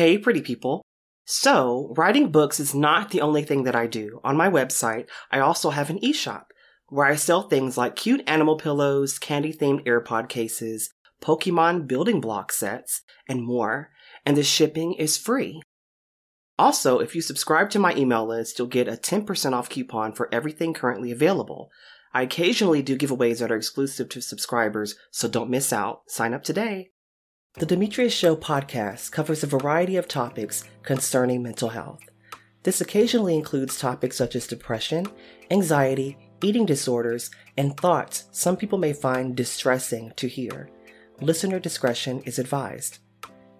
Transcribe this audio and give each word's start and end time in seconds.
Hey, 0.00 0.16
pretty 0.16 0.40
people. 0.40 0.80
So, 1.26 1.92
writing 1.94 2.30
books 2.30 2.58
is 2.58 2.74
not 2.74 3.10
the 3.10 3.20
only 3.20 3.42
thing 3.42 3.64
that 3.64 3.76
I 3.76 3.86
do. 3.86 4.18
On 4.24 4.34
my 4.34 4.48
website, 4.48 5.06
I 5.30 5.40
also 5.40 5.68
have 5.68 5.90
an 5.90 6.02
e-shop 6.02 6.54
where 6.88 7.04
I 7.04 7.16
sell 7.16 7.42
things 7.42 7.76
like 7.76 7.96
cute 7.96 8.22
animal 8.26 8.56
pillows, 8.56 9.18
candy 9.18 9.52
themed 9.52 9.84
AirPod 9.84 10.30
cases, 10.30 10.88
Pokemon 11.20 11.86
building 11.86 12.18
block 12.18 12.50
sets, 12.50 13.02
and 13.28 13.44
more. 13.44 13.90
And 14.24 14.38
the 14.38 14.42
shipping 14.42 14.94
is 14.94 15.18
free. 15.18 15.60
Also, 16.58 16.98
if 16.98 17.14
you 17.14 17.20
subscribe 17.20 17.68
to 17.68 17.78
my 17.78 17.94
email 17.94 18.26
list, 18.26 18.58
you'll 18.58 18.68
get 18.68 18.88
a 18.88 18.92
10% 18.92 19.52
off 19.52 19.68
coupon 19.68 20.14
for 20.14 20.32
everything 20.32 20.72
currently 20.72 21.10
available. 21.10 21.68
I 22.14 22.22
occasionally 22.22 22.80
do 22.80 22.96
giveaways 22.96 23.40
that 23.40 23.52
are 23.52 23.56
exclusive 23.56 24.08
to 24.08 24.22
subscribers, 24.22 24.96
so 25.10 25.28
don't 25.28 25.50
miss 25.50 25.74
out. 25.74 26.04
Sign 26.08 26.32
up 26.32 26.42
today. 26.42 26.92
The 27.54 27.66
Dimitrius 27.66 28.12
Show 28.12 28.36
podcast 28.36 29.10
covers 29.10 29.42
a 29.42 29.48
variety 29.48 29.96
of 29.96 30.06
topics 30.06 30.62
concerning 30.84 31.42
mental 31.42 31.70
health. 31.70 32.08
This 32.62 32.80
occasionally 32.80 33.34
includes 33.34 33.76
topics 33.76 34.16
such 34.16 34.36
as 34.36 34.46
depression, 34.46 35.08
anxiety, 35.50 36.16
eating 36.44 36.64
disorders, 36.64 37.28
and 37.58 37.76
thoughts 37.76 38.26
some 38.30 38.56
people 38.56 38.78
may 38.78 38.92
find 38.92 39.36
distressing 39.36 40.12
to 40.14 40.28
hear. 40.28 40.70
Listener 41.20 41.58
discretion 41.58 42.20
is 42.20 42.38
advised. 42.38 42.98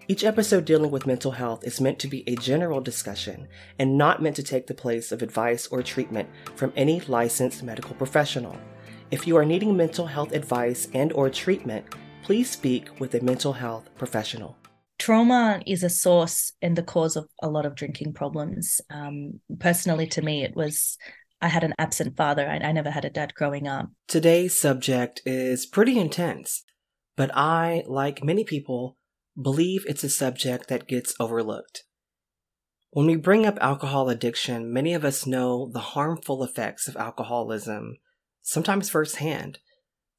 Each 0.07 0.23
episode 0.23 0.63
dealing 0.63 0.89
with 0.89 1.05
mental 1.05 1.31
health 1.31 1.65
is 1.65 1.81
meant 1.81 1.99
to 1.99 2.07
be 2.07 2.23
a 2.27 2.37
general 2.37 2.79
discussion 2.79 3.49
and 3.77 3.97
not 3.97 4.21
meant 4.21 4.37
to 4.37 4.43
take 4.43 4.67
the 4.67 4.73
place 4.73 5.11
of 5.11 5.21
advice 5.21 5.67
or 5.67 5.83
treatment 5.83 6.29
from 6.55 6.71
any 6.77 7.01
licensed 7.01 7.61
medical 7.61 7.95
professional. 7.95 8.57
If 9.11 9.27
you 9.27 9.35
are 9.35 9.45
needing 9.45 9.75
mental 9.75 10.05
health 10.07 10.31
advice 10.31 10.87
and 10.93 11.11
or 11.11 11.29
treatment, 11.29 11.85
please 12.23 12.49
speak 12.49 12.99
with 12.99 13.15
a 13.15 13.23
mental 13.23 13.53
health 13.53 13.89
professional. 13.97 14.57
Trauma 14.99 15.61
is 15.65 15.83
a 15.83 15.89
source 15.89 16.53
and 16.61 16.75
the 16.75 16.83
cause 16.83 17.15
of 17.15 17.27
a 17.41 17.49
lot 17.49 17.65
of 17.65 17.75
drinking 17.75 18.13
problems. 18.13 18.79
Um, 18.89 19.39
personally, 19.59 20.05
to 20.07 20.21
me, 20.21 20.43
it 20.43 20.55
was 20.55 20.97
I 21.41 21.47
had 21.47 21.63
an 21.63 21.73
absent 21.79 22.15
father. 22.15 22.47
I, 22.47 22.57
I 22.57 22.71
never 22.71 22.91
had 22.91 23.05
a 23.05 23.09
dad 23.09 23.33
growing 23.33 23.67
up. 23.67 23.89
Today's 24.07 24.59
subject 24.59 25.21
is 25.25 25.65
pretty 25.65 25.97
intense, 25.97 26.63
but 27.17 27.35
I, 27.35 27.83
like 27.87 28.23
many 28.23 28.43
people, 28.43 28.97
believe 29.41 29.85
it's 29.87 30.03
a 30.03 30.09
subject 30.09 30.67
that 30.67 30.87
gets 30.87 31.15
overlooked. 31.19 31.83
When 32.91 33.07
we 33.07 33.15
bring 33.15 33.45
up 33.45 33.57
alcohol 33.61 34.09
addiction, 34.09 34.71
many 34.71 34.93
of 34.93 35.03
us 35.03 35.25
know 35.25 35.71
the 35.71 35.79
harmful 35.79 36.43
effects 36.43 36.87
of 36.87 36.97
alcoholism, 36.97 37.97
sometimes 38.41 38.89
firsthand. 38.89 39.59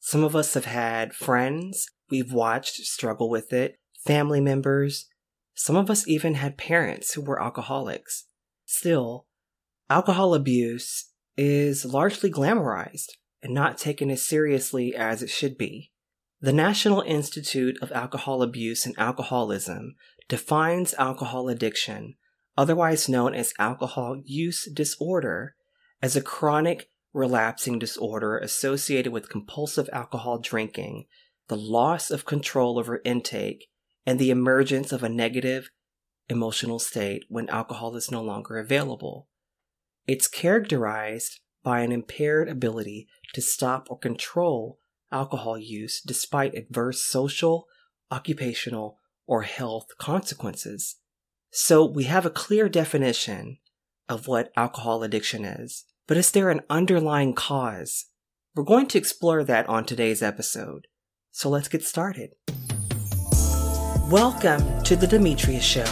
Some 0.05 0.25
of 0.25 0.35
us 0.35 0.55
have 0.55 0.65
had 0.65 1.15
friends 1.15 1.87
we've 2.11 2.33
watched 2.33 2.75
struggle 2.85 3.31
with 3.31 3.53
it, 3.53 3.79
family 4.05 4.41
members. 4.41 5.09
Some 5.55 5.77
of 5.77 5.89
us 5.89 6.09
even 6.09 6.35
had 6.35 6.59
parents 6.59 7.15
who 7.15 7.23
were 7.23 7.41
alcoholics. 7.41 8.25
Still, 8.67 9.27
alcohol 9.89 10.35
abuse 10.35 11.13
is 11.37 11.85
largely 11.85 12.33
glamorized 12.33 13.13
and 13.45 13.55
not 13.55 13.79
taken 13.79 14.11
as 14.11 14.27
seriously 14.27 14.93
as 14.93 15.23
it 15.23 15.31
should 15.31 15.57
be. 15.57 15.93
The 16.41 16.53
National 16.53 17.03
Institute 17.03 17.79
of 17.81 17.93
Alcohol 17.93 18.43
Abuse 18.43 18.85
and 18.85 18.99
Alcoholism 18.99 19.95
defines 20.29 20.95
alcohol 20.95 21.49
addiction, 21.49 22.17
otherwise 22.59 23.09
known 23.09 23.35
as 23.35 23.55
alcohol 23.57 24.21
use 24.25 24.69
disorder, 24.75 25.55
as 26.03 26.17
a 26.17 26.21
chronic 26.21 26.91
relapsing 27.13 27.79
disorder 27.79 28.39
associated 28.39 29.13
with 29.13 29.29
compulsive 29.29 29.89
alcohol 29.93 30.39
drinking, 30.39 31.07
the 31.49 31.57
loss 31.57 32.11
of 32.11 32.25
control 32.25 32.79
over 32.79 33.01
intake, 33.05 33.69
and 34.07 34.19
the 34.19 34.31
emergence 34.31 34.93
of 34.93 35.03
a 35.03 35.09
negative 35.09 35.71
emotional 36.29 36.79
state 36.79 37.25
when 37.29 37.49
alcohol 37.49 37.95
is 37.97 38.11
no 38.11 38.23
longer 38.23 38.59
available. 38.59 39.29
It's 40.07 40.29
characterized 40.29 41.41
by 41.63 41.81
an 41.81 41.93
impaired 41.93 42.49
ability 42.49 43.07
to 43.35 43.43
stop 43.43 43.87
or 43.91 43.99
control 43.99 44.79
alcohol 45.13 45.59
use 45.59 46.01
despite 46.01 46.55
adverse 46.55 47.05
social, 47.05 47.67
occupational, 48.11 48.99
or 49.27 49.43
health 49.43 49.87
consequences. 49.99 50.97
So 51.51 51.85
we 51.85 52.05
have 52.05 52.27
a 52.27 52.31
clear 52.31 52.69
definition 52.69 53.59
of 54.09 54.27
what 54.27 54.51
alcohol 54.57 55.03
addiction 55.03 55.45
is. 55.45 55.85
But 56.09 56.17
is 56.17 56.33
there 56.33 56.51
an 56.51 56.63
underlying 56.69 57.33
cause? 57.33 58.07
We're 58.57 58.65
going 58.65 58.89
to 58.89 58.99
explore 58.99 59.45
that 59.45 59.69
on 59.69 59.85
today's 59.85 60.21
episode. 60.21 60.89
So 61.31 61.49
let's 61.49 61.69
get 61.69 61.85
started. 61.85 62.31
Welcome 64.11 64.83
to 64.83 64.97
the 64.97 65.07
Dimitrius 65.07 65.63
Show, 65.63 65.87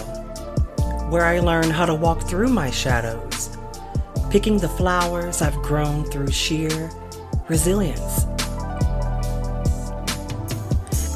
where 1.11 1.25
I 1.25 1.39
learn 1.39 1.71
how 1.71 1.87
to 1.87 1.95
walk 1.95 2.29
through 2.29 2.49
my 2.49 2.71
shadows, 2.73 3.57
picking 4.31 4.59
the 4.59 4.69
flowers 4.69 5.43
I've 5.43 5.55
grown 5.63 6.05
through 6.07 6.33
sheer 6.33 6.91
resilience. 7.49 8.25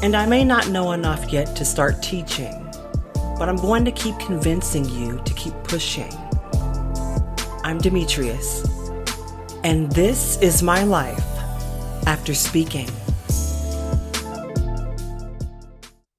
And 0.01 0.15
I 0.15 0.25
may 0.25 0.45
not 0.45 0.69
know 0.69 0.93
enough 0.93 1.33
yet 1.33 1.53
to 1.57 1.65
start 1.65 2.01
teaching, 2.01 2.71
but 3.37 3.49
I'm 3.49 3.57
going 3.57 3.83
to 3.83 3.91
keep 3.91 4.17
convincing 4.19 4.85
you 4.85 5.21
to 5.25 5.33
keep 5.33 5.53
pushing. 5.65 6.13
I'm 7.65 7.81
Dimitrius 7.81 8.74
and 9.65 9.91
this 9.93 10.39
is 10.43 10.61
my 10.61 10.83
life 10.83 11.25
after 12.05 12.35
speaking. 12.35 12.87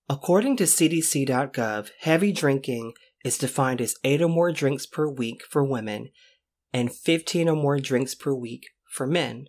According 0.08 0.56
to 0.56 0.64
CDC.gov, 0.64 1.90
heavy 2.00 2.32
drinking 2.32 2.94
is 3.24 3.38
defined 3.38 3.80
as 3.80 3.94
8 4.02 4.22
or 4.22 4.28
more 4.28 4.50
drinks 4.50 4.84
per 4.84 5.08
week 5.08 5.42
for 5.48 5.62
women 5.62 6.08
and 6.72 6.92
15 6.92 7.48
or 7.48 7.54
more 7.54 7.78
drinks 7.78 8.16
per 8.16 8.34
week 8.34 8.66
for 8.90 9.06
men. 9.06 9.46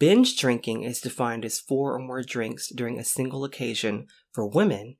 Binge 0.00 0.36
drinking 0.36 0.82
is 0.82 1.00
defined 1.00 1.44
as 1.44 1.60
4 1.60 1.94
or 1.94 2.00
more 2.00 2.24
drinks 2.24 2.72
during 2.74 2.98
a 2.98 3.04
single 3.04 3.44
occasion 3.44 4.08
for 4.32 4.48
women 4.48 4.96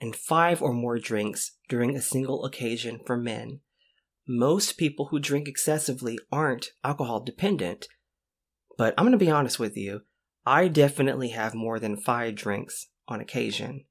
and 0.00 0.14
5 0.14 0.62
or 0.62 0.72
more 0.72 1.00
drinks 1.00 1.56
during 1.68 1.96
a 1.96 2.02
single 2.02 2.44
occasion 2.44 3.00
for 3.04 3.16
men 3.16 3.62
most 4.26 4.76
people 4.76 5.06
who 5.06 5.18
drink 5.18 5.48
excessively 5.48 6.18
aren't 6.30 6.70
alcohol 6.84 7.20
dependent. 7.20 7.86
But 8.78 8.94
I'm 8.96 9.04
going 9.04 9.12
to 9.12 9.18
be 9.18 9.30
honest 9.30 9.58
with 9.58 9.76
you, 9.76 10.02
I 10.46 10.68
definitely 10.68 11.28
have 11.30 11.54
more 11.54 11.78
than 11.78 11.96
five 11.96 12.34
drinks 12.34 12.88
on 13.08 13.20
occasion. 13.20 13.84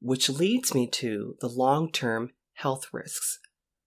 Which 0.00 0.28
leads 0.28 0.74
me 0.74 0.88
to 0.88 1.36
the 1.40 1.48
long 1.48 1.90
term 1.92 2.30
health 2.54 2.88
risks, 2.92 3.38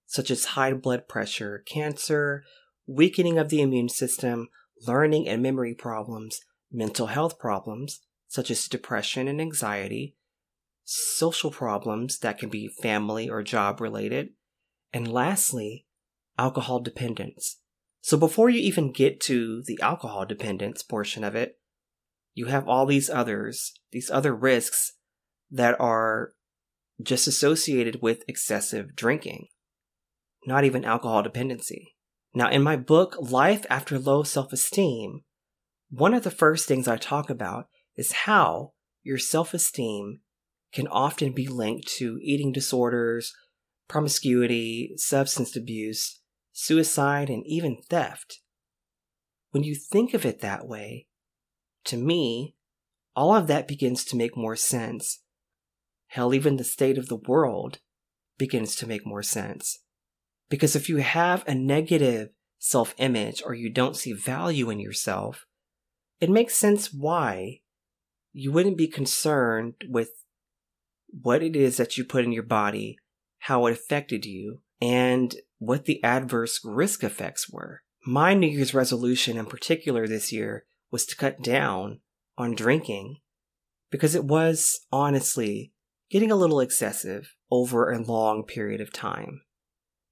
such 0.06 0.30
as 0.30 0.46
high 0.46 0.74
blood 0.74 1.08
pressure, 1.08 1.64
cancer, 1.68 2.44
weakening 2.86 3.38
of 3.38 3.50
the 3.50 3.62
immune 3.62 3.90
system, 3.90 4.50
learning 4.86 5.28
and 5.28 5.42
memory 5.42 5.74
problems, 5.74 6.40
mental 6.72 7.08
health 7.08 7.40
problems, 7.40 8.02
such 8.28 8.50
as 8.52 8.68
depression 8.68 9.28
and 9.28 9.40
anxiety, 9.40 10.16
social 10.84 11.52
problems 11.52 12.20
that 12.20 12.38
can 12.38 12.50
be 12.50 12.68
family 12.68 13.30
or 13.30 13.44
job 13.44 13.80
related, 13.80 14.30
and 14.94 15.12
lastly, 15.12 15.86
alcohol 16.38 16.80
dependence. 16.80 17.60
So 18.02 18.18
before 18.18 18.50
you 18.50 18.60
even 18.60 18.92
get 18.92 19.20
to 19.22 19.64
the 19.66 19.80
alcohol 19.82 20.26
dependence 20.26 20.84
portion 20.84 21.24
of 21.24 21.36
it, 21.36 21.58
you 22.34 22.48
have 22.48 22.68
all 22.68 22.86
these 22.86 23.10
others, 23.10 23.74
these 23.92 24.10
other 24.12 24.36
risks 24.36 24.94
that 25.52 25.80
are 25.80 26.34
just 27.02 27.28
associated 27.28 28.02
with 28.02 28.24
excessive 28.28 28.96
drinking, 28.96 29.48
not 30.46 30.64
even 30.64 30.86
alcohol 30.86 31.24
dependency. 31.24 31.96
Now, 32.34 32.50
in 32.50 32.64
my 32.64 32.76
book, 32.76 33.16
Life 33.20 33.66
After 33.70 34.00
Low 34.00 34.24
Self 34.24 34.52
Esteem, 34.52 35.24
one 35.90 36.14
of 36.14 36.24
the 36.24 36.32
first 36.32 36.68
things 36.68 36.88
I 36.88 36.98
talk 36.98 37.30
about 37.30 37.68
is 37.96 38.12
how 38.12 38.74
your 39.04 39.20
self 39.20 39.54
esteem 39.54 40.22
can 40.74 40.88
often 40.88 41.34
be 41.34 41.48
linked 41.48 41.88
to 42.00 42.18
eating 42.22 42.52
disorders, 42.52 43.34
promiscuity, 43.88 44.94
substance 44.98 45.56
abuse, 45.56 46.22
suicide, 46.52 47.30
and 47.30 47.46
even 47.46 47.78
theft. 47.90 48.40
When 49.52 49.64
you 49.64 49.76
think 49.76 50.14
of 50.14 50.26
it 50.26 50.42
that 50.42 50.68
way, 50.68 51.08
to 51.86 51.98
me, 51.98 52.56
all 53.16 53.36
of 53.36 53.48
that 53.48 53.68
begins 53.68 54.04
to 54.06 54.16
make 54.16 54.36
more 54.36 54.56
sense. 54.56 55.22
Hell, 56.08 56.34
even 56.34 56.58
the 56.58 56.64
state 56.64 56.98
of 56.98 57.08
the 57.08 57.16
world 57.28 57.80
begins 58.38 58.76
to 58.78 58.88
make 58.88 59.06
more 59.06 59.24
sense. 59.24 59.80
Because 60.50 60.76
if 60.76 60.90
you 60.90 60.98
have 60.98 61.44
a 61.48 61.56
negative 61.56 62.30
self 62.60 62.96
image 62.98 63.44
or 63.46 63.54
you 63.54 63.70
don't 63.70 63.96
see 63.96 64.14
value 64.14 64.70
in 64.70 64.80
yourself, 64.80 65.46
it 66.20 66.30
makes 66.30 66.56
sense 66.56 66.94
why 66.94 67.60
you 68.32 68.52
wouldn't 68.52 68.78
be 68.78 68.88
concerned 68.88 69.76
with 69.88 70.10
what 71.10 71.44
it 71.44 71.56
is 71.56 71.78
that 71.78 71.98
you 71.98 72.04
put 72.04 72.24
in 72.24 72.32
your 72.32 72.44
body 72.44 72.98
how 73.44 73.66
it 73.66 73.74
affected 73.74 74.26
you, 74.26 74.60
and 74.82 75.36
what 75.60 75.86
the 75.86 76.02
adverse 76.04 76.62
risk 76.64 77.04
effects 77.04 77.50
were. 77.50 77.82
My 78.06 78.34
New 78.34 78.48
Year's 78.48 78.74
resolution 78.74 79.38
in 79.38 79.46
particular 79.46 80.08
this 80.08 80.32
year 80.32 80.66
was 80.92 81.06
to 81.08 81.16
cut 81.16 81.42
down 81.42 82.00
on 82.38 82.56
drinking 82.56 83.18
because 83.92 84.16
it 84.16 84.24
was 84.24 84.80
honestly 84.92 85.74
getting 86.10 86.32
a 86.32 86.36
little 86.36 86.60
excessive. 86.60 87.36
over 87.52 87.92
a 87.92 88.02
long 88.02 88.44
period 88.44 88.82
of 88.82 88.92
time, 88.92 89.42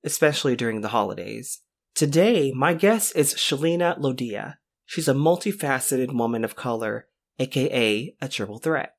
especially 0.03 0.55
during 0.55 0.81
the 0.81 0.89
holidays. 0.89 1.61
Today, 1.95 2.51
my 2.55 2.73
guest 2.73 3.15
is 3.15 3.33
Shalina 3.33 3.97
Lodhia. 3.97 4.57
She's 4.85 5.07
a 5.07 5.13
multifaceted 5.13 6.13
woman 6.13 6.43
of 6.43 6.55
color, 6.55 7.07
aka 7.39 8.15
a 8.21 8.27
triple 8.27 8.59
threat. 8.59 8.93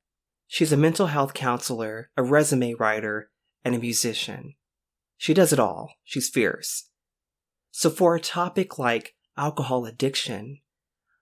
She's 0.48 0.72
a 0.72 0.76
mental 0.76 1.06
health 1.06 1.34
counselor, 1.34 2.10
a 2.16 2.22
resume 2.22 2.74
writer, 2.74 3.30
and 3.64 3.74
a 3.74 3.78
musician. 3.78 4.54
She 5.16 5.34
does 5.34 5.52
it 5.52 5.58
all. 5.58 5.94
She's 6.04 6.28
fierce. 6.28 6.88
So 7.70 7.90
for 7.90 8.14
a 8.14 8.20
topic 8.20 8.78
like 8.78 9.14
alcohol 9.36 9.86
addiction, 9.86 10.58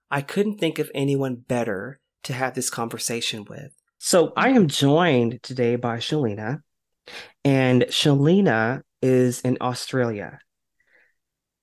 I 0.09 0.21
couldn't 0.21 0.57
think 0.57 0.79
of 0.79 0.91
anyone 0.93 1.35
better 1.35 1.99
to 2.23 2.33
have 2.33 2.53
this 2.53 2.69
conversation 2.69 3.45
with. 3.47 3.71
So 3.97 4.33
I 4.35 4.49
am 4.49 4.67
joined 4.67 5.41
today 5.43 5.75
by 5.75 5.97
Shalina, 5.97 6.61
and 7.45 7.83
Shalina 7.83 8.81
is 9.01 9.41
in 9.41 9.57
Australia. 9.61 10.39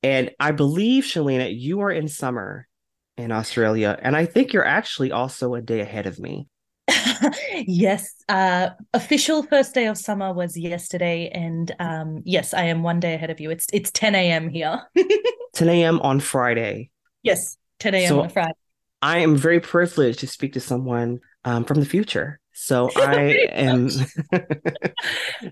And 0.02 0.30
I 0.38 0.52
believe, 0.52 1.04
Shalina, 1.04 1.52
you 1.52 1.80
are 1.80 1.90
in 1.90 2.08
summer 2.08 2.68
in 3.16 3.32
Australia. 3.32 3.98
And 4.00 4.16
I 4.16 4.26
think 4.26 4.52
you're 4.52 4.64
actually 4.64 5.10
also 5.10 5.54
a 5.54 5.60
day 5.60 5.80
ahead 5.80 6.06
of 6.06 6.18
me. 6.18 6.48
yes. 7.66 8.14
Uh, 8.28 8.70
official 8.94 9.42
first 9.42 9.74
day 9.74 9.86
of 9.86 9.98
summer 9.98 10.32
was 10.32 10.56
yesterday. 10.56 11.30
And 11.32 11.74
um, 11.78 12.22
yes, 12.24 12.54
I 12.54 12.64
am 12.64 12.82
one 12.82 13.00
day 13.00 13.14
ahead 13.14 13.30
of 13.30 13.40
you. 13.40 13.50
It's 13.50 13.66
it's 13.72 13.90
10 13.90 14.14
a.m. 14.14 14.48
here. 14.48 14.80
10 15.54 15.68
a.m. 15.68 16.00
on 16.00 16.20
Friday. 16.20 16.90
Yes, 17.22 17.56
10 17.80 17.94
a.m. 17.94 18.08
So 18.08 18.20
on 18.22 18.28
Friday. 18.30 18.52
I 19.00 19.18
am 19.18 19.36
very 19.36 19.60
privileged 19.60 20.20
to 20.20 20.26
speak 20.26 20.54
to 20.54 20.60
someone 20.60 21.20
um, 21.44 21.64
from 21.64 21.80
the 21.80 21.86
future. 21.86 22.40
So 22.52 22.90
I 22.96 23.48
am 23.52 23.88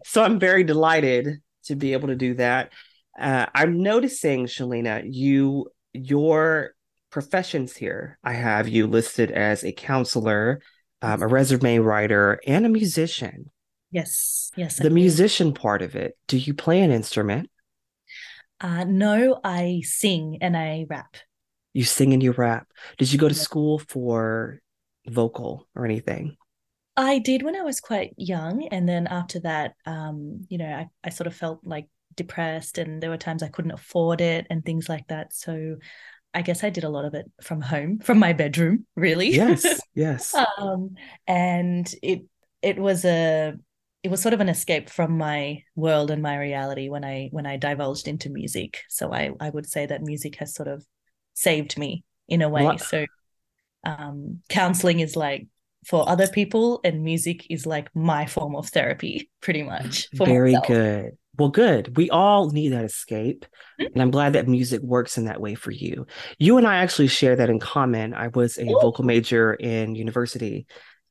so 0.05 0.23
I'm 0.23 0.39
very 0.39 0.65
delighted 0.65 1.41
to 1.67 1.77
be 1.77 1.93
able 1.93 2.09
to 2.09 2.17
do 2.17 2.35
that. 2.35 2.73
Uh, 3.19 3.47
I'm 3.55 3.83
noticing, 3.83 4.47
Shalina, 4.47 5.03
you 5.05 5.71
your 5.93 6.75
professions 7.11 7.75
here. 7.75 8.19
I 8.23 8.35
have 8.35 8.69
you 8.69 8.87
listed 8.87 9.31
as 9.31 9.65
a 9.65 9.73
counselor, 9.73 10.61
um, 11.03 11.23
a 11.23 11.27
resume 11.27 11.79
writer, 11.79 12.41
and 12.47 12.67
a 12.67 12.69
musician. 12.69 13.51
Yes, 13.91 14.51
yes. 14.57 14.79
The 14.79 14.91
musician 14.91 15.55
part 15.55 15.83
of 15.83 15.95
it. 15.95 16.17
Do 16.29 16.39
you 16.39 16.55
play 16.55 16.81
an 16.81 16.91
instrument? 16.91 17.51
Uh, 18.61 18.85
no, 18.85 19.41
I 19.45 19.83
sing 19.85 20.39
and 20.41 20.57
I 20.57 20.87
rap. 20.89 21.17
You 21.73 21.85
sing 21.85 22.13
and 22.13 22.23
you 22.23 22.33
rap. 22.33 22.67
Did 22.99 23.13
you 23.13 23.19
go 23.19 23.29
to 23.29 23.35
school 23.35 23.79
for 23.79 24.61
vocal 25.07 25.69
or 25.75 25.85
anything? 25.85 26.37
I 26.97 27.19
did 27.19 27.43
when 27.43 27.55
I 27.55 27.63
was 27.63 27.81
quite 27.81 28.15
young. 28.17 28.67
And 28.69 28.89
then 28.89 29.07
after 29.07 29.41
that, 29.41 29.75
um, 29.85 30.47
you 30.49 30.57
know, 30.57 30.67
I, 30.67 30.89
I 31.05 31.11
sort 31.11 31.27
of 31.27 31.37
felt 31.37 31.61
like 31.63 31.89
depressed 32.15 32.79
and 32.79 33.03
there 33.03 33.11
were 33.11 33.19
times 33.19 33.43
I 33.43 33.49
couldn't 33.49 33.73
afford 33.73 34.23
it 34.23 34.47
and 34.49 34.65
things 34.65 34.89
like 34.89 35.07
that. 35.09 35.35
So 35.35 35.77
I 36.37 36.43
guess 36.43 36.63
I 36.63 36.69
did 36.69 36.85
a 36.85 36.91
lot 36.91 37.07
of 37.07 37.15
it 37.15 37.25
from 37.43 37.63
home, 37.63 37.99
from 38.05 38.19
my 38.19 38.35
bedroom, 38.35 38.85
really. 38.95 39.31
Yes, 39.31 39.81
yes. 39.95 40.35
um, 40.59 40.95
and 41.27 41.93
it 42.03 42.23
it 42.61 42.79
was 42.79 43.05
a 43.07 43.55
it 44.03 44.11
was 44.11 44.21
sort 44.21 44.35
of 44.35 44.41
an 44.41 44.51
escape 44.51 44.91
from 44.91 45.17
my 45.17 45.63
world 45.75 46.11
and 46.11 46.23
my 46.23 46.37
reality 46.37 46.91
when 46.91 47.05
I 47.05 47.31
when 47.33 47.47
I 47.47 47.57
divulged 47.57 48.07
into 48.07 48.29
music. 48.29 48.83
So 48.91 49.15
I 49.15 49.31
I 49.41 49.49
would 49.49 49.67
say 49.67 49.87
that 49.87 50.03
music 50.03 50.37
has 50.37 50.55
sort 50.55 50.69
of 50.69 50.85
saved 51.33 51.79
me 51.79 52.05
in 52.29 52.43
a 52.43 52.51
way. 52.51 52.65
What? 52.65 52.81
So 52.81 53.07
um, 53.85 54.43
counseling 54.51 55.01
is 55.01 55.17
like 55.17 55.47
for 55.87 56.07
other 56.07 56.29
people, 56.29 56.81
and 56.85 57.03
music 57.03 57.47
is 57.49 57.65
like 57.65 57.89
my 57.95 58.27
form 58.27 58.57
of 58.57 58.69
therapy, 58.69 59.31
pretty 59.41 59.63
much. 59.63 60.09
Very 60.13 60.53
myself. 60.53 60.67
good. 60.67 61.19
Well, 61.39 61.51
good. 61.51 61.97
We 61.97 62.11
all 62.11 62.51
need 62.51 62.71
that 62.71 62.85
escape. 62.85 63.47
Mm-hmm. 63.81 63.93
And 63.93 64.03
I'm 64.03 64.11
glad 64.11 64.33
that 64.35 64.49
music 64.49 64.81
works 64.83 65.19
in 65.19 65.27
that 65.27 65.41
way 65.41 65.55
for 65.55 65.71
you. 65.71 66.07
You 66.39 66.59
and 66.59 66.67
I 66.67 66.77
actually 66.77 67.09
share 67.09 67.37
that 67.37 67.51
in 67.51 67.61
common. 67.61 68.15
I 68.15 68.29
was 68.29 68.59
a 68.59 68.65
Ooh. 68.65 68.81
vocal 68.81 69.05
major 69.05 69.55
in 69.55 69.95
university. 69.95 70.67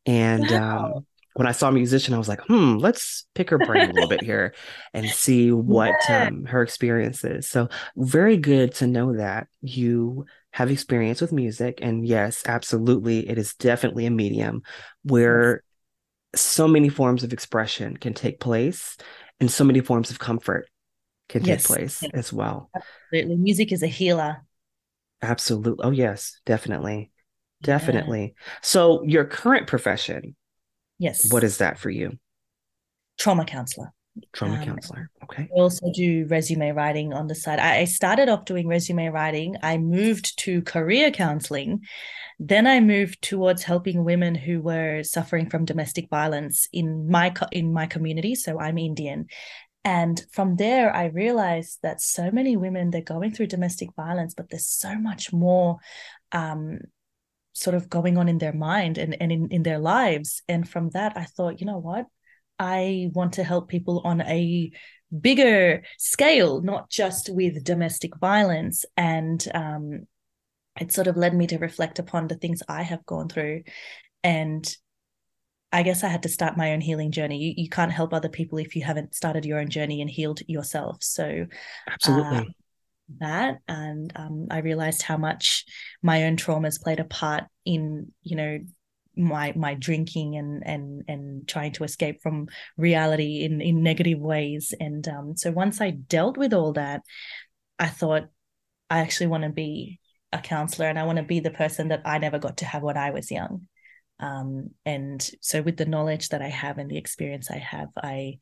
And 0.06 0.50
wow. 0.50 0.94
um, 0.96 1.06
when 1.36 1.48
I 1.48 1.52
saw 1.52 1.68
a 1.68 1.74
musician, 1.74 2.14
I 2.14 2.18
was 2.18 2.30
like, 2.30 2.42
hmm, 2.48 2.78
let's 2.78 3.26
pick 3.36 3.50
her 3.50 3.58
brain 3.58 3.90
a 3.90 3.94
little 3.94 4.10
bit 4.10 4.24
here 4.24 4.56
and 4.94 5.10
see 5.10 5.52
what 5.52 5.94
yeah. 6.08 6.28
um, 6.28 6.46
her 6.46 6.62
experience 6.62 7.24
is. 7.24 7.48
So, 7.48 7.68
very 7.98 8.38
good 8.38 8.74
to 8.76 8.88
know 8.88 9.18
that 9.18 9.48
you 9.62 10.26
have 10.52 10.72
experience 10.72 11.20
with 11.20 11.34
music. 11.34 11.80
And 11.82 12.08
yes, 12.08 12.44
absolutely, 12.46 13.28
it 13.28 13.38
is 13.38 13.54
definitely 13.56 14.06
a 14.06 14.12
medium 14.12 14.62
where 15.04 15.64
so 16.36 16.68
many 16.68 16.90
forms 16.90 17.24
of 17.24 17.34
expression 17.34 17.98
can 17.98 18.14
take 18.14 18.40
place 18.40 18.98
and 19.40 19.52
so 19.52 19.64
many 19.64 19.82
forms 19.82 20.12
of 20.12 20.20
comfort 20.20 20.68
can 21.30 21.44
yes. 21.44 21.64
take 21.64 21.68
place 21.68 22.02
yes. 22.02 22.12
as 22.14 22.34
well. 22.34 22.70
Absolutely. 22.76 23.36
Music 23.38 23.72
is 23.72 23.84
a 23.84 23.88
healer. 23.88 24.44
Absolutely. 25.22 25.84
Oh, 25.84 25.92
yes, 25.92 26.40
definitely. 26.46 27.12
Definitely. 27.62 28.36
Yeah. 28.36 28.44
So, 28.62 29.04
your 29.04 29.26
current 29.26 29.66
profession, 29.68 30.36
yes. 31.00 31.32
What 31.32 31.44
is 31.44 31.58
that 31.58 31.80
for 31.80 31.90
you? 31.90 32.20
Trauma 33.18 33.46
counselor. 33.46 33.92
Trauma 34.34 34.56
um, 34.56 34.66
counselor. 34.66 35.10
Okay. 35.24 35.44
I 35.44 35.60
also 35.60 35.92
do 35.94 36.26
resume 36.30 36.72
writing 36.72 37.14
on 37.14 37.28
the 37.28 37.36
side. 37.36 37.60
I 37.60 37.86
started 37.86 38.30
off 38.30 38.46
doing 38.46 38.68
resume 38.68 39.08
writing. 39.08 39.56
I 39.62 39.78
moved 39.78 40.38
to 40.40 40.62
career 40.62 41.12
counseling. 41.12 41.82
Then 42.40 42.68
I 42.68 42.80
moved 42.80 43.22
towards 43.22 43.64
helping 43.64 44.04
women 44.04 44.36
who 44.36 44.62
were 44.62 45.04
suffering 45.04 45.50
from 45.50 45.66
domestic 45.66 46.10
violence 46.10 46.68
in 46.72 47.10
my 47.10 47.34
in 47.52 47.74
my 47.74 47.86
community. 47.86 48.36
So 48.36 48.60
I'm 48.60 48.78
Indian. 48.78 49.28
And 49.84 50.26
from 50.32 50.56
there, 50.56 50.94
I 50.96 51.06
realized 51.06 51.80
that 51.84 52.02
so 52.02 52.32
many 52.32 52.58
women 52.58 52.90
they're 52.90 53.02
going 53.02 53.34
through 53.34 53.48
domestic 53.48 53.90
violence, 53.96 54.34
but 54.34 54.50
there's 54.50 54.66
so 54.68 54.96
much 54.96 55.32
more 55.32 55.78
um, 56.32 56.80
sort 57.54 57.76
of 57.76 57.90
going 57.90 58.18
on 58.18 58.28
in 58.28 58.38
their 58.38 58.54
mind 58.54 58.98
and, 58.98 59.16
and 59.22 59.32
in, 59.32 59.48
in 59.50 59.64
their 59.64 59.80
lives. 59.80 60.42
And 60.50 60.68
from 60.68 60.90
that, 60.90 61.14
I 61.16 61.26
thought, 61.26 61.62
you 61.62 61.68
know 61.68 61.78
what? 61.78 62.06
I 62.60 63.10
want 63.14 63.34
to 63.34 63.44
help 63.44 63.68
people 63.68 64.02
on 64.06 64.22
a 64.22 64.72
bigger 65.22 65.84
scale, 65.98 66.62
not 66.62 66.90
just 66.90 67.30
with 67.30 67.64
domestic 67.64 68.16
violence. 68.18 68.86
And 68.98 69.46
um, 69.54 70.08
it 70.80 70.92
sort 70.92 71.08
of 71.08 71.18
led 71.18 71.34
me 71.34 71.48
to 71.48 71.58
reflect 71.58 72.00
upon 72.00 72.28
the 72.28 72.36
things 72.36 72.64
I 72.68 72.84
have 72.84 73.06
gone 73.06 73.30
through. 73.30 73.64
And 74.24 74.76
I 75.72 75.84
guess 75.84 76.04
I 76.04 76.08
had 76.08 76.24
to 76.24 76.30
start 76.30 76.58
my 76.58 76.74
own 76.74 76.82
healing 76.82 77.12
journey. 77.12 77.38
You, 77.38 77.54
you 77.64 77.70
can't 77.70 77.92
help 77.92 78.14
other 78.14 78.30
people 78.30 78.58
if 78.58 78.76
you 78.76 78.84
haven't 78.84 79.16
started 79.16 79.46
your 79.46 79.60
own 79.60 79.70
journey 79.70 80.02
and 80.02 80.10
healed 80.10 80.42
yourself. 80.48 80.98
So, 81.02 81.46
absolutely. 81.88 82.38
Uh, 82.38 82.44
that 83.20 83.60
and 83.68 84.12
um, 84.16 84.48
i 84.50 84.58
realized 84.58 85.04
how 85.04 85.16
much 85.16 85.64
my 86.02 86.24
own 86.24 86.36
traumas 86.36 86.82
played 86.82 87.00
a 87.00 87.04
part 87.04 87.44
in 87.64 88.12
you 88.24 88.36
know 88.36 88.60
my 89.18 89.54
my 89.56 89.74
drinking 89.74 90.36
and 90.36 90.66
and 90.66 91.04
and 91.08 91.48
trying 91.48 91.72
to 91.74 91.84
escape 91.84 92.22
from 92.22 92.48
reality 92.78 93.44
in 93.44 93.62
in 93.62 93.84
negative 93.84 94.20
ways. 94.20 94.74
And 94.80 95.08
um, 95.08 95.38
so 95.38 95.52
once 95.52 95.82
i 95.82 95.92
dealt 95.92 96.38
with 96.38 96.54
all 96.54 96.74
that 96.74 97.02
i 97.80 97.88
thought 97.88 98.24
i 98.90 99.00
actually 99.00 99.28
want 99.28 99.44
to 99.44 99.50
be 99.50 100.00
a 100.32 100.40
counselor 100.40 100.88
and 100.88 101.00
i 101.00 101.04
want 101.04 101.18
to 101.18 101.24
be 101.24 101.40
the 101.40 101.52
person 101.52 101.90
that 101.90 102.02
i 102.06 102.18
never 102.18 102.40
got 102.40 102.58
to 102.58 102.66
have 102.66 102.84
when 102.84 102.98
i 102.98 103.12
was 103.12 103.32
young. 103.32 103.68
Um, 104.18 104.70
and 104.86 105.30
so 105.42 105.62
with 105.62 105.78
the 105.78 105.86
knowledge 105.86 106.30
that 106.30 106.42
i 106.42 106.48
have 106.48 106.78
and 106.78 106.90
the 106.90 106.98
experience 106.98 107.52
i 107.52 107.58
have 107.58 107.90
i 108.02 108.40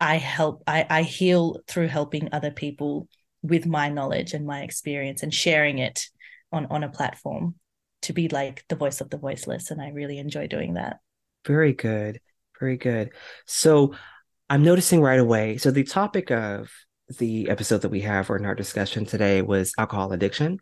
i 0.00 0.16
help 0.16 0.62
i 0.66 0.86
i 0.88 1.02
heal 1.02 1.58
through 1.66 1.88
helping 1.88 2.28
other 2.32 2.52
people 2.52 3.08
with 3.42 3.66
my 3.66 3.88
knowledge 3.88 4.32
and 4.32 4.46
my 4.46 4.62
experience 4.62 5.22
and 5.22 5.34
sharing 5.34 5.78
it 5.78 6.06
on 6.52 6.66
on 6.66 6.84
a 6.84 6.88
platform 6.88 7.56
to 8.02 8.12
be 8.12 8.28
like 8.28 8.64
the 8.68 8.76
voice 8.76 9.00
of 9.00 9.10
the 9.10 9.18
voiceless 9.18 9.70
and 9.70 9.80
i 9.80 9.90
really 9.90 10.18
enjoy 10.18 10.46
doing 10.46 10.74
that 10.74 10.98
very 11.46 11.72
good 11.72 12.20
very 12.58 12.76
good 12.76 13.10
so 13.46 13.94
i'm 14.48 14.62
noticing 14.62 15.00
right 15.00 15.20
away 15.20 15.56
so 15.56 15.70
the 15.70 15.84
topic 15.84 16.30
of 16.30 16.70
the 17.18 17.48
episode 17.48 17.82
that 17.82 17.88
we 17.88 18.00
have 18.00 18.30
or 18.30 18.36
in 18.36 18.44
our 18.44 18.54
discussion 18.54 19.04
today 19.04 19.42
was 19.42 19.72
alcohol 19.78 20.12
addiction 20.12 20.58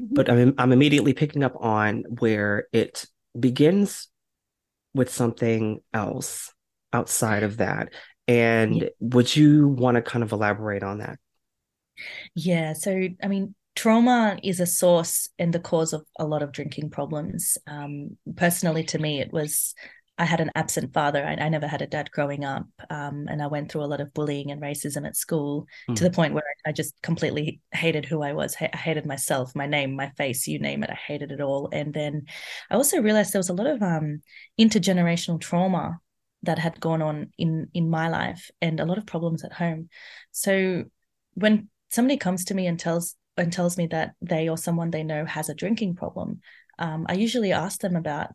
mm-hmm. 0.00 0.14
but 0.14 0.30
I'm, 0.30 0.54
I'm 0.56 0.72
immediately 0.72 1.12
picking 1.12 1.42
up 1.42 1.56
on 1.60 2.04
where 2.20 2.66
it 2.72 3.06
begins 3.38 4.08
with 4.94 5.12
something 5.12 5.80
else 5.92 6.52
outside 6.92 7.42
of 7.42 7.58
that 7.58 7.92
and 8.26 8.76
yeah. 8.76 8.88
would 9.00 9.34
you 9.34 9.68
want 9.68 9.96
to 9.96 10.02
kind 10.02 10.22
of 10.22 10.32
elaborate 10.32 10.82
on 10.82 10.98
that 10.98 11.18
yeah 12.34 12.72
so 12.72 13.08
i 13.22 13.28
mean 13.28 13.54
trauma 13.74 14.38
is 14.42 14.60
a 14.60 14.66
source 14.66 15.30
and 15.38 15.52
the 15.52 15.60
cause 15.60 15.92
of 15.92 16.04
a 16.18 16.26
lot 16.26 16.42
of 16.42 16.52
drinking 16.52 16.90
problems. 16.90 17.58
Um, 17.66 18.16
personally, 18.36 18.84
to 18.84 18.98
me, 18.98 19.20
it 19.20 19.32
was 19.32 19.74
I 20.16 20.24
had 20.24 20.40
an 20.40 20.52
absent 20.54 20.94
father. 20.94 21.24
I, 21.24 21.34
I 21.34 21.48
never 21.48 21.66
had 21.66 21.82
a 21.82 21.88
dad 21.88 22.10
growing 22.12 22.44
up, 22.44 22.66
um, 22.88 23.26
and 23.28 23.42
I 23.42 23.48
went 23.48 23.70
through 23.70 23.82
a 23.82 23.90
lot 23.90 24.00
of 24.00 24.14
bullying 24.14 24.52
and 24.52 24.62
racism 24.62 25.06
at 25.06 25.16
school 25.16 25.66
mm. 25.90 25.96
to 25.96 26.04
the 26.04 26.10
point 26.10 26.34
where 26.34 26.44
I 26.64 26.70
just 26.70 26.94
completely 27.02 27.60
hated 27.72 28.04
who 28.04 28.22
I 28.22 28.32
was. 28.32 28.56
I 28.60 28.76
hated 28.76 29.06
myself, 29.06 29.56
my 29.56 29.66
name, 29.66 29.96
my 29.96 30.10
face, 30.10 30.46
you 30.46 30.60
name 30.60 30.84
it. 30.84 30.90
I 30.90 30.94
hated 30.94 31.32
it 31.32 31.40
all. 31.40 31.68
And 31.72 31.92
then 31.92 32.26
I 32.70 32.76
also 32.76 33.00
realized 33.00 33.32
there 33.32 33.40
was 33.40 33.48
a 33.48 33.54
lot 33.54 33.66
of 33.66 33.82
um, 33.82 34.22
intergenerational 34.58 35.40
trauma 35.40 35.98
that 36.44 36.58
had 36.58 36.78
gone 36.78 37.02
on 37.02 37.32
in 37.38 37.68
in 37.74 37.90
my 37.90 38.08
life 38.08 38.50
and 38.60 38.78
a 38.78 38.84
lot 38.84 38.98
of 38.98 39.06
problems 39.06 39.42
at 39.44 39.52
home. 39.52 39.88
So 40.30 40.84
when 41.32 41.70
somebody 41.90 42.18
comes 42.18 42.44
to 42.46 42.54
me 42.54 42.66
and 42.68 42.78
tells 42.78 43.16
and 43.36 43.52
tells 43.52 43.76
me 43.76 43.86
that 43.88 44.12
they 44.20 44.48
or 44.48 44.56
someone 44.56 44.90
they 44.90 45.02
know 45.02 45.24
has 45.24 45.48
a 45.48 45.54
drinking 45.54 45.96
problem, 45.96 46.40
um, 46.78 47.06
I 47.08 47.14
usually 47.14 47.52
ask 47.52 47.80
them 47.80 47.96
about 47.96 48.28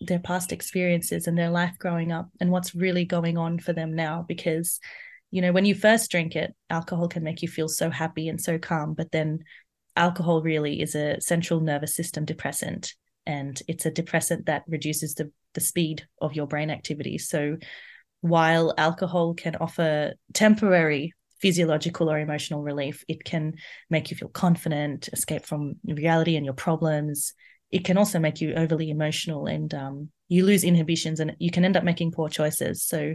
their 0.00 0.18
past 0.18 0.52
experiences 0.52 1.26
and 1.26 1.38
their 1.38 1.50
life 1.50 1.74
growing 1.78 2.10
up 2.10 2.28
and 2.40 2.50
what's 2.50 2.74
really 2.74 3.04
going 3.04 3.38
on 3.38 3.58
for 3.58 3.72
them 3.72 3.94
now 3.94 4.24
because 4.26 4.80
you 5.30 5.40
know 5.40 5.52
when 5.52 5.64
you 5.64 5.76
first 5.76 6.10
drink 6.10 6.34
it 6.34 6.56
alcohol 6.70 7.06
can 7.06 7.22
make 7.22 7.40
you 7.40 7.46
feel 7.46 7.68
so 7.68 7.88
happy 7.88 8.28
and 8.28 8.40
so 8.40 8.58
calm 8.58 8.94
but 8.94 9.12
then 9.12 9.38
alcohol 9.94 10.42
really 10.42 10.80
is 10.80 10.96
a 10.96 11.20
central 11.20 11.60
nervous 11.60 11.94
system 11.94 12.24
depressant 12.24 12.94
and 13.26 13.62
it's 13.68 13.86
a 13.86 13.90
depressant 13.90 14.46
that 14.46 14.64
reduces 14.66 15.14
the, 15.14 15.30
the 15.54 15.60
speed 15.60 16.06
of 16.20 16.34
your 16.34 16.46
brain 16.46 16.70
activity. 16.70 17.18
So 17.18 17.58
while 18.20 18.74
alcohol 18.76 19.34
can 19.34 19.56
offer 19.56 20.14
temporary 20.32 21.14
physiological 21.42 22.10
or 22.10 22.18
emotional 22.18 22.62
relief 22.62 23.04
it 23.08 23.24
can 23.24 23.52
make 23.90 24.10
you 24.10 24.16
feel 24.16 24.28
confident 24.28 25.08
escape 25.12 25.44
from 25.44 25.74
reality 25.84 26.36
and 26.36 26.46
your 26.46 26.54
problems 26.54 27.34
it 27.72 27.84
can 27.84 27.96
also 27.96 28.18
make 28.18 28.40
you 28.40 28.54
overly 28.54 28.90
emotional 28.90 29.46
and 29.46 29.72
um, 29.74 30.10
you 30.28 30.44
lose 30.44 30.62
inhibitions 30.62 31.20
and 31.20 31.34
you 31.38 31.50
can 31.50 31.64
end 31.64 31.76
up 31.76 31.84
making 31.84 32.12
poor 32.12 32.28
choices. 32.28 32.84
So, 32.84 33.14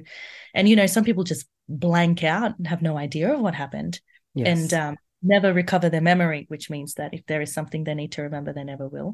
and 0.53 0.67
you 0.67 0.75
know, 0.75 0.87
some 0.87 1.03
people 1.03 1.23
just 1.23 1.47
blank 1.69 2.23
out 2.23 2.57
and 2.57 2.67
have 2.67 2.81
no 2.81 2.97
idea 2.97 3.33
of 3.33 3.39
what 3.39 3.53
happened 3.53 4.01
yes. 4.33 4.47
and 4.47 4.73
um, 4.73 4.97
never 5.21 5.53
recover 5.53 5.89
their 5.89 6.01
memory, 6.01 6.45
which 6.47 6.71
means 6.71 6.95
that 6.95 7.13
if 7.13 7.23
there 7.27 7.41
is 7.41 7.53
something 7.53 7.83
they 7.83 7.93
need 7.93 8.13
to 8.13 8.23
remember, 8.23 8.51
they 8.51 8.63
never 8.63 8.87
will. 8.87 9.13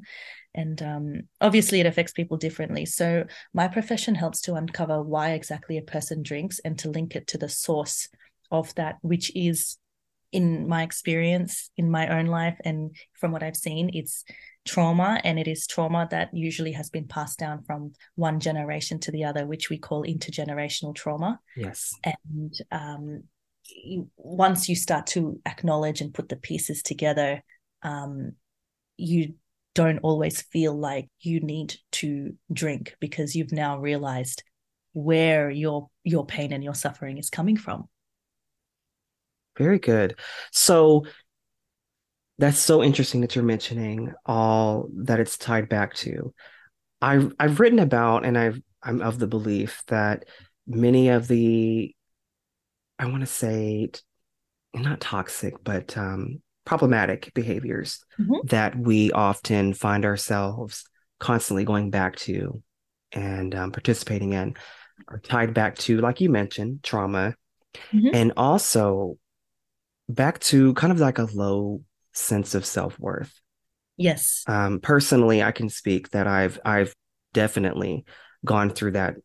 And 0.55 0.81
um, 0.81 1.21
obviously, 1.41 1.81
it 1.81 1.85
affects 1.85 2.13
people 2.13 2.37
differently. 2.37 2.85
So, 2.85 3.25
my 3.53 3.67
profession 3.67 4.15
helps 4.15 4.41
to 4.41 4.55
uncover 4.55 5.01
why 5.01 5.31
exactly 5.31 5.77
a 5.77 5.81
person 5.81 6.23
drinks 6.23 6.59
and 6.59 6.79
to 6.79 6.89
link 6.89 7.17
it 7.17 7.27
to 7.27 7.37
the 7.37 7.49
source 7.49 8.07
of 8.53 8.73
that, 8.75 8.99
which 9.01 9.35
is 9.35 9.77
in 10.31 10.67
my 10.67 10.81
experience 10.81 11.69
in 11.77 11.91
my 11.91 12.07
own 12.07 12.25
life 12.25 12.57
and 12.63 12.95
from 13.19 13.31
what 13.31 13.43
I've 13.43 13.57
seen, 13.57 13.91
it's 13.93 14.23
trauma. 14.65 15.19
And 15.23 15.37
it 15.37 15.47
is 15.47 15.67
trauma 15.67 16.07
that 16.11 16.29
usually 16.33 16.71
has 16.71 16.89
been 16.89 17.07
passed 17.07 17.37
down 17.37 17.63
from 17.63 17.91
one 18.15 18.39
generation 18.39 18.99
to 19.01 19.11
the 19.11 19.25
other 19.25 19.45
which 19.45 19.69
we 19.69 19.77
call 19.77 20.05
intergenerational 20.05 20.95
trauma. 20.95 21.39
Yes. 21.57 21.93
And 22.03 22.53
um, 22.71 23.23
once 24.15 24.69
you 24.69 24.75
start 24.75 25.07
to 25.07 25.39
acknowledge 25.45 26.01
and 26.01 26.13
put 26.13 26.29
the 26.29 26.35
pieces 26.35 26.81
together 26.81 27.43
um, 27.83 28.33
you 28.97 29.35
don't 29.75 29.99
always 29.99 30.41
feel 30.41 30.77
like 30.77 31.09
you 31.19 31.39
need 31.39 31.75
to 31.91 32.35
drink 32.51 32.95
because 32.99 33.35
you've 33.35 33.51
now 33.51 33.79
realized 33.79 34.43
where 34.93 35.49
your 35.49 35.89
your 36.03 36.25
pain 36.25 36.53
and 36.53 36.63
your 36.63 36.75
suffering 36.75 37.17
is 37.17 37.29
coming 37.29 37.57
from 37.57 37.87
very 39.57 39.79
good 39.79 40.17
so 40.51 41.03
that's 42.39 42.59
so 42.59 42.83
interesting 42.83 43.21
that 43.21 43.35
you're 43.35 43.43
mentioning 43.43 44.13
all 44.25 44.89
that 44.93 45.19
it's 45.19 45.37
tied 45.37 45.69
back 45.69 45.93
to. 45.95 46.33
I've 47.01 47.33
I've 47.39 47.59
written 47.59 47.79
about 47.79 48.25
and 48.25 48.37
I've 48.37 48.61
I'm 48.81 49.01
of 49.01 49.19
the 49.19 49.27
belief 49.27 49.83
that 49.87 50.25
many 50.65 51.09
of 51.09 51.27
the 51.27 51.95
I 52.97 53.05
want 53.05 53.21
to 53.21 53.27
say 53.27 53.89
not 54.73 55.01
toxic 55.01 55.53
but 55.63 55.95
um, 55.97 56.41
problematic 56.65 57.31
behaviors 57.33 58.03
mm-hmm. 58.19 58.47
that 58.47 58.77
we 58.77 59.11
often 59.11 59.73
find 59.73 60.03
ourselves 60.03 60.85
constantly 61.19 61.63
going 61.63 61.91
back 61.91 62.15
to 62.15 62.63
and 63.11 63.53
um, 63.53 63.71
participating 63.71 64.33
in 64.33 64.55
are 65.07 65.19
tied 65.19 65.53
back 65.53 65.77
to 65.77 65.99
like 65.99 66.21
you 66.21 66.29
mentioned 66.29 66.81
trauma 66.81 67.35
mm-hmm. 67.91 68.09
and 68.13 68.33
also 68.37 69.17
back 70.09 70.39
to 70.39 70.73
kind 70.73 70.91
of 70.91 70.99
like 70.99 71.17
a 71.17 71.27
low 71.33 71.81
sense 72.13 72.55
of 72.55 72.65
self-worth 72.65 73.33
yes 73.97 74.43
um 74.47 74.79
personally 74.79 75.41
i 75.41 75.51
can 75.51 75.69
speak 75.69 76.09
that 76.09 76.27
i've 76.27 76.59
i've 76.65 76.93
definitely 77.33 78.05
gone 78.45 78.69
through 78.69 78.91
that 78.91 79.15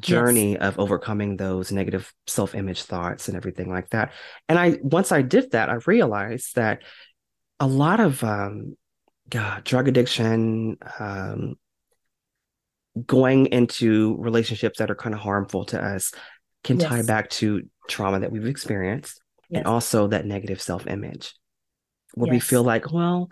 journey 0.00 0.52
yes. 0.52 0.62
of 0.62 0.78
overcoming 0.78 1.36
those 1.36 1.70
negative 1.70 2.12
self-image 2.26 2.82
thoughts 2.82 3.28
and 3.28 3.36
everything 3.36 3.70
like 3.70 3.88
that 3.90 4.12
and 4.48 4.58
i 4.58 4.78
once 4.82 5.12
i 5.12 5.22
did 5.22 5.50
that 5.52 5.70
i 5.70 5.78
realized 5.86 6.56
that 6.56 6.82
a 7.60 7.66
lot 7.66 8.00
of 8.00 8.22
um 8.24 8.76
God, 9.30 9.64
drug 9.64 9.88
addiction 9.88 10.76
um 10.98 11.54
going 13.06 13.46
into 13.46 14.16
relationships 14.18 14.78
that 14.78 14.90
are 14.90 14.96
kind 14.96 15.14
of 15.14 15.20
harmful 15.20 15.64
to 15.66 15.82
us 15.82 16.12
can 16.62 16.78
yes. 16.78 16.88
tie 16.88 17.02
back 17.02 17.30
to 17.30 17.62
trauma 17.88 18.20
that 18.20 18.32
we've 18.32 18.46
experienced 18.46 19.20
yes. 19.48 19.58
and 19.58 19.66
also 19.66 20.08
that 20.08 20.26
negative 20.26 20.60
self-image 20.60 21.34
where 22.14 22.32
yes. 22.32 22.34
we 22.34 22.40
feel 22.40 22.62
like, 22.62 22.92
well, 22.92 23.28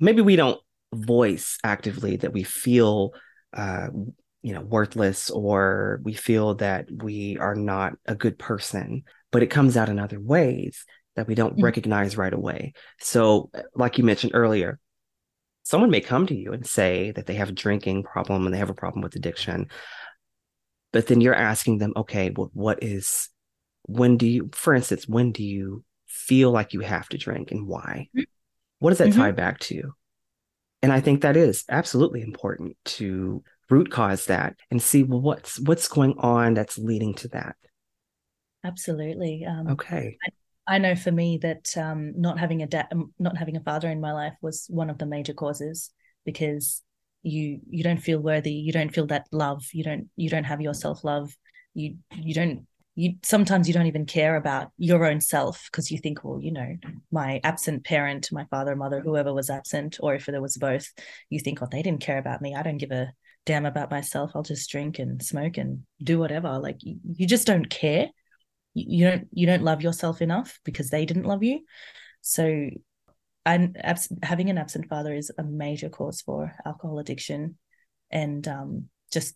maybe 0.00 0.22
we 0.22 0.36
don't 0.36 0.60
voice 0.92 1.58
actively 1.64 2.16
that 2.16 2.32
we 2.32 2.42
feel, 2.42 3.12
uh, 3.52 3.88
you 4.42 4.52
know, 4.52 4.60
worthless 4.60 5.30
or 5.30 6.00
we 6.02 6.14
feel 6.14 6.54
that 6.56 6.86
we 6.90 7.38
are 7.38 7.54
not 7.54 7.94
a 8.06 8.14
good 8.14 8.38
person, 8.38 9.04
but 9.30 9.42
it 9.42 9.50
comes 9.50 9.76
out 9.76 9.88
in 9.88 9.98
other 9.98 10.20
ways 10.20 10.84
that 11.16 11.26
we 11.26 11.34
don't 11.34 11.54
mm-hmm. 11.54 11.64
recognize 11.64 12.16
right 12.16 12.32
away. 12.32 12.72
So, 13.00 13.50
like 13.74 13.98
you 13.98 14.04
mentioned 14.04 14.32
earlier, 14.34 14.78
someone 15.62 15.90
may 15.90 16.00
come 16.00 16.26
to 16.26 16.34
you 16.34 16.52
and 16.52 16.66
say 16.66 17.12
that 17.12 17.26
they 17.26 17.34
have 17.34 17.48
a 17.48 17.52
drinking 17.52 18.02
problem 18.02 18.44
and 18.44 18.54
they 18.54 18.58
have 18.58 18.70
a 18.70 18.74
problem 18.74 19.02
with 19.02 19.16
addiction. 19.16 19.68
But 20.92 21.06
then 21.06 21.20
you're 21.20 21.34
asking 21.34 21.78
them, 21.78 21.92
okay, 21.96 22.30
well, 22.30 22.50
what 22.52 22.82
is, 22.82 23.28
when 23.86 24.16
do 24.16 24.26
you, 24.26 24.50
for 24.52 24.74
instance, 24.74 25.08
when 25.08 25.32
do 25.32 25.42
you 25.42 25.84
feel 26.06 26.50
like 26.50 26.72
you 26.72 26.80
have 26.80 27.08
to 27.10 27.18
drink 27.18 27.50
and 27.50 27.66
why? 27.66 28.08
Mm-hmm. 28.16 28.22
What 28.78 28.90
does 28.90 28.98
that 28.98 29.08
mm-hmm. 29.08 29.20
tie 29.20 29.32
back 29.32 29.60
to? 29.60 29.94
And 30.82 30.92
I 30.92 31.00
think 31.00 31.22
that 31.22 31.36
is 31.36 31.64
absolutely 31.68 32.22
important 32.22 32.76
to 32.84 33.42
root 33.70 33.90
cause 33.90 34.26
that 34.26 34.56
and 34.70 34.82
see 34.82 35.02
well 35.02 35.20
what's 35.20 35.58
what's 35.60 35.88
going 35.88 36.14
on 36.18 36.54
that's 36.54 36.76
leading 36.76 37.14
to 37.14 37.28
that. 37.28 37.56
Absolutely. 38.62 39.46
Um, 39.46 39.68
okay. 39.68 40.18
I, 40.68 40.74
I, 40.74 40.78
know 40.78 40.94
for 40.94 41.10
me 41.10 41.38
that 41.38 41.76
um, 41.76 42.14
not 42.16 42.38
having 42.38 42.62
a 42.62 42.66
dad, 42.66 42.88
um, 42.92 43.12
not 43.18 43.36
having 43.36 43.56
a 43.56 43.62
father 43.62 43.90
in 43.90 44.00
my 44.00 44.12
life 44.12 44.34
was 44.42 44.66
one 44.68 44.90
of 44.90 44.98
the 44.98 45.06
major 45.06 45.34
causes 45.34 45.90
because 46.24 46.82
you 47.22 47.60
you 47.68 47.82
don't 47.82 48.02
feel 48.02 48.18
worthy, 48.18 48.52
you 48.52 48.72
don't 48.72 48.92
feel 48.92 49.06
that 49.06 49.26
love, 49.32 49.64
you 49.72 49.84
don't 49.84 50.08
you 50.16 50.28
don't 50.28 50.44
have 50.44 50.60
your 50.60 50.74
self 50.74 51.04
love, 51.04 51.34
you 51.74 51.96
you 52.14 52.34
don't 52.34 52.66
you 52.94 53.14
sometimes 53.22 53.66
you 53.66 53.74
don't 53.74 53.86
even 53.86 54.06
care 54.06 54.36
about 54.36 54.70
your 54.78 55.04
own 55.04 55.20
self 55.20 55.68
because 55.70 55.90
you 55.90 55.98
think 55.98 56.22
well 56.22 56.40
you 56.40 56.52
know 56.52 56.76
my 57.10 57.40
absent 57.42 57.84
parent 57.84 58.28
my 58.30 58.44
father 58.50 58.76
mother 58.76 59.00
whoever 59.00 59.34
was 59.34 59.50
absent 59.50 59.98
or 60.00 60.14
if 60.14 60.26
there 60.26 60.40
was 60.40 60.56
both 60.56 60.92
you 61.28 61.40
think 61.40 61.60
oh 61.60 61.68
they 61.70 61.82
didn't 61.82 62.00
care 62.00 62.18
about 62.18 62.40
me. 62.40 62.54
I 62.54 62.62
don't 62.62 62.78
give 62.78 62.90
a 62.90 63.12
damn 63.46 63.66
about 63.66 63.90
myself. 63.90 64.32
I'll 64.34 64.42
just 64.42 64.70
drink 64.70 64.98
and 64.98 65.22
smoke 65.22 65.58
and 65.58 65.82
do 66.02 66.18
whatever. 66.18 66.58
Like 66.58 66.82
you, 66.82 66.98
you 67.16 67.26
just 67.26 67.46
don't 67.46 67.68
care. 67.68 68.08
You, 68.72 68.84
you 68.88 69.10
don't 69.10 69.28
you 69.32 69.46
don't 69.46 69.62
love 69.62 69.82
yourself 69.82 70.22
enough 70.22 70.60
because 70.64 70.90
they 70.90 71.04
didn't 71.04 71.26
love 71.26 71.42
you. 71.42 71.60
So 72.22 72.70
and 73.46 73.76
abs- 73.84 74.12
having 74.22 74.48
an 74.48 74.58
absent 74.58 74.88
father 74.88 75.14
is 75.14 75.30
a 75.36 75.42
major 75.42 75.90
cause 75.90 76.22
for 76.22 76.54
alcohol 76.64 76.98
addiction 76.98 77.58
and 78.10 78.46
um, 78.48 78.84
just 79.12 79.34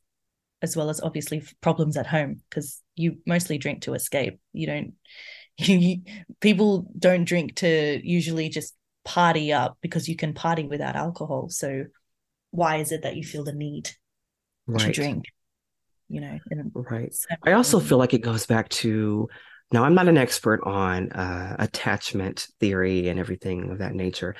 as 0.62 0.76
well 0.76 0.90
as 0.90 1.00
obviously 1.00 1.42
problems 1.60 1.96
at 1.96 2.06
home 2.06 2.40
because 2.48 2.82
you 2.96 3.18
mostly 3.26 3.58
drink 3.58 3.82
to 3.82 3.94
escape. 3.94 4.40
You 4.52 4.66
don't, 4.66 4.94
you, 5.58 6.02
people 6.40 6.86
don't 6.98 7.24
drink 7.24 7.56
to 7.56 8.00
usually 8.02 8.48
just 8.48 8.74
party 9.04 9.52
up 9.52 9.78
because 9.80 10.08
you 10.08 10.16
can 10.16 10.34
party 10.34 10.64
without 10.64 10.96
alcohol. 10.96 11.48
So 11.48 11.84
why 12.50 12.76
is 12.76 12.92
it 12.92 13.02
that 13.02 13.16
you 13.16 13.24
feel 13.24 13.44
the 13.44 13.52
need 13.52 13.90
right. 14.66 14.80
to 14.80 14.92
drink? 14.92 15.24
You 16.08 16.22
know, 16.22 16.38
right. 16.74 17.14
I 17.44 17.52
also 17.52 17.80
feel 17.80 17.98
like 17.98 18.14
it 18.14 18.22
goes 18.22 18.46
back 18.46 18.70
to 18.70 19.28
now 19.70 19.84
I'm 19.84 19.94
not 19.94 20.08
an 20.08 20.16
expert 20.16 20.62
on 20.64 21.12
uh, 21.12 21.56
attachment 21.58 22.46
theory 22.60 23.08
and 23.08 23.20
everything 23.20 23.70
of 23.70 23.78
that 23.78 23.94
nature, 23.94 24.34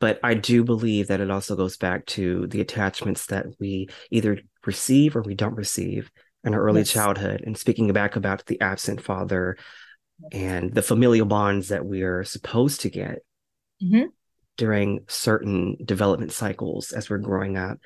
but 0.00 0.18
I 0.24 0.34
do 0.34 0.64
believe 0.64 1.08
that 1.08 1.20
it 1.20 1.30
also 1.30 1.54
goes 1.54 1.76
back 1.76 2.04
to 2.06 2.48
the 2.48 2.60
attachments 2.60 3.26
that 3.26 3.46
we 3.60 3.88
either 4.10 4.40
receive 4.66 5.16
or 5.16 5.22
we 5.22 5.34
don't 5.34 5.56
receive 5.56 6.10
in 6.44 6.54
our 6.54 6.62
early 6.62 6.80
yes. 6.80 6.90
childhood. 6.90 7.42
And 7.44 7.56
speaking 7.56 7.92
back 7.92 8.16
about 8.16 8.46
the 8.46 8.60
absent 8.60 9.00
father 9.00 9.56
and 10.32 10.72
the 10.72 10.82
familial 10.82 11.26
bonds 11.26 11.68
that 11.68 11.84
we 11.84 12.02
are 12.02 12.24
supposed 12.24 12.82
to 12.82 12.90
get 12.90 13.20
mm-hmm. 13.82 14.06
during 14.56 15.00
certain 15.08 15.76
development 15.84 16.32
cycles 16.32 16.92
as 16.92 17.08
we're 17.08 17.18
growing 17.18 17.56
up. 17.56 17.78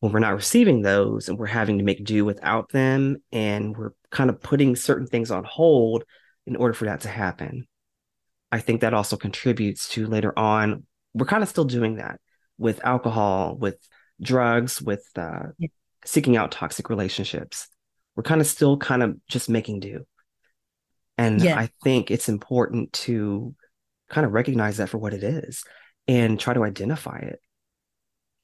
When 0.00 0.12
we're 0.12 0.18
not 0.18 0.34
receiving 0.34 0.82
those 0.82 1.28
and 1.28 1.38
we're 1.38 1.46
having 1.46 1.78
to 1.78 1.84
make 1.84 2.04
do 2.04 2.24
without 2.24 2.68
them, 2.68 3.16
and 3.32 3.74
we're 3.74 3.92
kind 4.10 4.28
of 4.28 4.42
putting 4.42 4.76
certain 4.76 5.06
things 5.06 5.30
on 5.30 5.42
hold 5.44 6.04
in 6.46 6.54
order 6.54 6.74
for 6.74 6.84
that 6.84 7.00
to 7.00 7.08
happen. 7.08 7.66
I 8.52 8.60
think 8.60 8.82
that 8.82 8.92
also 8.92 9.16
contributes 9.16 9.88
to 9.90 10.06
later 10.06 10.38
on 10.38 10.84
we're 11.16 11.26
kind 11.26 11.42
of 11.42 11.48
still 11.48 11.64
doing 11.64 11.96
that 11.96 12.20
with 12.58 12.84
alcohol, 12.84 13.56
with 13.56 13.76
drugs, 14.20 14.82
with 14.82 15.04
uh, 15.16 15.48
yeah. 15.58 15.68
Seeking 16.06 16.36
out 16.36 16.52
toxic 16.52 16.88
relationships. 16.88 17.68
we're 18.14 18.22
kind 18.22 18.40
of 18.40 18.46
still 18.46 18.78
kind 18.78 19.02
of 19.02 19.16
just 19.28 19.50
making 19.50 19.80
do. 19.80 20.06
And 21.18 21.42
yeah. 21.42 21.58
I 21.58 21.68
think 21.84 22.10
it's 22.10 22.28
important 22.28 22.92
to 22.94 23.54
kind 24.08 24.26
of 24.26 24.32
recognize 24.32 24.78
that 24.78 24.88
for 24.88 24.98
what 24.98 25.12
it 25.12 25.22
is 25.22 25.62
and 26.08 26.40
try 26.40 26.54
to 26.54 26.64
identify 26.64 27.18
it. 27.18 27.40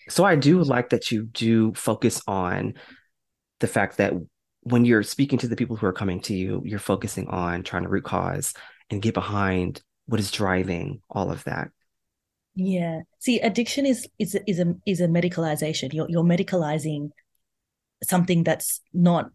So 0.08 0.24
I 0.24 0.36
do 0.36 0.62
like 0.62 0.90
that 0.90 1.10
you 1.10 1.24
do 1.24 1.72
focus 1.74 2.20
on 2.26 2.74
the 3.60 3.66
fact 3.66 3.98
that 3.98 4.12
when 4.62 4.84
you're 4.84 5.02
speaking 5.02 5.38
to 5.38 5.48
the 5.48 5.56
people 5.56 5.76
who 5.76 5.86
are 5.86 5.92
coming 5.92 6.20
to 6.22 6.34
you, 6.34 6.62
you're 6.64 6.78
focusing 6.78 7.28
on 7.28 7.62
trying 7.62 7.84
to 7.84 7.88
root 7.88 8.04
cause 8.04 8.52
and 8.90 9.00
get 9.00 9.14
behind 9.14 9.80
what 10.06 10.20
is 10.20 10.30
driving 10.30 11.00
all 11.08 11.30
of 11.30 11.44
that. 11.44 11.68
Yeah. 12.54 13.00
See, 13.20 13.40
addiction 13.40 13.86
is 13.86 14.06
is 14.18 14.38
is 14.46 14.58
a 14.58 14.74
is 14.84 15.00
a 15.00 15.06
medicalization. 15.06 15.92
You're 15.92 16.06
you're 16.08 16.24
medicalizing 16.24 17.10
something 18.02 18.44
that's 18.44 18.80
not 18.92 19.30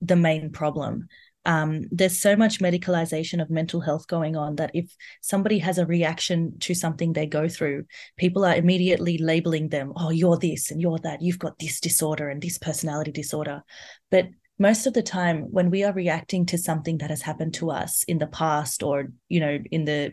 the 0.00 0.16
main 0.16 0.50
problem. 0.50 1.08
Um, 1.44 1.82
there's 1.90 2.20
so 2.20 2.36
much 2.36 2.60
medicalization 2.60 3.42
of 3.42 3.50
mental 3.50 3.80
health 3.80 4.06
going 4.06 4.36
on 4.36 4.56
that 4.56 4.70
if 4.74 4.94
somebody 5.20 5.58
has 5.58 5.78
a 5.78 5.86
reaction 5.86 6.58
to 6.60 6.74
something 6.74 7.12
they 7.12 7.26
go 7.26 7.48
through, 7.48 7.86
people 8.16 8.44
are 8.44 8.54
immediately 8.54 9.18
labeling 9.18 9.68
them, 9.68 9.92
oh, 9.96 10.10
you're 10.10 10.38
this 10.38 10.70
and 10.70 10.80
you're 10.80 10.98
that, 10.98 11.20
you've 11.20 11.40
got 11.40 11.58
this 11.58 11.80
disorder 11.80 12.28
and 12.28 12.40
this 12.40 12.58
personality 12.58 13.10
disorder. 13.10 13.62
But 14.10 14.28
most 14.58 14.86
of 14.86 14.94
the 14.94 15.02
time, 15.02 15.48
when 15.50 15.70
we 15.70 15.82
are 15.82 15.92
reacting 15.92 16.46
to 16.46 16.58
something 16.58 16.98
that 16.98 17.10
has 17.10 17.22
happened 17.22 17.54
to 17.54 17.70
us 17.72 18.04
in 18.04 18.18
the 18.18 18.28
past 18.28 18.84
or, 18.84 19.08
you 19.28 19.40
know, 19.40 19.58
in 19.72 19.84
the, 19.84 20.12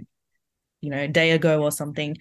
you 0.82 0.90
know, 0.90 1.06
day 1.06 1.32
ago 1.32 1.62
or 1.62 1.72
something, 1.72 2.18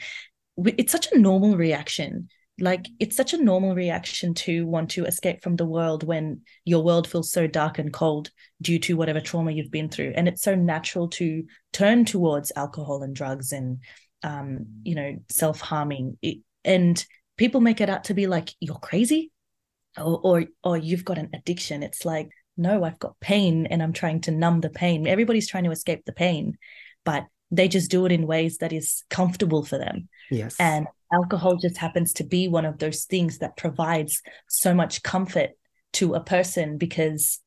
it's 0.58 0.92
such 0.92 1.10
a 1.12 1.18
normal 1.18 1.56
reaction 1.56 2.28
like 2.60 2.86
it's 2.98 3.16
such 3.16 3.32
a 3.32 3.42
normal 3.42 3.74
reaction 3.74 4.34
to 4.34 4.66
want 4.66 4.90
to 4.90 5.04
escape 5.04 5.42
from 5.42 5.56
the 5.56 5.64
world 5.66 6.04
when 6.04 6.42
your 6.64 6.82
world 6.82 7.06
feels 7.06 7.32
so 7.32 7.46
dark 7.46 7.78
and 7.78 7.92
cold 7.92 8.30
due 8.60 8.78
to 8.80 8.96
whatever 8.96 9.20
trauma 9.20 9.52
you've 9.52 9.70
been 9.70 9.88
through. 9.88 10.12
And 10.14 10.28
it's 10.28 10.42
so 10.42 10.54
natural 10.54 11.08
to 11.10 11.44
turn 11.72 12.04
towards 12.04 12.52
alcohol 12.56 13.02
and 13.02 13.14
drugs 13.14 13.52
and 13.52 13.78
um, 14.22 14.66
you 14.82 14.94
know 14.94 15.16
self-harming. 15.30 16.18
And 16.64 17.04
people 17.36 17.60
make 17.60 17.80
it 17.80 17.90
out 17.90 18.04
to 18.04 18.14
be 18.14 18.26
like 18.26 18.50
you're 18.60 18.76
crazy 18.76 19.30
or, 19.96 20.20
or 20.22 20.44
or 20.62 20.76
you've 20.76 21.04
got 21.04 21.18
an 21.18 21.30
addiction. 21.34 21.82
It's 21.82 22.04
like 22.04 22.30
no 22.60 22.82
i've 22.82 22.98
got 22.98 23.14
pain 23.20 23.66
and 23.66 23.80
i'm 23.80 23.92
trying 23.92 24.20
to 24.20 24.32
numb 24.32 24.60
the 24.60 24.68
pain. 24.70 25.06
Everybody's 25.06 25.48
trying 25.48 25.62
to 25.62 25.70
escape 25.70 26.04
the 26.04 26.12
pain 26.12 26.58
but 27.08 27.24
they 27.50 27.68
just 27.68 27.90
do 27.90 28.04
it 28.06 28.12
in 28.12 28.26
ways 28.26 28.58
that 28.58 28.72
is 28.72 29.04
comfortable 29.10 29.64
for 29.64 29.78
them. 29.78 30.08
Yes. 30.30 30.56
And 30.58 30.86
alcohol 31.12 31.56
just 31.56 31.78
happens 31.78 32.12
to 32.14 32.24
be 32.24 32.48
one 32.48 32.66
of 32.66 32.78
those 32.78 33.04
things 33.04 33.38
that 33.38 33.56
provides 33.56 34.22
so 34.48 34.74
much 34.74 35.02
comfort 35.02 35.50
to 35.94 36.14
a 36.14 36.20
person 36.20 36.76
because 36.76 37.40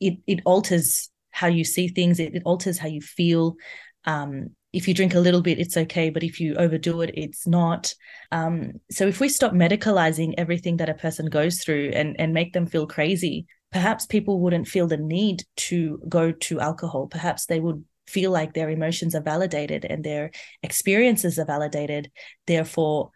it 0.00 0.18
it 0.26 0.40
alters 0.44 1.10
how 1.30 1.46
you 1.46 1.64
see 1.64 1.88
things. 1.88 2.20
It, 2.20 2.34
it 2.34 2.42
alters 2.44 2.78
how 2.78 2.88
you 2.88 3.00
feel. 3.00 3.56
Um, 4.04 4.50
if 4.70 4.86
you 4.86 4.92
drink 4.92 5.14
a 5.14 5.20
little 5.20 5.40
bit 5.40 5.58
it's 5.58 5.78
okay 5.78 6.10
but 6.10 6.22
if 6.22 6.40
you 6.40 6.54
overdo 6.56 7.00
it 7.00 7.10
it's 7.14 7.46
not. 7.46 7.94
Um, 8.30 8.72
so 8.90 9.06
if 9.06 9.18
we 9.18 9.30
stop 9.30 9.52
medicalizing 9.52 10.34
everything 10.36 10.76
that 10.76 10.90
a 10.90 10.94
person 10.94 11.26
goes 11.26 11.62
through 11.62 11.92
and 11.94 12.14
and 12.20 12.34
make 12.34 12.52
them 12.52 12.66
feel 12.66 12.86
crazy 12.86 13.46
perhaps 13.70 14.06
people 14.06 14.40
wouldn't 14.40 14.68
feel 14.68 14.86
the 14.86 14.96
need 14.96 15.44
to 15.56 16.00
go 16.08 16.32
to 16.32 16.60
alcohol. 16.60 17.06
Perhaps 17.06 17.46
they 17.46 17.60
would 17.60 17.84
feel 18.08 18.30
like 18.30 18.54
their 18.54 18.70
emotions 18.70 19.14
are 19.14 19.22
validated 19.22 19.84
and 19.84 20.02
their 20.02 20.30
experiences 20.62 21.38
are 21.38 21.44
validated 21.44 22.10
therefore 22.46 23.10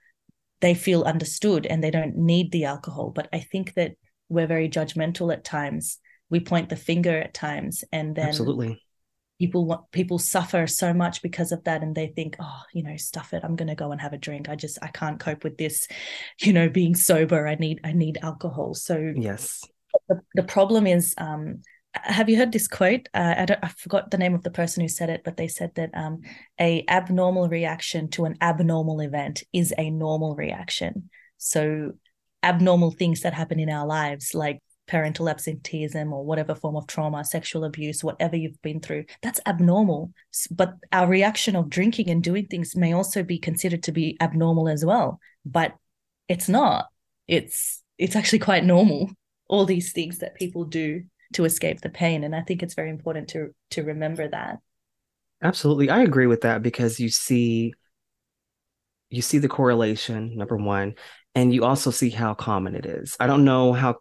they 0.60 0.74
feel 0.74 1.02
understood 1.02 1.66
and 1.66 1.82
they 1.82 1.90
don't 1.90 2.16
need 2.16 2.52
the 2.52 2.64
alcohol. 2.64 3.10
But 3.10 3.28
i 3.32 3.40
think 3.40 3.74
that 3.74 3.92
we're 4.32 4.46
very 4.46 4.68
judgmental 4.68 5.32
at 5.32 5.44
times. 5.44 5.98
We 6.30 6.40
point 6.40 6.70
the 6.70 6.76
finger 6.76 7.18
at 7.18 7.34
times 7.34 7.84
and 7.92 8.16
then 8.16 8.28
absolutely. 8.28 8.82
people 9.38 9.66
want 9.66 9.90
people 9.92 10.18
suffer 10.18 10.66
so 10.66 10.94
much 10.94 11.20
because 11.20 11.52
of 11.52 11.62
that 11.64 11.82
and 11.82 11.94
they 11.94 12.06
think 12.06 12.36
oh 12.40 12.62
you 12.72 12.82
know 12.82 12.96
stuff 12.96 13.34
it. 13.34 13.44
I'm 13.44 13.56
going 13.56 13.68
to 13.68 13.74
go 13.74 13.92
and 13.92 14.00
have 14.00 14.14
a 14.14 14.18
drink. 14.18 14.48
I 14.48 14.56
just 14.56 14.78
i 14.80 14.88
can't 14.88 15.20
cope 15.20 15.44
with 15.44 15.58
this 15.58 15.86
you 16.40 16.54
know 16.54 16.70
being 16.70 16.94
sober. 16.94 17.46
I 17.46 17.56
need 17.56 17.80
i 17.84 17.92
need 17.92 18.18
alcohol. 18.22 18.72
So 18.74 19.12
yes. 19.14 19.62
the, 20.08 20.20
the 20.34 20.44
problem 20.44 20.86
is 20.86 21.14
um 21.18 21.60
have 21.94 22.28
you 22.28 22.38
heard 22.38 22.52
this 22.52 22.68
quote? 22.68 23.08
Uh, 23.12 23.46
I, 23.48 23.56
I 23.62 23.68
forgot 23.68 24.10
the 24.10 24.18
name 24.18 24.34
of 24.34 24.42
the 24.42 24.50
person 24.50 24.80
who 24.82 24.88
said 24.88 25.10
it, 25.10 25.22
but 25.24 25.36
they 25.36 25.48
said 25.48 25.74
that 25.74 25.90
um, 25.94 26.22
a 26.58 26.84
abnormal 26.88 27.48
reaction 27.48 28.08
to 28.10 28.24
an 28.24 28.36
abnormal 28.40 29.00
event 29.00 29.42
is 29.52 29.74
a 29.76 29.90
normal 29.90 30.34
reaction. 30.34 31.10
So 31.36 31.92
abnormal 32.42 32.92
things 32.92 33.20
that 33.20 33.34
happen 33.34 33.60
in 33.60 33.68
our 33.68 33.86
lives, 33.86 34.34
like 34.34 34.60
parental 34.88 35.28
absenteeism 35.28 36.12
or 36.12 36.24
whatever 36.24 36.54
form 36.54 36.76
of 36.76 36.86
trauma, 36.86 37.24
sexual 37.24 37.64
abuse, 37.64 38.02
whatever 38.02 38.36
you've 38.36 38.60
been 38.62 38.80
through, 38.80 39.04
that's 39.22 39.40
abnormal. 39.46 40.12
But 40.50 40.74
our 40.92 41.06
reaction 41.06 41.56
of 41.56 41.68
drinking 41.68 42.10
and 42.10 42.22
doing 42.22 42.46
things 42.46 42.74
may 42.74 42.92
also 42.92 43.22
be 43.22 43.38
considered 43.38 43.82
to 43.84 43.92
be 43.92 44.16
abnormal 44.20 44.68
as 44.68 44.84
well. 44.84 45.20
But 45.44 45.74
it's 46.28 46.48
not. 46.48 46.86
It's 47.28 47.82
it's 47.98 48.16
actually 48.16 48.40
quite 48.40 48.64
normal. 48.64 49.10
All 49.48 49.66
these 49.66 49.92
things 49.92 50.18
that 50.18 50.34
people 50.36 50.64
do 50.64 51.02
to 51.34 51.44
escape 51.44 51.80
the 51.80 51.88
pain 51.88 52.24
and 52.24 52.34
i 52.34 52.40
think 52.40 52.62
it's 52.62 52.74
very 52.74 52.90
important 52.90 53.28
to 53.28 53.54
to 53.70 53.82
remember 53.82 54.28
that. 54.28 54.58
Absolutely. 55.42 55.90
I 55.90 56.02
agree 56.02 56.26
with 56.26 56.42
that 56.42 56.62
because 56.62 57.00
you 57.00 57.08
see 57.08 57.74
you 59.10 59.22
see 59.22 59.38
the 59.38 59.48
correlation 59.48 60.36
number 60.36 60.56
one 60.56 60.94
and 61.34 61.52
you 61.52 61.64
also 61.64 61.90
see 61.90 62.10
how 62.10 62.34
common 62.34 62.74
it 62.74 62.86
is. 62.86 63.16
I 63.18 63.26
don't 63.26 63.44
know 63.44 63.72
how 63.72 63.96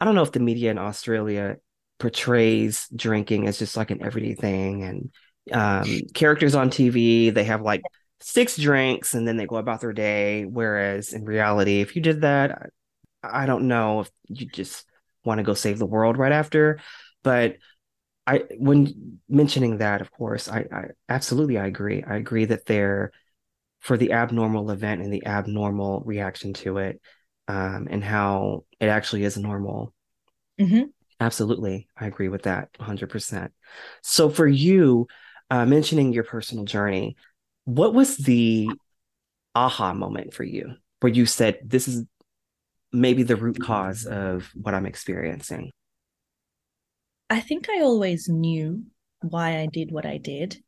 i 0.00 0.04
don't 0.04 0.14
know 0.14 0.22
if 0.22 0.32
the 0.32 0.40
media 0.40 0.70
in 0.70 0.78
australia 0.78 1.56
portrays 2.00 2.88
drinking 2.94 3.46
as 3.46 3.58
just 3.58 3.76
like 3.76 3.92
an 3.92 4.02
everyday 4.02 4.34
thing 4.34 4.82
and 4.82 5.10
um, 5.52 6.00
characters 6.14 6.54
on 6.56 6.70
tv 6.70 7.32
they 7.32 7.44
have 7.44 7.62
like 7.62 7.82
six 8.20 8.56
drinks 8.56 9.14
and 9.14 9.26
then 9.26 9.36
they 9.36 9.46
go 9.46 9.56
about 9.56 9.80
their 9.80 9.92
day. 9.92 10.44
Whereas 10.44 11.12
in 11.12 11.24
reality 11.24 11.80
if 11.80 11.96
you 11.96 12.02
did 12.02 12.22
that 12.22 12.70
I, 13.22 13.42
I 13.42 13.46
don't 13.46 13.68
know 13.68 14.00
if 14.00 14.10
you 14.28 14.46
just 14.46 14.84
want 15.24 15.38
to 15.38 15.44
go 15.44 15.54
save 15.54 15.78
the 15.78 15.86
world 15.86 16.16
right 16.16 16.32
after. 16.32 16.80
But 17.22 17.56
I, 18.26 18.44
when 18.58 19.20
mentioning 19.28 19.78
that, 19.78 20.00
of 20.00 20.10
course, 20.10 20.48
I, 20.48 20.66
I 20.72 20.84
absolutely 21.08 21.58
I 21.58 21.66
agree. 21.66 22.02
I 22.02 22.16
agree 22.16 22.44
that 22.46 22.66
they're 22.66 23.12
for 23.80 23.96
the 23.96 24.12
abnormal 24.12 24.70
event 24.70 25.02
and 25.02 25.12
the 25.12 25.26
abnormal 25.26 26.02
reaction 26.06 26.52
to 26.54 26.78
it, 26.78 27.00
um, 27.48 27.88
and 27.90 28.04
how 28.04 28.64
it 28.78 28.86
actually 28.86 29.24
is 29.24 29.36
normal. 29.36 29.92
Mm-hmm. 30.60 30.84
Absolutely, 31.18 31.88
I 31.96 32.06
agree 32.06 32.28
with 32.28 32.42
that 32.42 32.68
100%. 32.78 33.52
So, 34.02 34.28
for 34.28 34.46
you, 34.46 35.08
uh, 35.50 35.66
mentioning 35.66 36.12
your 36.12 36.24
personal 36.24 36.64
journey, 36.64 37.16
what 37.64 37.92
was 37.92 38.16
the 38.16 38.70
aha 39.54 39.92
moment 39.92 40.32
for 40.32 40.44
you 40.44 40.74
where 41.02 41.12
you 41.12 41.26
said, 41.26 41.58
This 41.64 41.88
is 41.88 42.04
maybe 42.92 43.22
the 43.22 43.36
root 43.36 43.60
cause 43.60 44.04
of 44.04 44.50
what 44.54 44.74
I'm 44.74 44.86
experiencing? 44.86 45.70
I 47.30 47.40
think 47.40 47.68
I 47.70 47.80
always 47.80 48.28
knew 48.28 48.84
why 49.20 49.58
I 49.58 49.66
did 49.66 49.90
what 49.90 50.04
I 50.04 50.18
did. 50.18 50.62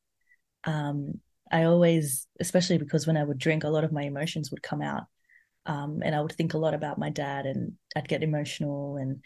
Um, 0.64 1.20
I 1.52 1.64
always, 1.64 2.26
especially 2.40 2.78
because 2.78 3.06
when 3.06 3.16
I 3.16 3.24
would 3.24 3.38
drink, 3.38 3.64
a 3.64 3.68
lot 3.68 3.84
of 3.84 3.92
my 3.92 4.02
emotions 4.02 4.50
would 4.50 4.62
come 4.62 4.80
out. 4.80 5.04
Um, 5.66 6.02
and 6.04 6.14
I 6.14 6.20
would 6.20 6.32
think 6.32 6.54
a 6.54 6.58
lot 6.58 6.74
about 6.74 6.98
my 6.98 7.10
dad 7.10 7.46
and 7.46 7.72
I'd 7.96 8.08
get 8.08 8.22
emotional 8.22 8.96
and 8.96 9.22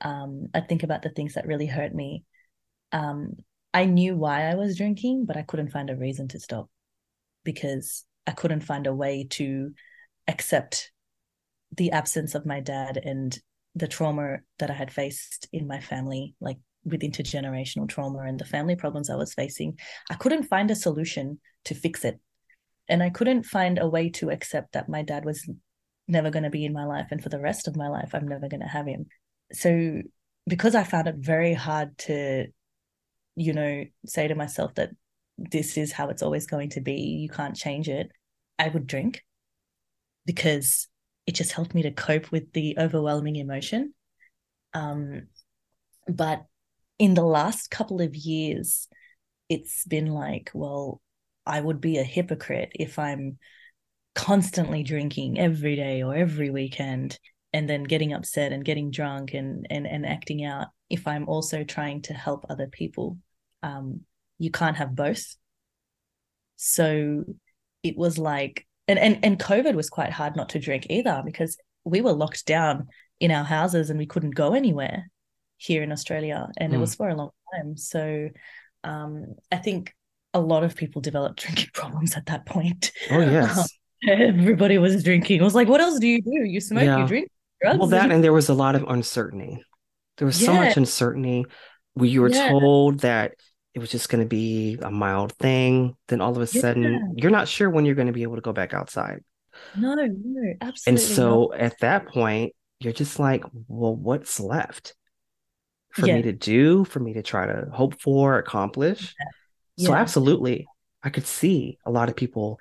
um, 0.00 0.48
I'd 0.54 0.68
think 0.68 0.82
about 0.82 1.02
the 1.02 1.10
things 1.10 1.34
that 1.34 1.46
really 1.46 1.66
hurt 1.66 1.94
me. 1.94 2.24
Um, 2.92 3.36
I 3.74 3.84
knew 3.84 4.16
why 4.16 4.50
I 4.50 4.54
was 4.54 4.76
drinking, 4.76 5.26
but 5.26 5.36
I 5.36 5.42
couldn't 5.42 5.70
find 5.70 5.90
a 5.90 5.96
reason 5.96 6.28
to 6.28 6.40
stop 6.40 6.68
because 7.44 8.04
I 8.26 8.32
couldn't 8.32 8.60
find 8.60 8.86
a 8.86 8.94
way 8.94 9.26
to 9.30 9.72
accept 10.26 10.90
the 11.76 11.92
absence 11.92 12.34
of 12.34 12.46
my 12.46 12.60
dad 12.60 12.98
and 13.02 13.38
the 13.74 13.88
trauma 13.88 14.38
that 14.58 14.70
I 14.70 14.74
had 14.74 14.92
faced 14.92 15.48
in 15.52 15.66
my 15.66 15.80
family, 15.80 16.34
like 16.40 16.58
with 16.84 17.02
intergenerational 17.02 17.88
trauma 17.88 18.20
and 18.20 18.38
the 18.38 18.44
family 18.44 18.76
problems 18.76 19.10
I 19.10 19.16
was 19.16 19.34
facing, 19.34 19.78
I 20.10 20.14
couldn't 20.14 20.44
find 20.44 20.70
a 20.70 20.76
solution 20.76 21.40
to 21.66 21.74
fix 21.74 22.04
it. 22.04 22.18
And 22.88 23.02
I 23.02 23.10
couldn't 23.10 23.44
find 23.44 23.78
a 23.78 23.88
way 23.88 24.08
to 24.10 24.30
accept 24.30 24.72
that 24.72 24.88
my 24.88 25.02
dad 25.02 25.24
was 25.24 25.48
never 26.06 26.30
going 26.30 26.44
to 26.44 26.50
be 26.50 26.64
in 26.64 26.72
my 26.72 26.84
life. 26.84 27.08
And 27.10 27.22
for 27.22 27.28
the 27.28 27.40
rest 27.40 27.68
of 27.68 27.76
my 27.76 27.88
life, 27.88 28.14
I'm 28.14 28.26
never 28.26 28.48
going 28.48 28.62
to 28.62 28.66
have 28.66 28.86
him. 28.86 29.06
So, 29.52 30.00
because 30.46 30.74
I 30.74 30.84
found 30.84 31.06
it 31.06 31.16
very 31.18 31.52
hard 31.52 31.96
to, 31.98 32.46
you 33.36 33.52
know, 33.52 33.84
say 34.06 34.28
to 34.28 34.34
myself 34.34 34.74
that 34.76 34.90
this 35.36 35.76
is 35.76 35.92
how 35.92 36.08
it's 36.08 36.22
always 36.22 36.46
going 36.46 36.70
to 36.70 36.80
be, 36.80 36.94
you 36.94 37.28
can't 37.28 37.54
change 37.54 37.88
it, 37.88 38.10
I 38.58 38.68
would 38.68 38.86
drink 38.86 39.22
because 40.24 40.88
it 41.28 41.34
just 41.34 41.52
helped 41.52 41.74
me 41.74 41.82
to 41.82 41.90
cope 41.90 42.32
with 42.32 42.50
the 42.54 42.74
overwhelming 42.78 43.36
emotion. 43.36 43.92
Um, 44.72 45.28
but 46.08 46.46
in 46.98 47.12
the 47.12 47.22
last 47.22 47.70
couple 47.70 48.00
of 48.00 48.16
years, 48.16 48.88
it's 49.50 49.84
been 49.84 50.06
like, 50.06 50.50
well, 50.54 51.02
I 51.44 51.60
would 51.60 51.82
be 51.82 51.98
a 51.98 52.02
hypocrite 52.02 52.72
if 52.74 52.98
I'm 52.98 53.36
constantly 54.14 54.82
drinking 54.82 55.38
every 55.38 55.76
day 55.76 56.02
or 56.02 56.14
every 56.14 56.48
weekend 56.48 57.18
and 57.52 57.68
then 57.68 57.82
getting 57.84 58.14
upset 58.14 58.52
and 58.52 58.64
getting 58.64 58.90
drunk 58.90 59.34
and 59.34 59.66
and 59.68 59.86
and 59.86 60.06
acting 60.06 60.46
out 60.46 60.68
if 60.88 61.06
I'm 61.06 61.28
also 61.28 61.62
trying 61.62 62.00
to 62.02 62.14
help 62.14 62.46
other 62.48 62.68
people. 62.68 63.18
Um, 63.62 64.00
you 64.38 64.50
can't 64.50 64.78
have 64.78 64.96
both. 64.96 65.36
So 66.56 67.24
it 67.82 67.98
was 67.98 68.16
like, 68.16 68.66
and, 68.88 68.98
and, 68.98 69.18
and 69.24 69.38
COVID 69.38 69.74
was 69.74 69.90
quite 69.90 70.10
hard 70.10 70.36
not 70.36 70.50
to 70.50 70.58
drink 70.58 70.86
either 70.90 71.22
because 71.24 71.56
we 71.84 72.00
were 72.00 72.12
locked 72.12 72.46
down 72.46 72.88
in 73.20 73.30
our 73.30 73.44
houses 73.44 73.90
and 73.90 73.98
we 73.98 74.06
couldn't 74.06 74.34
go 74.34 74.54
anywhere 74.54 75.10
here 75.56 75.82
in 75.82 75.92
Australia. 75.92 76.48
And 76.56 76.72
mm. 76.72 76.76
it 76.76 76.78
was 76.78 76.94
for 76.94 77.08
a 77.08 77.14
long 77.14 77.30
time. 77.54 77.76
So 77.76 78.28
um, 78.84 79.34
I 79.52 79.56
think 79.56 79.94
a 80.34 80.40
lot 80.40 80.64
of 80.64 80.74
people 80.74 81.00
developed 81.00 81.40
drinking 81.42 81.70
problems 81.72 82.16
at 82.16 82.26
that 82.26 82.46
point. 82.46 82.92
Oh, 83.10 83.20
yes. 83.20 83.68
everybody 84.08 84.78
was 84.78 85.02
drinking. 85.02 85.40
I 85.40 85.44
was 85.44 85.54
like, 85.54 85.68
what 85.68 85.80
else 85.80 85.98
do 85.98 86.06
you 86.06 86.22
do? 86.22 86.44
You 86.44 86.60
smoke, 86.60 86.84
yeah. 86.84 87.00
you 87.00 87.06
drink 87.06 87.30
drugs. 87.60 87.78
Well, 87.78 87.88
that 87.88 88.10
and 88.10 88.22
there 88.22 88.32
was 88.32 88.48
a 88.48 88.54
lot 88.54 88.74
of 88.74 88.84
uncertainty. 88.88 89.62
There 90.18 90.26
was 90.26 90.40
yeah. 90.40 90.46
so 90.46 90.54
much 90.54 90.76
uncertainty 90.76 91.44
you 92.06 92.22
were 92.22 92.30
yeah. 92.30 92.50
told 92.50 93.00
that 93.00 93.34
it 93.78 93.80
was 93.80 93.90
just 93.90 94.08
going 94.08 94.22
to 94.22 94.28
be 94.28 94.76
a 94.82 94.90
mild 94.90 95.32
thing. 95.34 95.96
Then 96.08 96.20
all 96.20 96.32
of 96.32 96.42
a 96.42 96.46
sudden, 96.46 97.14
you're 97.16 97.30
not 97.30 97.46
sure 97.46 97.70
when 97.70 97.84
you're 97.84 97.94
going 97.94 98.08
to 98.08 98.12
be 98.12 98.24
able 98.24 98.34
to 98.34 98.40
go 98.40 98.52
back 98.52 98.74
outside. 98.74 99.20
No, 99.76 99.94
no, 99.94 100.04
absolutely. 100.60 100.80
And 100.86 101.00
so 101.00 101.50
not. 101.52 101.60
at 101.60 101.78
that 101.80 102.08
point, 102.08 102.54
you're 102.80 102.92
just 102.92 103.18
like, 103.18 103.44
well, 103.68 103.94
what's 103.94 104.40
left 104.40 104.94
for 105.90 106.02
me 106.02 106.22
to 106.22 106.32
do, 106.32 106.84
for 106.84 106.98
me 106.98 107.14
to 107.14 107.22
try 107.22 107.46
to 107.46 107.68
hope 107.72 108.00
for, 108.00 108.38
accomplish? 108.38 109.14
So, 109.78 109.94
absolutely, 109.94 110.66
I 111.04 111.10
could 111.10 111.26
see 111.26 111.78
a 111.86 111.90
lot 111.90 112.08
of 112.08 112.16
people 112.16 112.58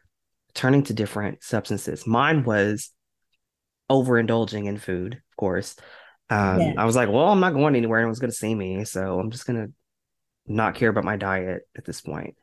turning 0.54 0.84
to 0.84 0.94
different 0.94 1.44
substances. 1.44 2.06
Mine 2.06 2.44
was 2.44 2.92
overindulging 3.90 4.68
in 4.68 4.78
food, 4.78 5.16
of 5.16 5.38
course. 5.38 5.76
Um, 6.30 6.62
yeah. 6.62 6.74
I 6.78 6.86
was 6.86 6.96
like, 6.96 7.10
well, 7.10 7.28
I'm 7.28 7.40
not 7.40 7.54
going 7.54 7.76
anywhere. 7.76 8.02
No 8.02 8.08
one's 8.08 8.20
going 8.20 8.32
to 8.32 8.38
see 8.38 8.54
me. 8.54 8.86
So 8.86 9.20
I'm 9.20 9.32
just 9.32 9.48
going 9.48 9.66
to 9.66 9.74
not 10.48 10.76
care 10.76 10.90
about 10.90 11.04
my 11.04 11.18
diet 11.18 11.64
at 11.78 11.86
this 11.86 12.02
point. 12.02 12.36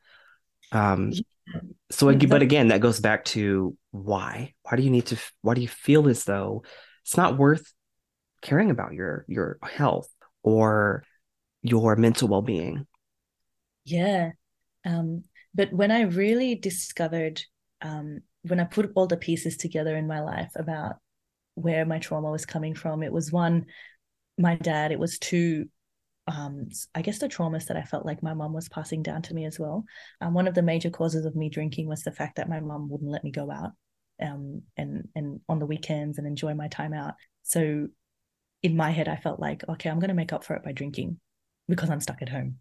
Um, 0.73 1.13
so, 1.91 2.15
but 2.15 2.43
again, 2.43 2.69
that 2.69 2.81
goes 2.81 3.01
back 3.01 3.25
to 3.27 3.77
why? 3.91 4.55
Why 4.63 4.77
do 4.77 4.83
you 4.83 4.91
need 4.91 5.07
to, 5.07 5.19
why 5.43 5.55
do 5.55 5.61
you 5.61 5.69
feel 5.69 6.09
as 6.09 6.25
though 6.25 6.65
it's 7.03 7.17
not 7.17 7.39
worth 7.39 7.73
caring 8.43 8.71
about 8.71 8.93
your, 8.93 9.25
your 9.29 9.59
health 9.63 10.09
or 10.43 11.05
your 11.63 11.97
mental 11.97 12.29
well-being? 12.29 12.87
Yeah. 13.85 14.33
Um, 14.85 15.25
but 15.55 15.73
when 15.73 15.91
I 15.91 16.03
really 16.03 16.55
discovered 16.55 17.43
um, 17.83 18.21
when 18.43 18.61
I 18.61 18.65
put 18.65 18.91
all 18.95 19.07
the 19.07 19.17
pieces 19.17 19.57
together 19.57 19.97
in 19.97 20.07
my 20.07 20.21
life 20.21 20.53
about 20.57 20.97
where 21.55 21.87
my 21.87 21.99
trauma 21.99 22.31
was 22.31 22.47
coming 22.47 22.75
from, 22.75 23.03
it 23.03 23.13
was 23.13 23.33
one, 23.33 23.67
my 24.39 24.57
dad, 24.57 24.93
it 24.93 24.99
was 24.99 25.19
two, 25.19 25.69
um, 26.27 26.69
I 26.95 27.03
guess 27.03 27.19
the 27.19 27.29
traumas 27.29 27.67
that 27.67 27.77
I 27.77 27.83
felt 27.83 28.07
like 28.07 28.23
my 28.23 28.35
mom 28.35 28.53
was 28.53 28.69
passing 28.69 29.03
down 29.03 29.23
to 29.23 29.35
me 29.35 29.45
as 29.45 29.59
well. 29.59 29.85
Um, 30.21 30.33
one 30.33 30.49
of 30.49 30.55
the 30.55 30.63
major 30.63 30.91
causes 30.91 31.27
of 31.27 31.37
me 31.37 31.51
drinking 31.51 31.87
was 31.87 32.03
the 32.03 32.13
fact 32.13 32.37
that 32.37 32.49
my 32.49 32.61
mom 32.61 32.89
wouldn't 32.89 33.11
let 33.11 33.25
me 33.25 33.31
go 33.31 33.51
out 33.51 33.73
um, 34.23 34.63
and 34.77 35.09
and 35.15 35.41
on 35.49 35.59
the 35.59 35.67
weekends 35.67 36.19
and 36.19 36.27
enjoy 36.27 36.55
my 36.55 36.69
time 36.69 36.95
out. 36.95 37.15
So 37.43 37.89
in 38.63 38.77
my 38.77 38.91
head, 38.91 39.09
I 39.09 39.17
felt 39.17 39.39
like, 39.39 39.63
okay, 39.69 39.91
I'm 39.91 39.99
going 39.99 40.09
to 40.09 40.15
make 40.15 40.33
up 40.33 40.45
for 40.45 40.55
it 40.55 40.65
by 40.65 40.73
drinking 40.73 41.21
because 41.69 41.91
I'm 41.91 42.01
stuck 42.01 42.23
at 42.23 42.31
home. 42.31 42.57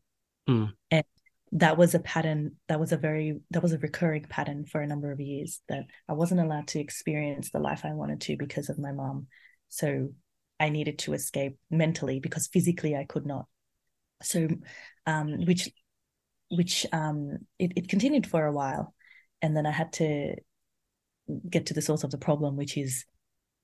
Mm. 0.49 0.73
And 0.91 1.05
that 1.53 1.77
was 1.77 1.93
a 1.95 1.99
pattern 1.99 2.55
that 2.67 2.79
was 2.79 2.91
a 2.91 2.97
very 2.97 3.39
that 3.51 3.63
was 3.63 3.71
a 3.71 3.77
recurring 3.77 4.23
pattern 4.23 4.65
for 4.65 4.81
a 4.81 4.87
number 4.87 5.11
of 5.11 5.21
years 5.21 5.61
that 5.69 5.83
i 6.09 6.13
wasn't 6.13 6.39
allowed 6.39 6.67
to 6.67 6.79
experience 6.79 7.51
the 7.51 7.59
life 7.59 7.81
i 7.85 7.93
wanted 7.93 8.19
to 8.19 8.35
because 8.35 8.69
of 8.69 8.79
my 8.79 8.91
mom 8.91 9.27
so 9.69 10.09
i 10.59 10.69
needed 10.69 10.97
to 10.97 11.13
escape 11.13 11.55
mentally 11.69 12.19
because 12.19 12.47
physically 12.47 12.95
i 12.95 13.05
could 13.05 13.27
not 13.27 13.45
so 14.23 14.47
um 15.05 15.45
which 15.45 15.69
which 16.49 16.85
um 16.91 17.39
it, 17.59 17.73
it 17.75 17.89
continued 17.89 18.27
for 18.27 18.45
a 18.45 18.51
while. 18.51 18.93
And 19.41 19.55
then 19.55 19.65
i 19.65 19.71
had 19.71 19.93
to 19.93 20.35
get 21.49 21.67
to 21.67 21.73
the 21.73 21.81
source 21.81 22.03
of 22.03 22.11
the 22.11 22.17
problem 22.17 22.57
which 22.57 22.77
is 22.77 23.05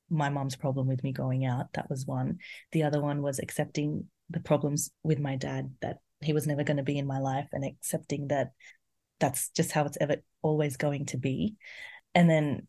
my 0.09 0.29
mom's 0.29 0.55
problem 0.55 0.87
with 0.87 1.03
me 1.03 1.11
going 1.11 1.45
out. 1.45 1.67
That 1.73 1.89
was 1.89 2.05
one. 2.05 2.39
The 2.71 2.83
other 2.83 3.01
one 3.01 3.21
was 3.21 3.39
accepting 3.39 4.05
the 4.29 4.39
problems 4.39 4.91
with 5.03 5.19
my 5.19 5.35
dad 5.35 5.71
that 5.81 5.99
he 6.21 6.33
was 6.33 6.47
never 6.47 6.63
going 6.63 6.77
to 6.77 6.83
be 6.83 6.97
in 6.97 7.07
my 7.07 7.19
life 7.19 7.47
and 7.51 7.63
accepting 7.63 8.27
that 8.27 8.51
that's 9.19 9.49
just 9.49 9.71
how 9.71 9.85
it's 9.85 9.97
ever 10.01 10.17
always 10.41 10.77
going 10.77 11.05
to 11.07 11.17
be. 11.17 11.55
And 12.15 12.29
then 12.29 12.67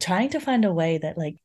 trying 0.00 0.30
to 0.30 0.40
find 0.40 0.64
a 0.64 0.72
way 0.72 0.98
that 0.98 1.18
like 1.18 1.36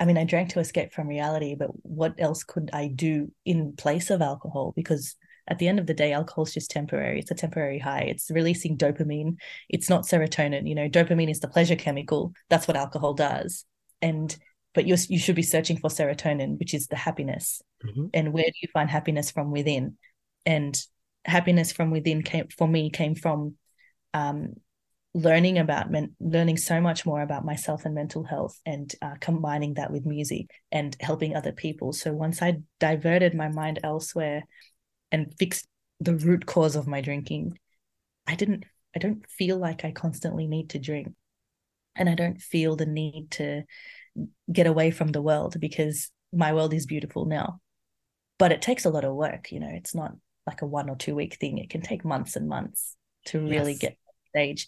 i 0.00 0.04
mean 0.04 0.16
i 0.16 0.24
drank 0.24 0.50
to 0.50 0.60
escape 0.60 0.92
from 0.92 1.08
reality 1.08 1.54
but 1.54 1.68
what 1.82 2.14
else 2.18 2.42
could 2.42 2.70
i 2.72 2.86
do 2.88 3.30
in 3.44 3.74
place 3.76 4.10
of 4.10 4.22
alcohol? 4.22 4.72
Because 4.74 5.16
at 5.48 5.58
the 5.58 5.68
end 5.68 5.78
of 5.78 5.86
the 5.86 5.94
day 5.94 6.12
alcohol 6.12 6.44
is 6.44 6.54
just 6.54 6.70
temporary. 6.70 7.18
It's 7.18 7.30
a 7.30 7.34
temporary 7.34 7.78
high. 7.78 8.02
It's 8.02 8.30
releasing 8.30 8.76
dopamine. 8.76 9.36
It's 9.68 9.88
not 9.88 10.04
serotonin. 10.04 10.68
You 10.68 10.74
know 10.74 10.88
dopamine 10.88 11.30
is 11.30 11.40
the 11.40 11.48
pleasure 11.48 11.76
chemical. 11.76 12.32
That's 12.50 12.68
what 12.68 12.76
alcohol 12.76 13.14
does. 13.14 13.64
And 14.00 14.36
but 14.74 14.86
you 14.86 14.96
you 15.08 15.18
should 15.18 15.36
be 15.36 15.42
searching 15.42 15.78
for 15.78 15.90
serotonin 15.90 16.58
which 16.58 16.74
is 16.74 16.86
the 16.86 16.96
happiness. 16.96 17.62
Mm-hmm. 17.84 18.06
and 18.12 18.32
where 18.32 18.44
do 18.44 18.52
you 18.60 18.68
find 18.72 18.90
happiness 18.90 19.30
from 19.30 19.52
within? 19.52 19.96
And 20.44 20.80
happiness 21.24 21.72
from 21.72 21.90
within 21.90 22.22
came 22.22 22.48
for 22.56 22.66
me 22.66 22.90
came 22.90 23.14
from 23.14 23.54
um, 24.14 24.54
learning 25.14 25.58
about 25.58 25.90
men, 25.90 26.14
learning 26.20 26.56
so 26.56 26.80
much 26.80 27.06
more 27.06 27.22
about 27.22 27.44
myself 27.44 27.84
and 27.84 27.94
mental 27.94 28.24
health 28.24 28.58
and 28.66 28.92
uh, 29.00 29.14
combining 29.20 29.74
that 29.74 29.90
with 29.90 30.06
music 30.06 30.50
and 30.70 30.96
helping 31.00 31.34
other 31.34 31.52
people. 31.52 31.92
So 31.92 32.12
once 32.12 32.42
i 32.42 32.58
diverted 32.80 33.34
my 33.34 33.48
mind 33.48 33.80
elsewhere 33.82 34.44
and 35.10 35.34
fix 35.38 35.66
the 36.00 36.14
root 36.14 36.46
cause 36.46 36.76
of 36.76 36.86
my 36.86 37.00
drinking 37.00 37.58
i 38.26 38.34
didn't 38.34 38.64
i 38.94 38.98
don't 38.98 39.28
feel 39.28 39.56
like 39.56 39.84
i 39.84 39.90
constantly 39.90 40.46
need 40.46 40.70
to 40.70 40.78
drink 40.78 41.12
and 41.96 42.08
i 42.08 42.14
don't 42.14 42.40
feel 42.40 42.76
the 42.76 42.86
need 42.86 43.30
to 43.30 43.62
get 44.52 44.66
away 44.66 44.90
from 44.90 45.08
the 45.08 45.22
world 45.22 45.58
because 45.60 46.10
my 46.32 46.52
world 46.52 46.74
is 46.74 46.86
beautiful 46.86 47.24
now 47.24 47.60
but 48.38 48.52
it 48.52 48.62
takes 48.62 48.84
a 48.84 48.90
lot 48.90 49.04
of 49.04 49.14
work 49.14 49.50
you 49.50 49.60
know 49.60 49.70
it's 49.70 49.94
not 49.94 50.12
like 50.48 50.62
a 50.62 50.66
one 50.66 50.88
or 50.88 50.96
two 50.96 51.14
week 51.14 51.34
thing. 51.34 51.58
It 51.58 51.70
can 51.70 51.82
take 51.82 52.04
months 52.04 52.34
and 52.34 52.48
months 52.48 52.96
to 53.26 53.38
really 53.38 53.72
yes. 53.72 53.80
get 53.80 53.98
stage. 54.30 54.66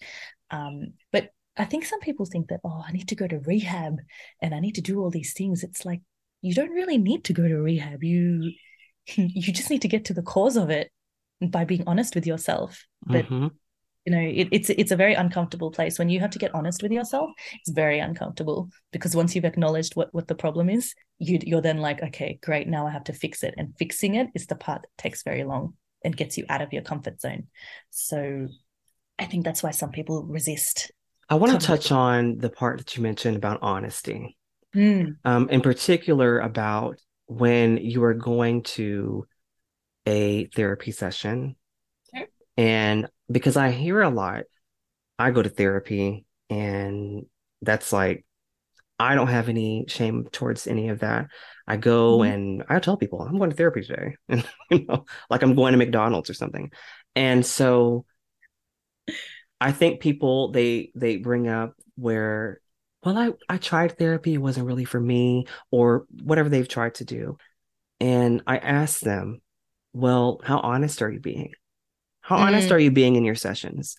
Um, 0.51 0.93
but 1.11 1.31
I 1.57 1.65
think 1.65 1.87
some 1.87 2.01
people 2.01 2.27
think 2.27 2.49
that, 2.49 2.61
oh, 2.65 2.85
I 2.87 2.93
need 2.93 3.09
to 3.09 3.15
go 3.15 3.27
to 3.27 3.39
rehab 3.39 3.97
and 4.43 4.55
I 4.55 4.61
need 4.61 4.75
to 4.75 4.83
do 4.83 5.01
all 5.01 5.11
these 5.11 5.33
things. 5.33 5.65
It's 5.65 5.85
like 5.85 6.03
you 6.43 6.55
don't 6.55 6.71
really 6.71 6.99
need 6.99 7.25
to 7.25 7.33
go 7.33 7.49
to 7.49 7.57
rehab. 7.57 8.05
You 8.05 8.53
you 9.17 9.53
just 9.53 9.71
need 9.71 9.83
to 9.83 9.89
get 9.89 10.05
to 10.07 10.15
the 10.15 10.23
cause 10.23 10.57
of 10.57 10.71
it 10.71 10.91
by 11.41 11.65
being 11.65 11.85
honest 11.87 12.15
with 12.15 12.27
yourself. 12.27 12.87
But 13.07 13.25
mm-hmm. 13.27 13.49
you 14.05 14.13
know, 14.13 14.21
it, 14.21 14.49
it's 14.53 14.71
it's 14.71 14.91
a 14.91 14.97
very 14.97 15.15
uncomfortable 15.15 15.71
place 15.71 15.99
when 15.99 16.09
you 16.09 16.21
have 16.21 16.31
to 16.31 16.39
get 16.39 16.55
honest 16.55 16.83
with 16.83 16.93
yourself. 16.93 17.31
It's 17.55 17.71
very 17.71 17.99
uncomfortable 17.99 18.71
because 18.93 19.17
once 19.17 19.35
you've 19.35 19.45
acknowledged 19.45 19.97
what 19.97 20.13
what 20.13 20.29
the 20.29 20.35
problem 20.35 20.69
is, 20.69 20.95
you 21.19 21.39
you're 21.43 21.63
then 21.63 21.79
like, 21.79 22.03
okay, 22.03 22.39
great, 22.43 22.69
now 22.69 22.87
I 22.87 22.91
have 22.91 23.05
to 23.05 23.13
fix 23.13 23.43
it, 23.43 23.55
and 23.57 23.75
fixing 23.79 24.17
it 24.17 24.29
is 24.35 24.47
the 24.47 24.57
part 24.57 24.83
that 24.83 25.03
takes 25.03 25.23
very 25.23 25.45
long 25.45 25.75
and 26.05 26.17
gets 26.17 26.39
you 26.39 26.45
out 26.49 26.63
of 26.63 26.73
your 26.73 26.83
comfort 26.83 27.21
zone. 27.21 27.47
So 27.91 28.49
I 29.19 29.27
think 29.27 29.45
that's 29.45 29.63
why 29.63 29.71
some 29.71 29.91
people 29.91 30.25
resist. 30.25 30.91
I 31.29 31.35
want 31.37 31.59
to 31.59 31.65
touch 31.65 31.93
on 31.93 32.39
the 32.39 32.51
part 32.51 32.79
that 32.79 32.97
you 32.97 33.03
mentioned 33.03 33.37
about 33.37 33.61
honesty, 33.63 34.37
mm. 34.75 35.17
um, 35.25 35.49
in 35.49 35.61
particular 35.61 36.41
about 36.41 36.99
when 37.31 37.77
you 37.77 38.03
are 38.03 38.15
going 38.15 38.63
to 38.65 39.25
a 40.05 40.47
therapy 40.47 40.91
session. 40.91 41.55
Sure. 42.15 42.27
And 42.57 43.09
because 43.31 43.57
I 43.57 43.71
hear 43.71 44.01
a 44.01 44.11
lot, 44.11 44.45
I 45.19 45.31
go 45.31 45.41
to 45.41 45.49
therapy 45.49 46.25
and 46.49 47.27
that's 47.63 47.93
like 47.93 48.25
I 48.99 49.15
don't 49.15 49.29
have 49.29 49.49
any 49.49 49.87
shame 49.89 50.29
towards 50.31 50.67
any 50.67 50.89
of 50.89 51.01
that. 51.01 51.29
I 51.67 51.77
go 51.77 52.19
mm-hmm. 52.19 52.33
and 52.33 52.65
I 52.69 52.81
tell 52.81 52.97
people 52.97 53.23
I'm 53.23 53.39
going 53.39 53.51
to 53.51 53.57
therapy 53.57 53.83
today, 53.83 54.17
and 54.29 54.47
you 54.71 54.85
know, 54.87 55.07
like 55.31 55.43
I'm 55.43 55.55
going 55.55 55.73
to 55.73 55.79
McDonald's 55.79 56.29
or 56.29 56.35
something. 56.35 56.71
And 57.15 57.47
so, 57.47 58.05
I 59.61 59.73
think 59.73 60.01
people 60.01 60.51
they 60.51 60.91
they 60.95 61.17
bring 61.17 61.49
up 61.49 61.75
where, 61.95 62.60
well, 63.03 63.17
I 63.17 63.33
I 63.49 63.57
tried 63.59 63.99
therapy, 63.99 64.35
it 64.35 64.39
wasn't 64.39 64.67
really 64.67 64.85
for 64.85 65.01
me, 65.01 65.47
or 65.71 66.07
whatever 66.23 66.49
they've 66.49 66.69
tried 66.69 66.97
to 66.97 67.05
do, 67.05 67.39
and 68.01 68.43
I 68.47 68.59
asked 68.59 69.03
them, 69.03 69.41
well, 69.93 70.41
how 70.45 70.59
honest 70.59 71.03
are 71.03 71.11
you 71.11 71.21
being? 71.21 71.53
How 72.21 72.37
mm-hmm. 72.37 72.47
honest 72.47 72.71
are 72.73 72.79
you 72.79 72.91
being 72.91 73.17
in 73.17 73.25
your 73.25 73.35
sessions? 73.35 73.97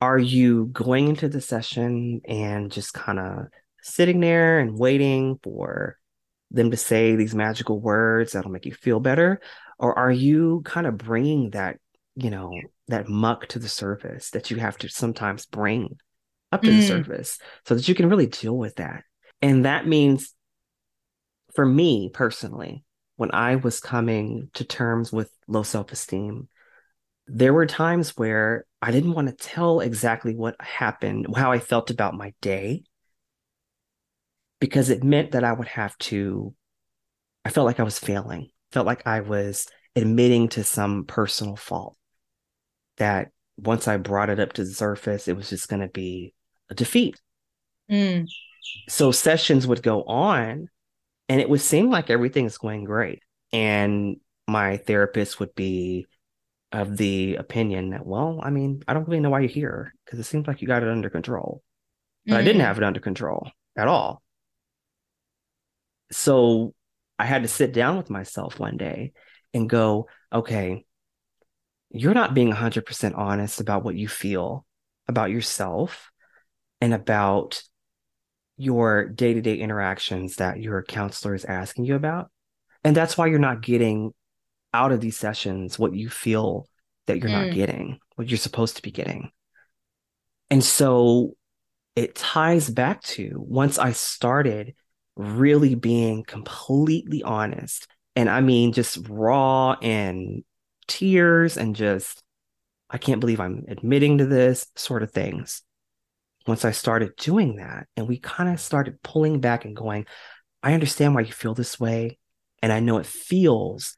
Are 0.00 0.18
you 0.18 0.66
going 0.66 1.08
into 1.08 1.28
the 1.28 1.40
session 1.40 2.20
and 2.26 2.70
just 2.70 2.94
kind 2.94 3.18
of 3.18 3.46
sitting 3.82 4.20
there 4.20 4.58
and 4.58 4.78
waiting 4.78 5.38
for 5.42 5.98
them 6.50 6.70
to 6.70 6.76
say 6.76 7.16
these 7.16 7.34
magical 7.34 7.80
words 7.80 8.32
that'll 8.32 8.50
make 8.50 8.66
you 8.66 8.72
feel 8.72 9.00
better? 9.00 9.40
Or 9.78 9.98
are 9.98 10.10
you 10.10 10.62
kind 10.64 10.86
of 10.86 10.96
bringing 10.96 11.50
that, 11.50 11.78
you 12.16 12.30
know, 12.30 12.52
that 12.88 13.08
muck 13.08 13.46
to 13.48 13.58
the 13.58 13.68
surface 13.68 14.30
that 14.30 14.50
you 14.50 14.56
have 14.58 14.76
to 14.78 14.88
sometimes 14.88 15.46
bring 15.46 15.98
up 16.52 16.62
to 16.62 16.68
mm. 16.68 16.76
the 16.76 16.86
surface 16.86 17.38
so 17.64 17.74
that 17.74 17.88
you 17.88 17.94
can 17.94 18.08
really 18.08 18.26
deal 18.26 18.56
with 18.56 18.76
that? 18.76 19.04
And 19.42 19.64
that 19.64 19.86
means 19.86 20.34
for 21.54 21.64
me 21.64 22.10
personally, 22.12 22.84
when 23.16 23.32
I 23.32 23.56
was 23.56 23.80
coming 23.80 24.50
to 24.54 24.64
terms 24.64 25.12
with 25.12 25.30
low 25.46 25.62
self 25.62 25.92
esteem, 25.92 26.48
there 27.26 27.52
were 27.52 27.66
times 27.66 28.16
where 28.16 28.64
I 28.82 28.90
didn't 28.90 29.12
want 29.12 29.28
to 29.28 29.34
tell 29.34 29.80
exactly 29.80 30.34
what 30.34 30.56
happened, 30.60 31.26
how 31.36 31.52
I 31.52 31.58
felt 31.58 31.90
about 31.90 32.14
my 32.14 32.32
day, 32.40 32.84
because 34.58 34.90
it 34.90 35.04
meant 35.04 35.32
that 35.32 35.44
I 35.44 35.52
would 35.52 35.68
have 35.68 35.96
to, 35.98 36.54
I 37.44 37.50
felt 37.50 37.66
like 37.66 37.78
I 37.78 37.84
was 37.84 37.98
failing, 37.98 38.48
felt 38.72 38.86
like 38.86 39.06
I 39.06 39.20
was 39.20 39.66
admitting 39.94 40.48
to 40.50 40.64
some 40.64 41.04
personal 41.04 41.56
fault 41.56 41.96
that 42.96 43.28
once 43.56 43.86
I 43.86 43.96
brought 43.96 44.30
it 44.30 44.40
up 44.40 44.54
to 44.54 44.64
the 44.64 44.72
surface, 44.72 45.28
it 45.28 45.36
was 45.36 45.50
just 45.50 45.68
going 45.68 45.82
to 45.82 45.88
be 45.88 46.34
a 46.70 46.74
defeat. 46.74 47.20
Mm. 47.90 48.28
So 48.88 49.12
sessions 49.12 49.66
would 49.66 49.82
go 49.82 50.02
on 50.04 50.68
and 51.28 51.40
it 51.40 51.48
would 51.48 51.60
seem 51.60 51.90
like 51.90 52.10
everything 52.10 52.46
is 52.46 52.58
going 52.58 52.84
great. 52.84 53.22
And 53.52 54.16
my 54.46 54.76
therapist 54.78 55.40
would 55.40 55.54
be 55.54 56.06
of 56.72 56.96
the 56.96 57.36
opinion 57.36 57.90
that, 57.90 58.06
well, 58.06 58.40
I 58.42 58.50
mean, 58.50 58.82
I 58.86 58.94
don't 58.94 59.06
really 59.08 59.20
know 59.20 59.30
why 59.30 59.40
you're 59.40 59.48
here 59.48 59.94
because 60.04 60.20
it 60.20 60.24
seems 60.24 60.46
like 60.46 60.62
you 60.62 60.68
got 60.68 60.82
it 60.82 60.88
under 60.88 61.10
control. 61.10 61.62
But 62.26 62.34
mm. 62.34 62.38
I 62.38 62.42
didn't 62.42 62.62
mm. 62.62 62.66
have 62.66 62.78
it 62.78 62.84
under 62.84 63.00
control 63.00 63.50
at 63.76 63.88
all. 63.88 64.22
So 66.12 66.74
I 67.18 67.26
had 67.26 67.42
to 67.42 67.48
sit 67.48 67.72
down 67.72 67.96
with 67.96 68.10
myself 68.10 68.58
one 68.58 68.76
day 68.76 69.12
and 69.52 69.68
go, 69.68 70.08
okay, 70.32 70.84
you're 71.90 72.14
not 72.14 72.34
being 72.34 72.52
100% 72.52 73.18
honest 73.18 73.60
about 73.60 73.84
what 73.84 73.96
you 73.96 74.08
feel 74.08 74.64
about 75.08 75.30
yourself 75.30 76.09
and 76.80 76.94
about 76.94 77.62
your 78.56 79.08
day 79.08 79.32
to 79.34 79.40
day 79.40 79.56
interactions 79.56 80.36
that 80.36 80.60
your 80.60 80.82
counselor 80.82 81.34
is 81.34 81.44
asking 81.44 81.84
you 81.84 81.94
about. 81.94 82.30
And 82.84 82.96
that's 82.96 83.16
why 83.16 83.26
you're 83.26 83.38
not 83.38 83.62
getting 83.62 84.12
out 84.72 84.92
of 84.92 85.00
these 85.00 85.16
sessions 85.16 85.78
what 85.78 85.94
you 85.94 86.08
feel 86.08 86.68
that 87.06 87.18
you're 87.18 87.30
mm. 87.30 87.46
not 87.46 87.54
getting, 87.54 87.98
what 88.16 88.28
you're 88.28 88.38
supposed 88.38 88.76
to 88.76 88.82
be 88.82 88.90
getting. 88.90 89.30
And 90.50 90.62
so 90.62 91.36
it 91.96 92.14
ties 92.14 92.68
back 92.68 93.02
to 93.02 93.32
once 93.36 93.78
I 93.78 93.92
started 93.92 94.74
really 95.16 95.74
being 95.74 96.24
completely 96.24 97.22
honest, 97.22 97.88
and 98.16 98.28
I 98.28 98.40
mean 98.40 98.72
just 98.72 98.98
raw 99.08 99.76
and 99.80 100.44
tears 100.86 101.56
and 101.56 101.74
just, 101.74 102.22
I 102.88 102.98
can't 102.98 103.20
believe 103.20 103.40
I'm 103.40 103.64
admitting 103.68 104.18
to 104.18 104.26
this 104.26 104.66
sort 104.76 105.02
of 105.02 105.12
things. 105.12 105.62
Once 106.46 106.64
I 106.64 106.70
started 106.70 107.16
doing 107.16 107.56
that, 107.56 107.86
and 107.96 108.08
we 108.08 108.18
kind 108.18 108.48
of 108.48 108.60
started 108.60 109.02
pulling 109.02 109.40
back 109.40 109.64
and 109.64 109.76
going, 109.76 110.06
I 110.62 110.74
understand 110.74 111.14
why 111.14 111.22
you 111.22 111.32
feel 111.32 111.54
this 111.54 111.78
way. 111.78 112.18
And 112.62 112.72
I 112.72 112.80
know 112.80 112.98
it 112.98 113.06
feels 113.06 113.96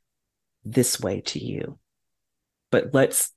this 0.64 1.00
way 1.00 1.20
to 1.22 1.44
you. 1.44 1.78
But 2.70 2.90
let's 2.92 3.32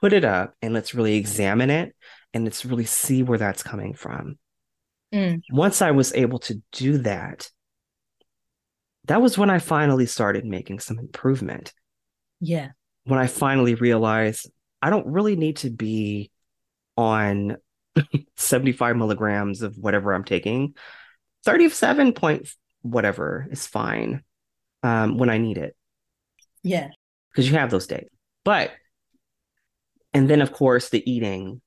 put 0.00 0.12
it 0.12 0.24
up 0.24 0.54
and 0.62 0.72
let's 0.72 0.94
really 0.94 1.16
examine 1.16 1.70
it 1.70 1.94
and 2.32 2.44
let's 2.44 2.64
really 2.64 2.86
see 2.86 3.22
where 3.22 3.38
that's 3.38 3.62
coming 3.62 3.94
from. 3.94 4.38
Mm. 5.12 5.42
Once 5.50 5.82
I 5.82 5.90
was 5.90 6.14
able 6.14 6.38
to 6.40 6.62
do 6.72 6.98
that, 6.98 7.50
that 9.04 9.20
was 9.20 9.36
when 9.36 9.50
I 9.50 9.58
finally 9.58 10.06
started 10.06 10.44
making 10.44 10.80
some 10.80 10.98
improvement. 10.98 11.72
Yeah 12.40 12.70
when 13.04 13.18
I 13.18 13.26
finally 13.26 13.74
realized 13.74 14.50
I 14.82 14.90
don't 14.90 15.06
really 15.06 15.36
need 15.36 15.58
to 15.58 15.70
be 15.70 16.30
on 16.96 17.56
75 18.36 18.96
milligrams 18.96 19.62
of 19.62 19.76
whatever 19.76 20.12
I'm 20.12 20.24
taking. 20.24 20.74
37 21.44 22.12
point 22.12 22.48
whatever 22.82 23.46
is 23.50 23.66
fine 23.66 24.22
um, 24.82 25.18
when 25.18 25.30
I 25.30 25.38
need 25.38 25.58
it. 25.58 25.76
Yeah. 26.62 26.88
Because 27.30 27.50
you 27.50 27.56
have 27.56 27.70
those 27.70 27.86
days. 27.86 28.08
But, 28.44 28.72
and 30.12 30.28
then 30.28 30.42
of 30.42 30.52
course, 30.52 30.88
the 30.88 31.10
eating 31.10 31.60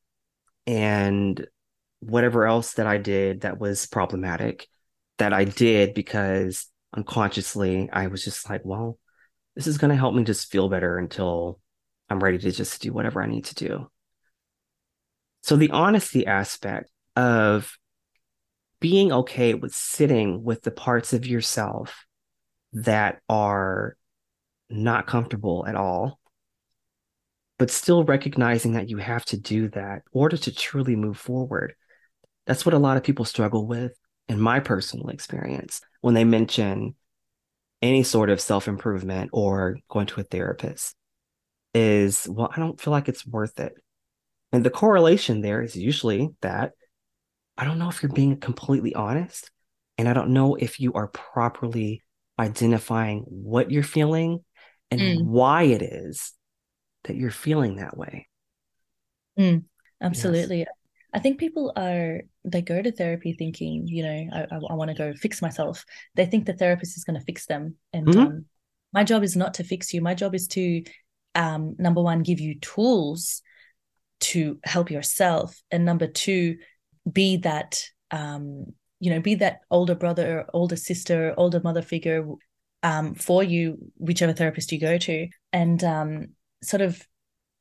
and 0.67 1.45
whatever 1.99 2.45
else 2.45 2.73
that 2.73 2.87
I 2.87 2.97
did 2.97 3.41
that 3.41 3.59
was 3.59 3.85
problematic 3.85 4.67
that 5.17 5.33
I 5.33 5.45
did 5.45 5.93
because 5.93 6.67
unconsciously 6.95 7.89
I 7.91 8.07
was 8.07 8.23
just 8.23 8.49
like, 8.49 8.61
well, 8.63 8.99
this 9.55 9.67
is 9.67 9.77
going 9.77 9.89
to 9.89 9.97
help 9.97 10.15
me 10.15 10.23
just 10.23 10.51
feel 10.51 10.69
better 10.69 10.97
until 10.97 11.59
I'm 12.09 12.23
ready 12.23 12.37
to 12.39 12.51
just 12.51 12.81
do 12.81 12.91
whatever 12.91 13.21
I 13.21 13.27
need 13.27 13.45
to 13.45 13.55
do. 13.55 13.89
So, 15.43 15.57
the 15.57 15.71
honesty 15.71 16.25
aspect 16.25 16.89
of 17.15 17.77
being 18.79 19.11
okay 19.11 19.53
with 19.53 19.73
sitting 19.73 20.43
with 20.43 20.61
the 20.61 20.71
parts 20.71 21.13
of 21.13 21.27
yourself 21.27 22.05
that 22.73 23.21
are 23.29 23.95
not 24.69 25.05
comfortable 25.05 25.65
at 25.67 25.75
all, 25.75 26.19
but 27.59 27.69
still 27.69 28.03
recognizing 28.03 28.73
that 28.73 28.89
you 28.89 28.97
have 28.97 29.25
to 29.25 29.37
do 29.37 29.67
that 29.69 29.97
in 29.97 30.01
order 30.19 30.37
to 30.37 30.53
truly 30.53 30.95
move 30.95 31.17
forward. 31.17 31.75
That's 32.45 32.65
what 32.65 32.73
a 32.73 32.79
lot 32.79 32.97
of 32.97 33.03
people 33.03 33.25
struggle 33.25 33.67
with 33.67 33.93
in 34.27 34.39
my 34.39 34.61
personal 34.61 35.09
experience 35.09 35.81
when 36.01 36.13
they 36.13 36.23
mention 36.23 36.95
any 37.81 38.03
sort 38.03 38.29
of 38.29 38.39
self 38.39 38.69
improvement 38.69 39.29
or 39.33 39.77
going 39.89 40.07
to 40.07 40.21
a 40.21 40.23
therapist 40.23 40.95
is, 41.73 42.27
well, 42.29 42.49
I 42.55 42.59
don't 42.59 42.79
feel 42.79 42.91
like 42.91 43.09
it's 43.09 43.27
worth 43.27 43.59
it. 43.59 43.73
And 44.53 44.63
the 44.63 44.69
correlation 44.69 45.41
there 45.41 45.61
is 45.61 45.75
usually 45.75 46.29
that 46.41 46.73
I 47.57 47.65
don't 47.65 47.79
know 47.79 47.89
if 47.89 48.01
you're 48.01 48.11
being 48.11 48.39
completely 48.39 48.93
honest. 48.93 49.49
And 49.97 50.07
I 50.07 50.13
don't 50.13 50.29
know 50.29 50.55
if 50.55 50.79
you 50.79 50.93
are 50.93 51.07
properly 51.07 52.03
identifying 52.39 53.25
what 53.27 53.71
you're 53.71 53.83
feeling 53.83 54.43
and 54.89 55.01
mm. 55.01 55.25
why 55.25 55.63
it 55.63 55.81
is 55.81 56.33
that 57.03 57.15
you're 57.15 57.31
feeling 57.31 57.75
that 57.75 57.97
way. 57.97 58.27
Mm, 59.37 59.63
absolutely. 60.01 60.59
Yes. 60.59 60.67
I 61.13 61.19
think 61.19 61.39
people 61.39 61.73
are 61.75 62.21
they 62.43 62.61
go 62.61 62.81
to 62.81 62.91
therapy 62.91 63.33
thinking, 63.33 63.87
you 63.87 64.03
know, 64.03 64.27
I, 64.33 64.41
I, 64.51 64.59
I 64.71 64.73
want 64.73 64.89
to 64.89 64.97
go 64.97 65.13
fix 65.13 65.41
myself. 65.41 65.85
They 66.15 66.25
think 66.25 66.45
the 66.45 66.53
therapist 66.53 66.97
is 66.97 67.03
going 67.03 67.19
to 67.19 67.25
fix 67.25 67.45
them, 67.45 67.75
and 67.91 68.07
mm-hmm. 68.07 68.19
um, 68.19 68.45
my 68.91 69.03
job 69.03 69.23
is 69.23 69.35
not 69.35 69.55
to 69.55 69.63
fix 69.63 69.93
you. 69.93 70.01
My 70.01 70.15
job 70.15 70.33
is 70.33 70.47
to, 70.49 70.83
um, 71.35 71.75
number 71.77 72.01
one, 72.01 72.23
give 72.23 72.39
you 72.39 72.59
tools 72.59 73.43
to 74.23 74.59
help 74.63 74.91
yourself, 74.91 75.61
and 75.71 75.85
number 75.85 76.07
two, 76.07 76.57
be 77.11 77.37
that, 77.37 77.83
um, 78.11 78.67
you 78.99 79.11
know, 79.11 79.19
be 79.19 79.35
that 79.35 79.59
older 79.69 79.95
brother, 79.95 80.45
older 80.53 80.75
sister, 80.75 81.33
older 81.37 81.59
mother 81.61 81.81
figure 81.81 82.25
um, 82.81 83.15
for 83.15 83.43
you, 83.43 83.77
whichever 83.97 84.33
therapist 84.33 84.71
you 84.71 84.79
go 84.79 84.97
to, 84.97 85.27
and 85.51 85.83
um, 85.83 86.27
sort 86.61 86.81
of 86.81 87.05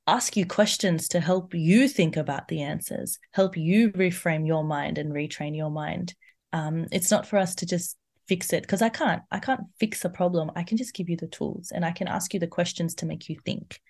ask 0.06 0.36
you 0.36 0.44
questions 0.46 1.08
to 1.08 1.20
help 1.20 1.54
you 1.54 1.88
think 1.88 2.16
about 2.16 2.48
the 2.48 2.62
answers, 2.62 3.18
help 3.32 3.56
you 3.56 3.90
reframe 3.92 4.46
your 4.46 4.64
mind 4.64 4.98
and 4.98 5.12
retrain 5.12 5.56
your 5.56 5.70
mind. 5.70 6.14
Um, 6.52 6.86
it's 6.90 7.10
not 7.10 7.26
for 7.26 7.38
us 7.38 7.54
to 7.56 7.66
just 7.66 7.96
fix 8.28 8.52
it 8.52 8.62
because 8.62 8.82
I 8.82 8.88
can't. 8.88 9.22
I 9.30 9.38
can't 9.38 9.62
fix 9.78 10.04
a 10.04 10.10
problem. 10.10 10.50
I 10.56 10.64
can 10.64 10.76
just 10.76 10.94
give 10.94 11.08
you 11.08 11.16
the 11.16 11.26
tools 11.28 11.72
and 11.72 11.84
I 11.84 11.92
can 11.92 12.08
ask 12.08 12.34
you 12.34 12.40
the 12.40 12.46
questions 12.46 12.94
to 12.96 13.06
make 13.06 13.28
you 13.28 13.36
think. 13.44 13.80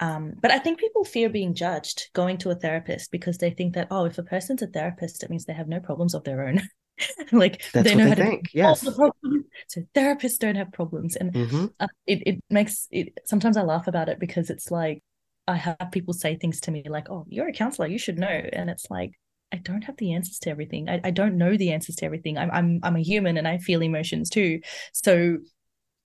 Um, 0.00 0.32
but 0.40 0.50
I 0.50 0.58
think 0.58 0.80
people 0.80 1.04
fear 1.04 1.28
being 1.28 1.54
judged 1.54 2.08
going 2.14 2.38
to 2.38 2.50
a 2.50 2.54
therapist 2.54 3.10
because 3.10 3.38
they 3.38 3.50
think 3.50 3.74
that 3.74 3.88
oh, 3.90 4.04
if 4.06 4.18
a 4.18 4.22
person's 4.22 4.62
a 4.62 4.66
therapist, 4.66 5.22
it 5.22 5.30
means 5.30 5.44
they 5.44 5.52
have 5.52 5.68
no 5.68 5.80
problems 5.80 6.14
of 6.14 6.24
their 6.24 6.46
own. 6.46 6.60
like 7.32 7.62
That's 7.72 7.88
they 7.88 7.94
know 7.94 8.08
how 8.08 8.14
they 8.14 8.22
to 8.22 8.30
think. 8.30 8.48
yes. 8.52 8.80
the 8.80 8.92
problems. 8.92 9.44
So 9.68 9.82
therapists 9.94 10.38
don't 10.38 10.56
have 10.56 10.72
problems, 10.72 11.16
and 11.16 11.32
mm-hmm. 11.32 11.66
uh, 11.78 11.86
it 12.06 12.22
it 12.26 12.44
makes 12.50 12.88
it. 12.90 13.18
Sometimes 13.24 13.56
I 13.56 13.62
laugh 13.62 13.86
about 13.86 14.08
it 14.08 14.18
because 14.18 14.50
it's 14.50 14.70
like 14.70 15.02
I 15.46 15.56
have 15.56 15.90
people 15.92 16.14
say 16.14 16.36
things 16.36 16.60
to 16.62 16.70
me 16.70 16.84
like, 16.88 17.10
"Oh, 17.10 17.24
you're 17.28 17.48
a 17.48 17.52
counselor, 17.52 17.88
you 17.88 17.98
should 17.98 18.18
know," 18.18 18.26
and 18.26 18.68
it's 18.68 18.90
like 18.90 19.12
I 19.52 19.58
don't 19.58 19.84
have 19.84 19.96
the 19.98 20.14
answers 20.14 20.40
to 20.40 20.50
everything. 20.50 20.88
I, 20.88 21.00
I 21.04 21.10
don't 21.12 21.36
know 21.36 21.56
the 21.56 21.72
answers 21.72 21.96
to 21.96 22.06
everything. 22.06 22.36
I'm 22.38 22.50
I'm 22.50 22.80
I'm 22.82 22.96
a 22.96 23.02
human 23.02 23.36
and 23.36 23.46
I 23.46 23.58
feel 23.58 23.82
emotions 23.82 24.28
too. 24.28 24.60
So 24.92 25.38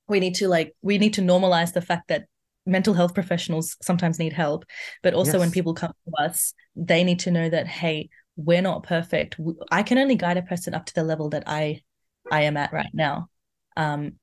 we 0.08 0.19
need 0.19 0.36
to 0.36 0.47
like 0.47 0.75
we 0.82 0.97
need 0.99 1.15
to 1.15 1.21
normalize 1.21 1.73
the 1.73 1.82
fact 1.82 2.10
that 2.10 2.25
mental 2.69 2.93
health 2.93 3.13
professionals 3.13 3.75
sometimes 3.82 4.19
need 4.19 4.34
help, 4.34 4.65
but 5.03 5.13
also 5.13 5.34
yes. 5.34 5.39
when 5.39 5.51
people 5.51 5.73
come 5.73 5.93
to 6.05 6.23
us, 6.23 6.53
they 6.75 7.03
need 7.03 7.19
to 7.19 7.32
know 7.32 7.49
that 7.49 7.67
hey, 7.67 8.10
we're 8.36 8.62
not 8.62 8.84
perfect. 8.84 9.38
I 9.71 9.84
can 9.84 9.97
only 9.97 10.15
guide 10.15 10.38
a 10.38 10.41
person 10.41 10.73
up 10.73 10.86
to 10.86 10.93
the 10.93 11.03
level 11.03 11.29
that 11.29 11.43
I 11.45 11.82
I 12.32 12.43
am 12.43 12.58
at 12.58 12.71
right 12.71 12.93
now. 12.93 13.29
Um, 13.75 14.13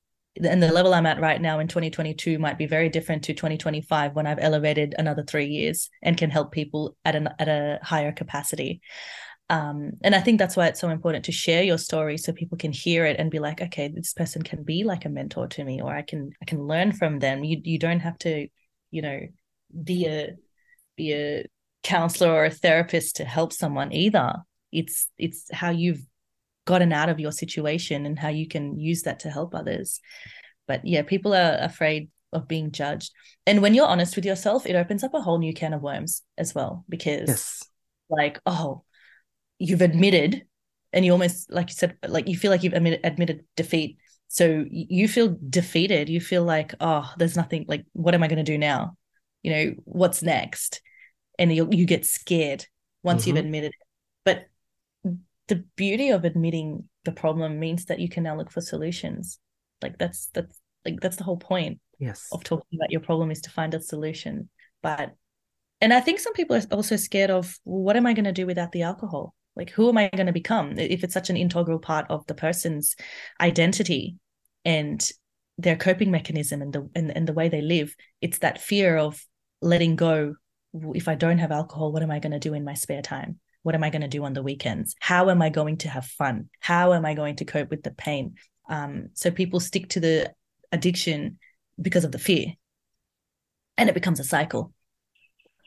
and 0.43 0.63
the 0.63 0.73
level 0.73 0.93
I'm 0.93 1.07
at 1.07 1.21
right 1.21 1.41
now 1.41 1.59
in 1.61 1.69
2022 1.69 2.39
might 2.39 2.59
be 2.59 2.67
very 2.67 2.89
different 2.89 3.25
to 3.25 3.35
2025 3.35 4.15
when 4.15 4.27
I've 4.27 4.39
elevated 4.39 4.95
another 4.99 5.23
three 5.23 5.47
years 5.47 5.89
and 6.03 6.17
can 6.17 6.31
help 6.31 6.53
people 6.53 6.97
at 7.05 7.17
an 7.17 7.29
at 7.39 7.49
a 7.49 7.79
higher 7.83 8.13
capacity. 8.13 8.81
Um, 9.49 9.93
and 10.03 10.15
I 10.15 10.21
think 10.21 10.39
that's 10.39 10.57
why 10.57 10.67
it's 10.67 10.81
so 10.81 10.89
important 10.89 11.25
to 11.27 11.33
share 11.33 11.63
your 11.63 11.79
story 11.79 12.19
so 12.19 12.33
people 12.33 12.59
can 12.59 12.73
hear 12.73 13.05
it 13.07 13.17
and 13.19 13.31
be 13.31 13.39
like, 13.39 13.61
okay, 13.61 13.89
this 13.89 14.13
person 14.13 14.43
can 14.43 14.65
be 14.65 14.83
like 14.83 15.05
a 15.05 15.09
mentor 15.09 15.47
to 15.49 15.65
me, 15.65 15.81
or 15.81 15.95
I 15.95 16.03
can 16.03 16.33
I 16.43 16.45
can 16.45 16.67
learn 16.67 16.93
from 16.93 17.21
them. 17.21 17.45
You 17.45 17.61
you 17.63 17.79
don't 17.79 18.01
have 18.01 18.19
to, 18.19 18.49
you 18.91 19.03
know, 19.03 19.21
be 19.85 20.07
a 20.07 20.31
be 20.97 21.13
a 21.13 21.47
counselor 21.83 22.33
or 22.33 22.45
a 22.47 22.51
therapist 22.51 23.17
to 23.17 23.25
help 23.25 23.53
someone 23.53 23.93
either. 23.93 24.35
It's 24.73 25.09
it's 25.17 25.47
how 25.53 25.71
you've 25.71 26.05
gotten 26.67 26.93
out 26.93 27.09
of 27.09 27.21
your 27.21 27.33
situation 27.33 28.05
and 28.05 28.19
how 28.19 28.29
you 28.29 28.47
can 28.47 28.79
use 28.79 29.03
that 29.03 29.21
to 29.21 29.31
help 29.31 29.55
others 29.55 30.01
but 30.67 30.85
yeah 30.85 31.03
people 31.03 31.33
are 31.33 31.57
afraid 31.61 32.11
of 32.33 32.49
being 32.49 32.73
judged 32.73 33.13
and 33.47 33.63
when 33.63 33.73
you're 33.73 33.87
honest 33.87 34.17
with 34.17 34.25
yourself 34.27 34.67
it 34.67 34.75
opens 34.75 35.03
up 35.03 35.15
a 35.15 35.21
whole 35.21 35.39
new 35.39 35.55
can 35.55 35.73
of 35.73 35.81
worms 35.81 36.23
as 36.37 36.55
well 36.55 36.85
because 36.89 37.29
Yes. 37.29 37.63
like 38.11 38.41
oh 38.45 38.83
you've 39.59 39.83
admitted 39.83 40.45
and 40.93 41.05
you 41.05 41.13
almost 41.13 41.51
like 41.51 41.69
you 41.69 41.75
said 41.75 41.97
like 42.07 42.29
you 42.29 42.37
feel 42.37 42.51
like 42.51 42.63
you've 42.63 42.73
admitted, 42.75 43.01
admitted 43.05 43.45
defeat 43.57 43.99
so 44.29 44.65
you 44.71 45.09
feel 45.09 45.37
defeated 45.49 46.09
you 46.09 46.21
feel 46.21 46.43
like 46.45 46.75
oh 46.81 47.11
there's 47.19 47.37
nothing 47.37 47.65
like 47.69 47.85
what 47.93 48.15
am 48.15 48.23
i 48.23 48.29
going 48.29 48.45
to 48.45 48.53
do 48.53 48.59
now 48.59 48.97
you 49.43 49.53
know 49.53 49.75
what's 49.85 50.23
next 50.23 50.81
and 51.39 51.55
you 51.55 51.69
you 51.71 51.87
get 51.87 52.05
scared 52.07 52.67
once 53.03 53.27
you've 53.27 53.37
Mhm. 53.37 53.41
admitted 53.41 53.73
it 53.73 53.87
but 54.25 54.47
the 55.49 55.65
beauty 55.77 56.11
of 56.11 56.25
admitting 56.25 56.89
the 57.05 57.13
problem 57.13 57.61
means 57.61 57.85
that 57.87 58.01
you 58.01 58.09
can 58.09 58.25
now 58.25 58.37
look 58.37 58.51
for 58.51 58.61
solutions 58.61 59.39
like 59.83 59.97
that's 59.99 60.27
that's 60.35 60.59
like 60.85 61.01
that's 61.01 61.17
the 61.17 61.25
whole 61.25 61.37
point 61.39 61.81
Yes. 61.99 62.29
of 62.31 62.45
talking 62.45 62.79
about 62.79 62.91
your 62.91 63.01
problem 63.01 63.31
is 63.31 63.41
to 63.41 63.51
find 63.51 63.73
a 63.73 63.81
solution. 63.81 64.51
But 64.83 65.15
and 65.81 65.95
I 65.95 66.01
think 66.01 66.21
some 66.21 66.35
people 66.35 66.55
are 66.57 66.63
also 66.71 66.97
scared 66.97 67.31
of 67.31 67.59
well, 67.65 67.83
what 67.83 67.97
am 67.97 68.07
I 68.07 68.13
going 68.13 68.27
to 68.27 68.33
do 68.33 68.45
without 68.47 68.71
the 68.73 68.83
alcohol? 68.83 69.35
Like 69.57 69.71
who 69.71 69.89
am 69.89 69.99
I 69.99 70.11
going 70.15 70.27
to 70.27 70.33
become 70.33 70.79
if 70.79 71.03
it's 71.03 71.15
such 71.15 71.31
an 71.31 71.37
integral 71.37 71.79
part 71.79 72.07
of 72.11 72.27
the 72.27 72.35
person's 72.35 72.97
identity 73.41 74.17
and 74.65 75.09
their 75.59 75.77
coping 75.77 76.11
mechanism 76.11 76.61
and 76.61 76.73
the 76.73 76.89
and, 76.95 77.11
and 77.17 77.27
the 77.27 77.33
way 77.33 77.49
they 77.49 77.63
live? 77.63 77.95
It's 78.21 78.39
that 78.39 78.61
fear 78.61 78.97
of 78.97 79.25
letting 79.63 79.97
go. 79.97 80.35
If 80.95 81.09
I 81.09 81.15
don't 81.15 81.39
have 81.39 81.53
alcohol, 81.53 81.93
what 81.93 82.03
am 82.03 82.11
I 82.11 82.19
going 82.19 82.33
to 82.33 82.39
do 82.39 82.55
in 82.55 82.65
my 82.65 82.75
spare 82.75 83.03
time? 83.03 83.39
What 83.63 83.75
am 83.75 83.83
I 83.83 83.91
going 83.91 84.03
to 84.03 84.09
do 84.09 84.25
on 84.25 84.35
the 84.35 84.43
weekends? 84.43 84.95
How 85.01 85.31
am 85.31 85.41
I 85.43 85.49
going 85.49 85.79
to 85.79 85.89
have 85.89 86.05
fun? 86.05 86.51
How 86.61 86.93
am 86.93 87.07
I 87.07 87.15
going 87.15 87.37
to 87.37 87.45
cope 87.45 87.71
with 87.71 87.83
the 87.83 87.91
pain? 87.91 88.35
Um, 88.69 89.09
so 89.15 89.31
people 89.31 89.61
stick 89.61 89.89
to 89.91 90.01
the 90.01 90.35
addiction 90.71 91.39
because 91.81 92.05
of 92.05 92.13
the 92.13 92.19
fear 92.19 92.55
and 93.79 93.89
it 93.89 93.95
becomes 93.95 94.19
a 94.19 94.25
cycle 94.25 94.73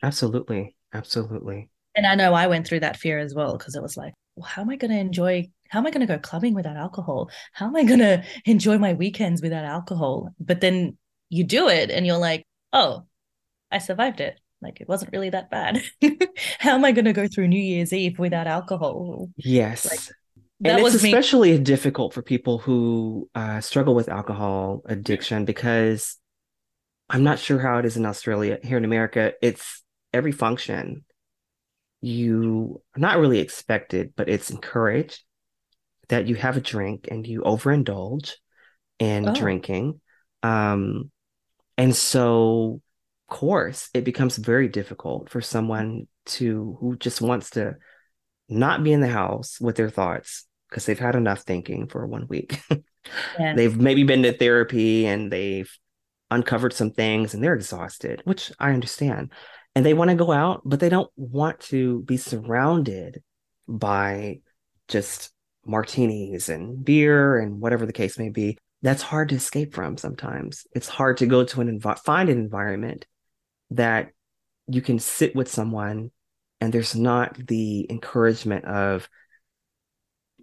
Absolutely. 0.01 0.75
Absolutely. 0.93 1.69
And 1.99 2.07
i 2.07 2.15
know 2.15 2.33
i 2.33 2.47
went 2.47 2.65
through 2.65 2.79
that 2.79 2.97
fear 2.97 3.19
as 3.19 3.35
well 3.35 3.57
because 3.57 3.75
it 3.75 3.81
was 3.81 3.97
like 3.97 4.13
well, 4.35 4.47
how 4.47 4.61
am 4.61 4.69
i 4.69 4.75
going 4.75 4.91
to 4.91 4.97
enjoy 4.97 5.45
how 5.69 5.79
am 5.79 5.85
i 5.85 5.91
going 5.91 6.05
to 6.05 6.11
go 6.11 6.19
clubbing 6.19 6.55
without 6.55 6.77
alcohol? 6.77 7.29
How 7.53 7.67
am 7.67 7.75
i 7.75 7.83
going 7.83 7.99
to 8.09 8.23
enjoy 8.45 8.77
my 8.77 8.93
weekends 8.93 9.41
without 9.41 9.65
alcohol? 9.65 10.33
But 10.39 10.61
then 10.61 10.97
you 11.29 11.43
do 11.43 11.67
it 11.69 11.91
and 11.91 12.05
you're 12.07 12.17
like 12.17 12.45
oh 12.73 13.03
i 13.71 13.77
survived 13.77 14.19
it. 14.19 14.39
Like 14.61 14.81
it 14.81 14.89
wasn't 14.89 15.13
really 15.13 15.29
that 15.29 15.49
bad. 15.49 15.81
How 16.59 16.75
am 16.75 16.83
i 16.83 16.91
going 16.91 17.05
to 17.05 17.13
go 17.13 17.27
through 17.27 17.47
new 17.47 17.61
year's 17.61 17.93
eve 17.93 18.19
without 18.19 18.47
alcohol? 18.47 19.29
Yes. 19.37 19.85
Like, 19.89 19.99
and 20.61 20.71
that 20.71 20.79
it's 20.79 20.93
was 20.93 21.03
me. 21.03 21.09
especially 21.09 21.57
difficult 21.57 22.13
for 22.13 22.21
people 22.21 22.57
who 22.57 23.29
uh, 23.33 23.61
struggle 23.61 23.95
with 23.95 24.09
alcohol 24.09 24.81
addiction 24.85 25.45
because 25.45 26.17
I'm 27.09 27.23
not 27.23 27.39
sure 27.39 27.59
how 27.59 27.77
it 27.77 27.85
is 27.85 27.95
in 27.95 28.05
Australia. 28.05 28.59
Here 28.61 28.77
in 28.77 28.83
America, 28.83 29.33
it's 29.41 29.81
every 30.13 30.33
function 30.33 31.05
you 32.01 32.81
not 32.95 33.19
really 33.19 33.39
expected, 33.39 34.13
but 34.15 34.29
it's 34.29 34.49
encouraged 34.49 35.21
that 36.07 36.27
you 36.27 36.35
have 36.35 36.57
a 36.57 36.61
drink 36.61 37.07
and 37.11 37.25
you 37.27 37.41
overindulge 37.41 38.33
in 38.99 39.29
Oh. 39.29 39.33
drinking. 39.33 40.01
Um, 40.43 41.11
and 41.77 41.95
so, 41.95 42.81
of 43.29 43.37
course, 43.37 43.89
it 43.93 44.03
becomes 44.03 44.37
very 44.37 44.67
difficult 44.67 45.29
for 45.29 45.41
someone 45.41 46.07
to 46.25 46.77
who 46.79 46.95
just 46.97 47.21
wants 47.21 47.51
to 47.51 47.75
not 48.47 48.83
be 48.83 48.91
in 48.91 49.01
the 49.01 49.07
house 49.07 49.59
with 49.61 49.75
their 49.75 49.89
thoughts 49.89 50.45
because 50.69 50.85
they've 50.85 50.99
had 50.99 51.15
enough 51.15 51.41
thinking 51.41 51.87
for 51.87 52.05
one 52.05 52.27
week. 52.27 52.59
yeah. 53.39 53.53
they've 53.55 53.77
maybe 53.77 54.03
been 54.03 54.23
to 54.23 54.33
therapy 54.33 55.05
and 55.05 55.31
they've 55.31 55.71
uncovered 56.31 56.73
some 56.73 56.91
things 56.91 57.33
and 57.33 57.43
they're 57.43 57.55
exhausted, 57.55 58.21
which 58.25 58.51
I 58.59 58.71
understand. 58.71 59.31
And 59.75 59.85
they 59.85 59.93
want 59.93 60.09
to 60.09 60.15
go 60.15 60.31
out, 60.31 60.61
but 60.65 60.79
they 60.79 60.89
don't 60.89 61.11
want 61.15 61.59
to 61.61 62.01
be 62.03 62.17
surrounded 62.17 63.21
by 63.67 64.39
just 64.87 65.31
martinis 65.65 66.49
and 66.49 66.83
beer 66.83 67.37
and 67.37 67.61
whatever 67.61 67.85
the 67.85 67.93
case 67.93 68.17
may 68.17 68.29
be. 68.29 68.57
That's 68.81 69.01
hard 69.01 69.29
to 69.29 69.35
escape 69.35 69.73
from 69.73 69.97
sometimes. 69.97 70.65
It's 70.73 70.87
hard 70.87 71.17
to 71.17 71.27
go 71.27 71.43
to 71.43 71.61
an 71.61 71.79
envi- 71.79 71.99
find 71.99 72.29
an 72.29 72.39
environment 72.39 73.05
that 73.71 74.09
you 74.67 74.81
can 74.81 74.99
sit 74.99 75.35
with 75.35 75.49
someone 75.49 76.11
and 76.61 76.73
there's 76.73 76.95
not 76.95 77.35
the 77.47 77.87
encouragement 77.89 78.65
of, 78.65 79.09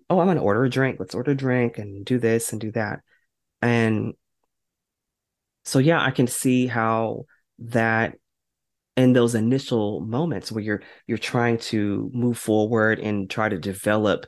oh, 0.08 0.18
I'm 0.18 0.26
going 0.26 0.36
to 0.36 0.42
order 0.42 0.64
a 0.64 0.70
drink. 0.70 0.98
Let's 0.98 1.14
order 1.14 1.32
a 1.32 1.36
drink 1.36 1.78
and 1.78 2.04
do 2.04 2.18
this 2.18 2.52
and 2.52 2.60
do 2.60 2.70
that. 2.72 3.00
And 3.60 4.14
so, 5.64 5.78
yeah, 5.78 6.00
I 6.00 6.10
can 6.10 6.26
see 6.26 6.66
how 6.66 7.24
that 7.58 8.16
in 8.96 9.12
those 9.12 9.34
initial 9.34 10.00
moments 10.00 10.50
where 10.50 10.62
you're 10.64 10.82
you're 11.06 11.18
trying 11.18 11.58
to 11.58 12.10
move 12.14 12.38
forward 12.38 12.98
and 12.98 13.28
try 13.28 13.48
to 13.48 13.58
develop 13.58 14.26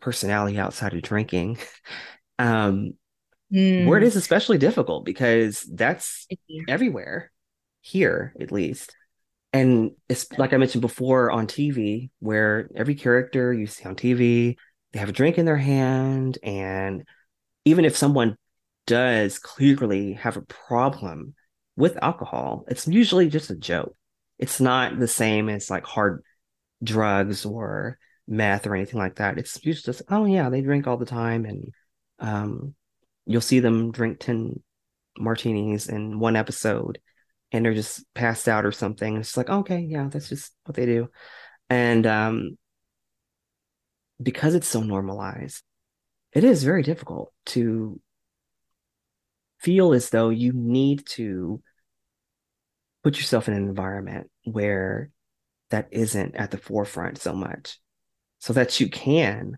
personality 0.00 0.58
outside 0.58 0.94
of 0.94 1.02
drinking, 1.02 1.58
um, 2.38 2.92
where 3.76 3.98
it 3.98 4.04
Mm. 4.04 4.16
especially 4.16 4.58
difficult 4.58 5.04
because 5.04 5.62
that's 5.72 6.26
Mm. 6.50 6.64
everywhere 6.68 7.30
here 7.82 8.34
at 8.40 8.50
least 8.50 8.96
and 9.52 9.92
it's 10.08 10.26
like 10.38 10.52
i 10.52 10.56
mentioned 10.56 10.80
before 10.82 11.30
on 11.30 11.46
tv 11.46 12.10
where 12.20 12.68
every 12.74 12.94
character 12.94 13.52
you 13.52 13.66
see 13.66 13.84
on 13.84 13.94
tv 13.94 14.56
they 14.92 14.98
have 14.98 15.10
a 15.10 15.12
drink 15.12 15.38
in 15.38 15.44
their 15.44 15.56
hand 15.56 16.38
and 16.42 17.04
even 17.64 17.84
if 17.84 17.96
someone 17.96 18.36
does 18.86 19.38
clearly 19.38 20.14
have 20.14 20.36
a 20.36 20.42
problem 20.42 21.34
with 21.76 22.02
alcohol 22.02 22.64
it's 22.68 22.86
usually 22.86 23.28
just 23.28 23.50
a 23.50 23.56
joke 23.56 23.96
it's 24.38 24.60
not 24.60 24.98
the 24.98 25.08
same 25.08 25.48
as 25.48 25.70
like 25.70 25.84
hard 25.84 26.22
drugs 26.82 27.44
or 27.44 27.98
meth 28.26 28.66
or 28.66 28.74
anything 28.74 28.98
like 28.98 29.16
that 29.16 29.38
it's 29.38 29.64
usually 29.64 29.92
just 29.92 30.02
oh 30.08 30.24
yeah 30.24 30.48
they 30.48 30.60
drink 30.60 30.86
all 30.86 30.96
the 30.96 31.04
time 31.04 31.44
and 31.44 31.72
um 32.20 32.74
you'll 33.26 33.40
see 33.40 33.60
them 33.60 33.90
drink 33.90 34.18
10 34.20 34.60
martinis 35.18 35.88
in 35.88 36.18
one 36.18 36.36
episode 36.36 36.98
and 37.52 37.64
they're 37.64 37.74
just 37.74 38.04
passed 38.14 38.48
out 38.48 38.64
or 38.64 38.72
something. 38.72 39.16
It's 39.16 39.36
like, 39.36 39.48
okay, 39.48 39.78
yeah, 39.78 40.08
that's 40.10 40.28
just 40.28 40.52
what 40.64 40.74
they 40.74 40.86
do. 40.86 41.08
And 41.70 42.04
um, 42.04 42.58
because 44.20 44.54
it's 44.54 44.66
so 44.66 44.82
normalized, 44.82 45.62
it 46.32 46.42
is 46.42 46.64
very 46.64 46.82
difficult 46.82 47.32
to 47.46 48.00
feel 49.64 49.94
as 49.94 50.10
though 50.10 50.28
you 50.28 50.52
need 50.52 51.06
to 51.06 51.62
put 53.02 53.16
yourself 53.16 53.48
in 53.48 53.54
an 53.54 53.66
environment 53.66 54.30
where 54.44 55.10
that 55.70 55.88
isn't 55.90 56.36
at 56.36 56.50
the 56.50 56.58
forefront 56.58 57.18
so 57.18 57.32
much 57.32 57.78
so 58.38 58.52
that 58.52 58.78
you 58.78 58.90
can 58.90 59.56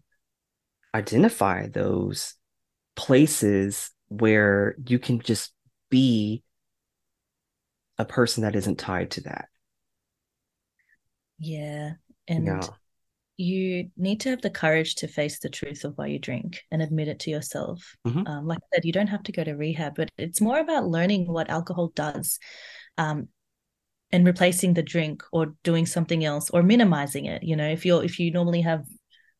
identify 0.95 1.66
those 1.66 2.35
places 2.95 3.90
where 4.09 4.77
you 4.87 4.99
can 5.01 5.21
just 5.21 5.53
be 5.90 6.45
a 7.99 8.05
person 8.05 8.45
that 8.45 8.55
isn't 8.55 8.79
tied 8.79 9.11
to 9.11 9.23
that. 9.23 9.49
yeah 11.38 11.95
and 12.29 12.47
Yeah. 12.47 12.69
You 13.37 13.90
need 13.96 14.20
to 14.20 14.31
have 14.31 14.40
the 14.40 14.51
courage 14.51 14.94
to 14.96 15.09
face 15.09 15.38
the 15.38 15.51
truth 15.51 15.85
of 15.85 15.92
why 15.96 16.07
you 16.07 16.18
drink 16.18 16.62
and 16.70 16.81
admit 16.81 17.09
it 17.09 17.18
to 17.20 17.31
yourself. 17.31 17.94
Mhm. 18.07 18.27
Um, 18.27 18.46
like 18.46 18.59
I 18.59 18.77
said, 18.77 18.85
you 18.85 18.92
don't 18.92 19.09
have 19.09 19.22
to 19.25 19.33
go 19.33 19.44
to 19.44 19.53
rehab, 19.53 19.94
but 19.94 20.11
it's 20.16 20.40
more 20.40 20.59
about 20.59 20.88
learning 20.88 21.31
what 21.31 21.51
alcohol 21.51 21.92
does 21.94 22.38
um, 22.96 23.29
and 24.11 24.25
replacing 24.25 24.75
the 24.75 24.83
drink 24.83 25.22
or 25.33 25.55
doing 25.64 25.85
something 25.85 26.25
else 26.25 26.49
or 26.51 26.62
minimizing 26.62 27.27
it. 27.27 27.42
You 27.42 27.57
know, 27.57 27.68
if 27.68 27.85
you're 27.85 28.03
if 28.05 28.18
you 28.18 28.31
normally 28.31 28.62
have, 28.62 28.87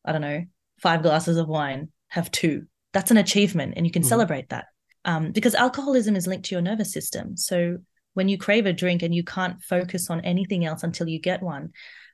I 0.05 0.11
don't 0.11 0.21
know, 0.21 0.43
five 0.79 1.01
glasses 1.01 1.37
of 1.37 1.47
wine, 1.47 1.89
have 2.09 2.29
two. 2.31 2.67
That's 2.93 3.11
an 3.11 3.17
achievement, 3.17 3.73
and 3.77 3.85
you 3.85 3.91
can 3.91 4.03
Mhm. 4.03 4.07
celebrate 4.07 4.49
that. 4.49 4.65
Um, 5.05 5.31
because 5.31 5.55
alcoholism 5.55 6.15
is 6.15 6.27
linked 6.27 6.45
to 6.47 6.55
your 6.55 6.61
nervous 6.61 6.91
system. 6.91 7.37
So 7.37 7.77
when 8.13 8.29
you 8.29 8.37
crave 8.37 8.65
a 8.65 8.73
drink 8.73 9.03
and 9.03 9.15
you 9.15 9.23
can't 9.23 9.61
focus 9.63 10.09
on 10.09 10.21
anything 10.21 10.65
else 10.65 10.83
until 10.83 11.07
you 11.07 11.19
get 11.19 11.41
one, 11.41 11.71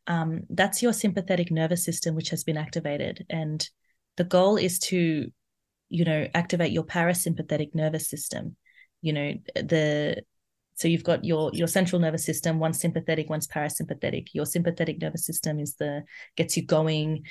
um, 0.08 0.42
that's 0.50 0.82
your 0.82 0.94
sympathetic 0.94 1.52
nervous 1.52 1.84
system 1.84 2.16
which 2.16 2.30
has 2.30 2.44
been 2.44 2.58
activated. 2.58 3.26
And 3.30 3.68
the 4.18 4.24
goal 4.24 4.58
is 4.58 4.80
to 4.80 5.32
you 5.90 6.06
know 6.06 6.28
activate 6.34 6.72
your 6.72 6.84
parasympathetic 6.84 7.76
nervous 7.76 8.10
system. 8.10 8.56
You 9.02 9.14
know 9.14 9.34
the 9.56 10.24
so 10.76 10.88
you've 10.88 11.04
got 11.04 11.24
your 11.24 11.52
your 11.54 11.68
central 11.68 12.02
nervous 12.02 12.26
system 12.26 12.60
one's 12.60 12.80
sympathetic 12.80 13.30
one's 13.30 13.48
parasympathetic. 13.48 14.30
Your 14.34 14.46
sympathetic 14.46 15.00
nervous 15.00 15.26
system 15.26 15.60
is 15.60 15.76
the 15.76 16.04
gets 16.36 16.58
you 16.58 16.66
going 16.66 17.24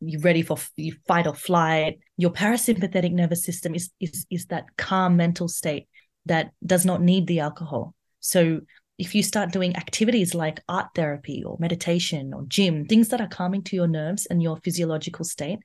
you're 0.00 0.20
ready 0.20 0.42
for 0.42 0.58
you 0.76 0.96
fight 1.06 1.26
or 1.26 1.34
flight. 1.34 1.98
Your 2.16 2.30
parasympathetic 2.30 3.12
nervous 3.12 3.44
system 3.44 3.74
is 3.74 3.90
is 4.00 4.26
is 4.30 4.46
that 4.46 4.64
calm 4.76 5.16
mental 5.16 5.48
state 5.48 5.88
that 6.26 6.50
does 6.64 6.84
not 6.84 7.00
need 7.00 7.26
the 7.26 7.40
alcohol. 7.40 7.94
So 8.18 8.60
if 9.00 9.14
you 9.14 9.22
start 9.22 9.50
doing 9.50 9.74
activities 9.76 10.34
like 10.34 10.60
art 10.68 10.88
therapy 10.94 11.42
or 11.42 11.56
meditation 11.58 12.34
or 12.34 12.44
gym, 12.46 12.84
things 12.84 13.08
that 13.08 13.20
are 13.20 13.28
calming 13.28 13.62
to 13.62 13.74
your 13.74 13.88
nerves 13.88 14.26
and 14.26 14.42
your 14.42 14.58
physiological 14.58 15.24
state, 15.24 15.58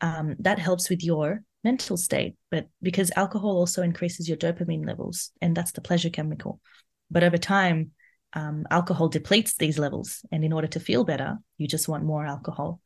um, 0.00 0.34
that 0.40 0.58
helps 0.58 0.90
with 0.90 1.04
your 1.04 1.44
mental 1.62 1.96
state, 1.96 2.34
but 2.50 2.66
because 2.82 3.12
alcohol 3.14 3.56
also 3.56 3.82
increases 3.82 4.28
your 4.28 4.36
dopamine 4.36 4.84
levels, 4.84 5.30
and 5.40 5.56
that's 5.56 5.70
the 5.70 5.80
pleasure 5.80 6.10
chemical. 6.10 6.60
But 7.08 7.22
over 7.22 7.38
time, 7.38 7.92
um, 8.32 8.66
alcohol 8.68 9.08
depletes 9.08 9.54
these 9.56 9.78
levels, 9.78 10.24
and 10.32 10.44
in 10.44 10.52
order 10.52 10.66
to 10.66 10.80
feel 10.80 11.04
better, 11.04 11.38
you 11.58 11.68
just 11.68 11.88
want 11.88 12.04
more 12.04 12.26
alcohol. 12.26 12.80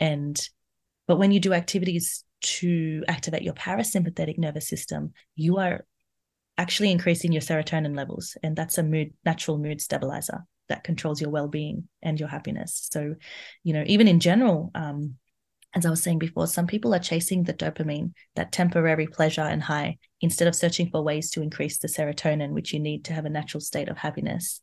And 0.00 0.36
but 1.06 1.16
when 1.16 1.30
you 1.30 1.38
do 1.38 1.52
activities 1.52 2.24
to 2.40 3.04
activate 3.06 3.42
your 3.42 3.54
parasympathetic 3.54 4.36
nervous 4.36 4.68
system, 4.68 5.12
you 5.36 5.58
are 5.58 5.86
actually 6.58 6.90
increasing 6.90 7.32
your 7.32 7.40
serotonin 7.40 7.96
levels, 7.96 8.36
and 8.42 8.54
that's 8.54 8.78
a 8.78 8.82
mood 8.82 9.14
natural 9.24 9.58
mood 9.58 9.80
stabilizer 9.80 10.44
that 10.68 10.84
controls 10.84 11.20
your 11.20 11.30
well-being 11.30 11.88
and 12.02 12.20
your 12.20 12.28
happiness. 12.28 12.88
So, 12.92 13.14
you 13.64 13.72
know, 13.72 13.84
even 13.86 14.06
in 14.06 14.20
general, 14.20 14.70
um, 14.74 15.14
as 15.74 15.86
I 15.86 15.90
was 15.90 16.02
saying 16.02 16.18
before, 16.18 16.46
some 16.46 16.66
people 16.66 16.94
are 16.94 16.98
chasing 16.98 17.44
the 17.44 17.54
dopamine, 17.54 18.12
that 18.36 18.52
temporary 18.52 19.06
pleasure 19.06 19.42
and 19.42 19.62
high, 19.62 19.98
instead 20.20 20.48
of 20.48 20.54
searching 20.54 20.90
for 20.90 21.02
ways 21.02 21.30
to 21.30 21.42
increase 21.42 21.78
the 21.78 21.88
serotonin, 21.88 22.50
which 22.50 22.72
you 22.72 22.80
need 22.80 23.04
to 23.06 23.12
have 23.14 23.24
a 23.24 23.30
natural 23.30 23.60
state 23.60 23.88
of 23.88 23.96
happiness. 23.96 24.60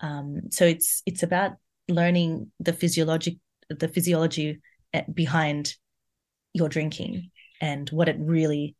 Um, 0.00 0.50
so 0.50 0.64
it's 0.64 1.02
it's 1.04 1.22
about 1.22 1.52
learning 1.88 2.50
the 2.58 2.72
physiologic 2.72 3.36
the 3.68 3.88
physiology 3.88 4.60
eh, 4.92 5.02
behind 5.12 5.74
your 6.52 6.68
drinking 6.68 7.30
and 7.60 7.88
what 7.90 8.08
it 8.08 8.16
really 8.18 8.74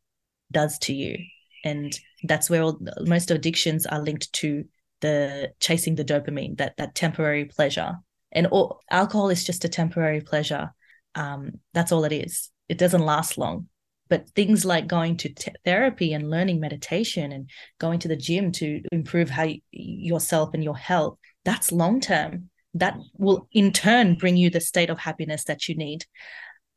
does 0.51 0.79
to 0.79 0.93
you, 0.93 1.17
and 1.63 1.97
that's 2.23 2.49
where 2.49 2.61
all, 2.61 2.79
most 3.01 3.31
addictions 3.31 3.85
are 3.85 4.01
linked 4.01 4.31
to 4.33 4.65
the 5.01 5.51
chasing 5.59 5.95
the 5.95 6.05
dopamine, 6.05 6.57
that 6.57 6.77
that 6.77 6.95
temporary 6.95 7.45
pleasure. 7.45 7.95
And 8.31 8.47
all, 8.47 8.79
alcohol 8.89 9.29
is 9.29 9.43
just 9.43 9.65
a 9.65 9.69
temporary 9.69 10.21
pleasure 10.21 10.71
um, 11.15 11.59
that's 11.73 11.91
all 11.91 12.03
it 12.03 12.13
is. 12.13 12.49
It 12.69 12.77
doesn't 12.77 13.01
last 13.01 13.37
long. 13.37 13.67
But 14.09 14.29
things 14.31 14.65
like 14.65 14.87
going 14.87 15.17
to 15.17 15.33
therapy 15.63 16.11
and 16.11 16.29
learning 16.29 16.59
meditation 16.59 17.31
and 17.31 17.49
going 17.79 17.99
to 17.99 18.09
the 18.09 18.17
gym 18.17 18.51
to 18.53 18.81
improve 18.91 19.29
how 19.29 19.43
you, 19.43 19.61
yourself 19.71 20.49
and 20.53 20.63
your 20.63 20.77
health, 20.77 21.17
that's 21.45 21.71
long 21.71 22.01
term. 22.01 22.49
That 22.73 22.97
will 23.17 23.47
in 23.51 23.71
turn 23.71 24.15
bring 24.15 24.37
you 24.37 24.49
the 24.49 24.61
state 24.61 24.89
of 24.89 24.99
happiness 24.99 25.45
that 25.45 25.67
you 25.67 25.75
need. 25.75 26.05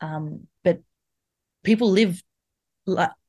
Um, 0.01 0.47
but 0.63 0.81
people 1.65 1.91
live 1.91 2.23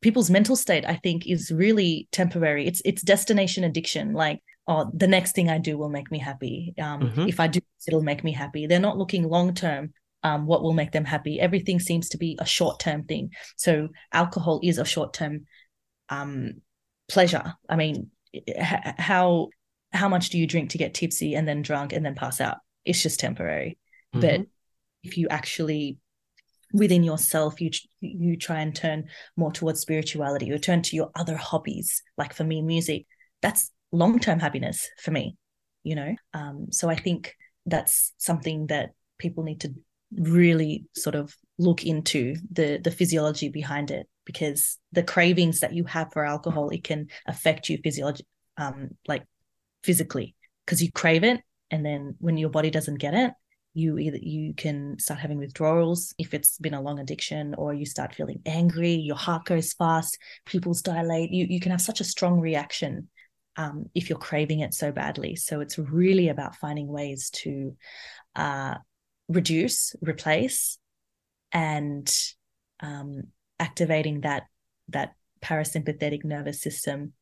people's 0.01 0.29
mental 0.29 0.55
state 0.55 0.85
i 0.85 0.95
think 0.95 1.27
is 1.27 1.51
really 1.51 2.07
temporary 2.11 2.67
it's 2.67 2.81
it's 2.83 3.01
destination 3.01 3.63
addiction 3.63 4.13
like 4.13 4.41
oh 4.67 4.91
the 4.93 5.07
next 5.07 5.33
thing 5.33 5.49
i 5.49 5.57
do 5.57 5.77
will 5.77 5.89
make 5.89 6.11
me 6.11 6.19
happy 6.19 6.73
um, 6.81 7.01
mm-hmm. 7.01 7.27
if 7.27 7.39
i 7.39 7.47
do 7.47 7.59
it'll 7.87 8.01
make 8.01 8.23
me 8.23 8.31
happy 8.31 8.67
they're 8.67 8.79
not 8.79 8.97
looking 8.97 9.27
long 9.27 9.53
term 9.53 9.93
um, 10.25 10.47
what 10.47 10.63
will 10.63 10.73
make 10.73 10.91
them 10.91 11.05
happy. 11.05 11.39
Everything 11.39 11.79
seems 11.79 12.09
to 12.09 12.17
be 12.17 12.35
a 12.41 12.45
short 12.47 12.79
term 12.79 13.03
thing. 13.03 13.29
So 13.57 13.89
alcohol 14.11 14.59
is 14.63 14.79
a 14.79 14.85
short 14.85 15.13
term 15.13 15.45
um, 16.09 16.61
pleasure. 17.07 17.53
I 17.69 17.75
mean, 17.75 18.09
h- 18.33 18.95
how 18.97 19.49
how 19.93 20.09
much 20.09 20.31
do 20.31 20.39
you 20.39 20.47
drink 20.47 20.71
to 20.71 20.79
get 20.79 20.95
tipsy 20.95 21.35
and 21.35 21.47
then 21.47 21.61
drunk 21.61 21.93
and 21.93 22.03
then 22.03 22.15
pass 22.15 22.41
out? 22.41 22.57
It's 22.85 23.03
just 23.03 23.19
temporary. 23.19 23.77
Mm-hmm. 24.15 24.21
But 24.21 24.47
if 25.03 25.15
you 25.15 25.27
actually 25.29 25.99
within 26.75 27.03
yourself 27.03 27.61
you 27.61 27.69
you 28.01 28.35
try 28.35 28.59
and 28.59 28.75
turn 28.75 29.05
more 29.37 29.51
towards 29.51 29.79
spirituality 29.79 30.45
you 30.45 30.57
turn 30.57 30.81
to 30.81 30.95
your 30.95 31.09
other 31.15 31.37
hobbies 31.37 32.03
like 32.17 32.33
for 32.33 32.43
me 32.43 32.61
music 32.61 33.05
that's 33.41 33.71
long-term 33.91 34.39
happiness 34.39 34.89
for 35.01 35.11
me 35.11 35.35
you 35.83 35.95
know? 35.95 36.15
Um, 36.33 36.67
so 36.71 36.89
i 36.89 36.95
think 36.95 37.33
that's 37.65 38.13
something 38.17 38.67
that 38.67 38.91
people 39.17 39.43
need 39.43 39.61
to 39.61 39.73
really 40.11 40.85
sort 40.95 41.15
of 41.15 41.33
look 41.57 41.85
into 41.85 42.35
the 42.51 42.77
the 42.83 42.91
physiology 42.91 43.49
behind 43.49 43.91
it 43.91 44.07
because 44.25 44.77
the 44.91 45.03
cravings 45.03 45.61
that 45.61 45.73
you 45.73 45.83
have 45.85 46.11
for 46.11 46.25
alcohol 46.25 46.69
it 46.69 46.83
can 46.83 47.07
affect 47.27 47.69
you 47.69 47.77
physiology 47.83 48.25
um 48.57 48.89
like 49.07 49.23
physically 49.83 50.35
because 50.65 50.81
you 50.81 50.91
crave 50.91 51.23
it 51.23 51.41
and 51.71 51.85
then 51.85 52.15
when 52.19 52.37
your 52.37 52.49
body 52.49 52.69
doesn't 52.69 52.99
get 52.99 53.13
it 53.13 53.31
you 53.75 53.99
either 53.99 54.17
you 54.17 54.53
can 54.53 54.97
start 54.97 55.19
having 55.19 55.37
withdrawals 55.37 56.15
if 56.17 56.33
it's 56.33 56.57
been 56.57 56.73
a 56.73 56.81
long 56.81 56.99
addiction 56.99 57.53
or 57.55 57.73
you 57.73 57.85
start 57.85 58.15
feeling 58.15 58.41
angry 58.45 58.93
your 58.93 59.15
heart 59.15 59.45
goes 59.45 59.73
fast 59.73 60.17
pupils 60.45 60.81
dilate 60.81 61.31
you 61.31 61.45
you 61.49 61.59
can 61.59 61.71
have 61.71 61.81
such 61.81 61.99
a 61.99 62.05
strong 62.05 62.39
reaction 62.39 63.07
um, 63.57 63.85
if 63.93 64.09
you're 64.09 64.17
craving 64.17 64.61
it 64.61 64.73
so 64.73 64.91
badly 64.91 65.35
so 65.35 65.61
it's 65.61 65.77
really 65.77 66.29
about 66.29 66.55
finding 66.55 66.87
ways 66.87 67.29
to 67.29 67.75
uh, 68.35 68.75
reduce, 69.27 69.95
replace, 70.01 70.77
and 71.51 72.13
um, 72.81 73.23
activating 73.59 74.21
that 74.21 74.43
that 74.89 75.13
parasympathetic 75.41 76.23
nervous 76.23 76.61
system 76.61 77.13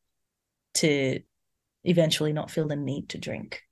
to 0.74 1.20
eventually 1.84 2.32
not 2.32 2.50
feel 2.50 2.66
the 2.66 2.76
need 2.76 3.08
to 3.10 3.18
drink. 3.18 3.62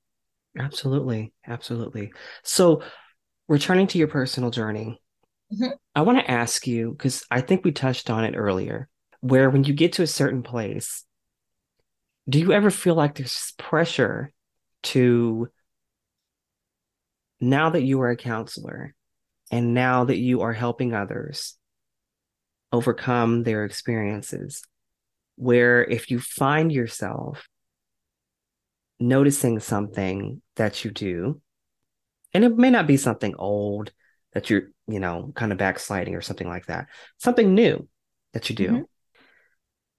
Absolutely, 0.57 1.33
absolutely. 1.47 2.13
So, 2.43 2.83
returning 3.47 3.87
to 3.87 3.97
your 3.97 4.07
personal 4.07 4.51
journey, 4.51 5.01
mm-hmm. 5.51 5.71
I 5.95 6.01
want 6.01 6.19
to 6.19 6.31
ask 6.31 6.67
you 6.67 6.91
because 6.91 7.25
I 7.31 7.41
think 7.41 7.63
we 7.63 7.71
touched 7.71 8.09
on 8.09 8.23
it 8.23 8.35
earlier, 8.35 8.89
where 9.21 9.49
when 9.49 9.63
you 9.63 9.73
get 9.73 9.93
to 9.93 10.03
a 10.03 10.07
certain 10.07 10.43
place, 10.43 11.05
do 12.29 12.39
you 12.39 12.53
ever 12.53 12.69
feel 12.69 12.95
like 12.95 13.15
there's 13.15 13.53
pressure 13.57 14.31
to 14.83 15.47
now 17.39 17.69
that 17.71 17.83
you 17.83 18.01
are 18.01 18.11
a 18.11 18.17
counselor 18.17 18.93
and 19.51 19.73
now 19.73 20.05
that 20.05 20.17
you 20.17 20.41
are 20.41 20.53
helping 20.53 20.93
others 20.93 21.57
overcome 22.71 23.43
their 23.43 23.65
experiences, 23.65 24.63
where 25.35 25.83
if 25.83 26.09
you 26.09 26.19
find 26.19 26.71
yourself 26.71 27.47
noticing 28.99 29.59
something 29.59 30.41
that 30.55 30.83
you 30.83 30.91
do, 30.91 31.41
and 32.33 32.43
it 32.43 32.55
may 32.55 32.69
not 32.69 32.87
be 32.87 32.97
something 32.97 33.35
old 33.37 33.91
that 34.33 34.49
you're, 34.49 34.63
you 34.87 34.99
know, 34.99 35.31
kind 35.35 35.51
of 35.51 35.57
backsliding 35.57 36.15
or 36.15 36.21
something 36.21 36.47
like 36.47 36.65
that, 36.65 36.87
something 37.17 37.53
new 37.53 37.87
that 38.33 38.49
you 38.49 38.55
do. 38.55 38.67
Mm-hmm. 38.67 38.81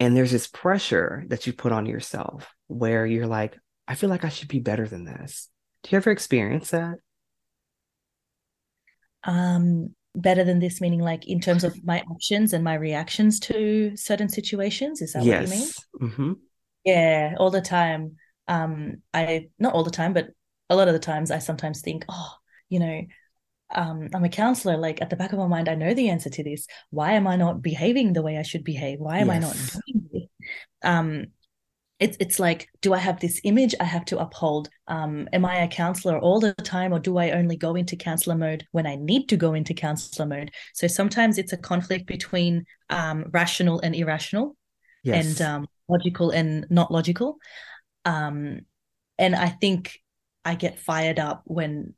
And 0.00 0.16
there's 0.16 0.32
this 0.32 0.48
pressure 0.48 1.24
that 1.28 1.46
you 1.46 1.52
put 1.52 1.70
on 1.70 1.86
yourself 1.86 2.52
where 2.66 3.06
you're 3.06 3.28
like, 3.28 3.56
I 3.86 3.94
feel 3.94 4.10
like 4.10 4.24
I 4.24 4.28
should 4.28 4.48
be 4.48 4.58
better 4.58 4.88
than 4.88 5.04
this. 5.04 5.48
Do 5.82 5.90
you 5.90 5.98
ever 5.98 6.10
experience 6.10 6.70
that? 6.70 6.96
um, 9.24 9.94
better 10.14 10.44
than 10.44 10.60
this 10.60 10.80
meaning 10.80 11.00
like 11.00 11.26
in 11.26 11.40
terms 11.40 11.64
of 11.64 11.84
my 11.84 12.04
actions 12.14 12.52
and 12.52 12.62
my 12.62 12.74
reactions 12.74 13.40
to 13.40 13.96
certain 13.96 14.28
situations 14.28 15.02
is 15.02 15.12
that 15.12 15.24
yes. 15.24 15.48
what 15.48 15.54
you 15.54 15.60
mean 15.60 16.10
mm-hmm. 16.10 16.32
yeah 16.84 17.34
all 17.38 17.50
the 17.50 17.60
time 17.60 18.14
um 18.48 18.96
i 19.12 19.48
not 19.58 19.74
all 19.74 19.84
the 19.84 19.90
time 19.90 20.12
but 20.12 20.28
a 20.70 20.76
lot 20.76 20.88
of 20.88 20.94
the 20.94 21.00
times 21.00 21.30
i 21.30 21.38
sometimes 21.38 21.80
think 21.80 22.04
oh 22.08 22.34
you 22.68 22.78
know 22.78 23.02
um, 23.74 24.08
I'm 24.14 24.22
a 24.22 24.28
counselor. 24.28 24.76
Like 24.76 25.02
at 25.02 25.10
the 25.10 25.16
back 25.16 25.32
of 25.32 25.38
my 25.38 25.48
mind, 25.48 25.68
I 25.68 25.74
know 25.74 25.94
the 25.94 26.08
answer 26.08 26.30
to 26.30 26.44
this. 26.44 26.68
Why 26.90 27.12
am 27.12 27.26
I 27.26 27.34
not 27.34 27.60
behaving 27.60 28.12
the 28.12 28.22
way 28.22 28.38
I 28.38 28.42
should 28.42 28.62
behave? 28.62 29.00
Why 29.00 29.18
am 29.18 29.28
yes. 29.28 29.34
I 29.34 29.38
not 29.40 29.56
doing 29.86 30.08
this? 30.12 30.28
Um, 30.82 31.26
it's 32.00 32.16
it's 32.18 32.40
like 32.40 32.68
do 32.80 32.92
i 32.92 32.98
have 32.98 33.20
this 33.20 33.40
image 33.44 33.74
i 33.80 33.84
have 33.84 34.04
to 34.04 34.18
uphold 34.18 34.68
um, 34.88 35.28
am 35.32 35.44
i 35.44 35.56
a 35.56 35.68
counselor 35.68 36.18
all 36.18 36.40
the 36.40 36.52
time 36.54 36.92
or 36.92 36.98
do 36.98 37.18
i 37.18 37.30
only 37.30 37.56
go 37.56 37.76
into 37.76 37.96
counselor 37.96 38.36
mode 38.36 38.66
when 38.72 38.86
i 38.86 38.96
need 38.96 39.28
to 39.28 39.36
go 39.36 39.54
into 39.54 39.72
counselor 39.72 40.26
mode 40.26 40.50
so 40.72 40.86
sometimes 40.86 41.38
it's 41.38 41.52
a 41.52 41.56
conflict 41.56 42.06
between 42.06 42.64
um, 42.90 43.24
rational 43.30 43.80
and 43.80 43.94
irrational 43.94 44.56
yes. 45.04 45.24
and 45.24 45.42
um, 45.42 45.66
logical 45.88 46.30
and 46.30 46.66
not 46.68 46.90
logical 46.90 47.38
um, 48.04 48.60
and 49.18 49.34
i 49.34 49.48
think 49.48 49.98
i 50.44 50.54
get 50.54 50.80
fired 50.80 51.18
up 51.18 51.42
when 51.46 51.94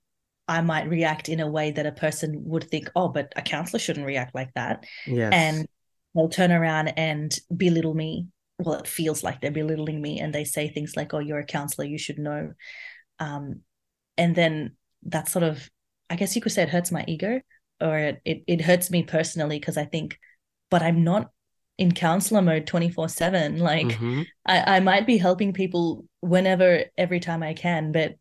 i 0.49 0.61
might 0.61 0.89
react 0.89 1.29
in 1.29 1.41
a 1.41 1.51
way 1.51 1.71
that 1.71 1.87
a 1.87 1.93
person 1.93 2.43
would 2.45 2.65
think 2.65 2.91
oh 2.95 3.09
but 3.09 3.33
a 3.37 3.43
counselor 3.43 3.79
shouldn't 3.79 4.07
react 4.07 4.35
like 4.35 4.53
that 4.55 4.85
yes. 5.07 5.33
and 5.33 5.67
they'll 6.15 6.29
turn 6.29 6.53
around 6.53 6.89
and 6.97 7.39
belittle 7.57 7.95
me 7.95 8.27
well, 8.59 8.79
it 8.79 8.87
feels 8.87 9.23
like 9.23 9.41
they're 9.41 9.51
belittling 9.51 10.01
me 10.01 10.21
and 10.21 10.35
they 10.35 10.45
say 10.45 10.69
things 10.69 10.97
like, 10.97 11.13
oh, 11.13 11.19
you're 11.19 11.39
a 11.39 11.47
counselor, 11.47 11.87
you 11.87 11.99
should 11.99 12.19
know. 12.19 12.53
Um, 13.19 13.61
and 14.17 14.35
then 14.35 14.77
that 15.05 15.29
sort 15.29 15.43
of, 15.43 15.69
I 16.09 16.17
guess 16.17 16.35
you 16.35 16.43
could 16.43 16.53
say 16.53 16.63
it 16.63 16.71
hurts 16.71 16.91
my 16.91 17.05
ego 17.07 17.41
or 17.81 17.99
it, 17.99 18.21
it, 18.25 18.45
it 18.47 18.61
hurts 18.63 18.91
me 18.91 19.03
personally 19.03 19.59
because 19.59 19.77
I 19.77 19.85
think, 19.85 20.19
but 20.71 20.83
I'm 20.83 21.05
not 21.05 21.31
in 21.79 21.93
counselor 21.93 22.43
mode 22.43 22.67
24 22.67 23.09
7. 23.09 23.59
Like 23.59 23.87
mm-hmm. 23.87 24.23
I, 24.45 24.77
I 24.77 24.81
might 24.81 25.07
be 25.07 25.19
helping 25.19 25.53
people 25.53 26.05
whenever, 26.21 26.85
every 26.97 27.21
time 27.21 27.43
I 27.43 27.55
can, 27.55 27.93
but 27.93 28.15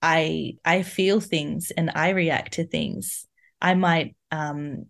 I 0.00 0.54
I 0.64 0.82
feel 0.82 1.20
things 1.20 1.70
and 1.70 1.90
I 1.94 2.10
react 2.10 2.54
to 2.54 2.66
things. 2.66 3.26
I 3.60 3.74
might 3.74 4.16
um 4.30 4.86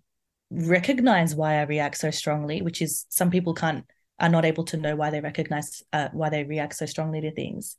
recognize 0.51 1.35
why 1.35 1.59
I 1.59 1.63
react 1.63 1.99
so 1.99 2.11
strongly, 2.11 2.63
which 2.63 2.81
is 2.83 3.07
some 3.09 3.31
people 3.31 3.55
can't 3.55 3.85
are 4.23 4.29
not 4.29 4.45
able 4.45 4.65
to 4.65 4.77
know 4.77 4.97
why 4.97 5.11
they 5.11 5.21
recognize 5.21 5.83
uh, 5.93 6.09
why 6.13 6.31
they 6.31 6.45
react 6.45 6.77
so 6.77 6.87
strongly 6.87 7.21
to 7.21 7.33
things 7.33 7.77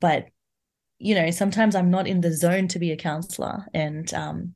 but 0.00 0.26
you 0.98 1.14
know 1.14 1.30
sometimes 1.30 1.76
i'm 1.76 1.90
not 1.90 2.06
in 2.08 2.20
the 2.20 2.32
zone 2.32 2.66
to 2.66 2.78
be 2.78 2.90
a 2.90 2.96
counselor 2.96 3.66
and 3.74 4.12
um, 4.14 4.54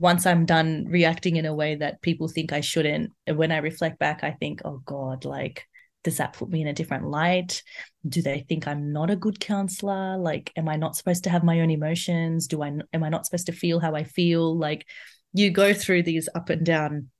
once 0.00 0.24
I'm 0.24 0.46
done 0.46 0.86
reacting 0.88 1.36
in 1.36 1.44
a 1.44 1.54
way 1.54 1.74
that 1.74 2.00
people 2.00 2.26
think 2.26 2.54
I 2.54 2.62
shouldn't, 2.62 3.12
when 3.26 3.52
I 3.52 3.58
reflect 3.58 3.98
back, 3.98 4.24
I 4.24 4.30
think, 4.30 4.62
oh 4.64 4.80
God, 4.86 5.26
like, 5.26 5.66
does 6.02 6.16
that 6.16 6.32
put 6.32 6.48
me 6.48 6.62
in 6.62 6.68
a 6.68 6.72
different 6.72 7.06
light? 7.06 7.62
Do 8.08 8.22
they 8.22 8.46
think 8.48 8.66
I'm 8.66 8.94
not 8.94 9.10
a 9.10 9.16
good 9.16 9.38
counselor? 9.38 10.16
Like, 10.16 10.52
am 10.56 10.70
I 10.70 10.76
not 10.76 10.96
supposed 10.96 11.24
to 11.24 11.30
have 11.30 11.44
my 11.44 11.60
own 11.60 11.70
emotions? 11.70 12.46
Do 12.46 12.62
I, 12.62 12.72
am 12.94 13.04
I 13.04 13.10
not 13.10 13.26
supposed 13.26 13.46
to 13.46 13.52
feel 13.52 13.78
how 13.78 13.94
I 13.94 14.04
feel? 14.04 14.56
Like, 14.56 14.86
you 15.34 15.50
go 15.50 15.74
through 15.74 16.04
these 16.04 16.30
up 16.34 16.48
and 16.48 16.64
down 16.64 17.10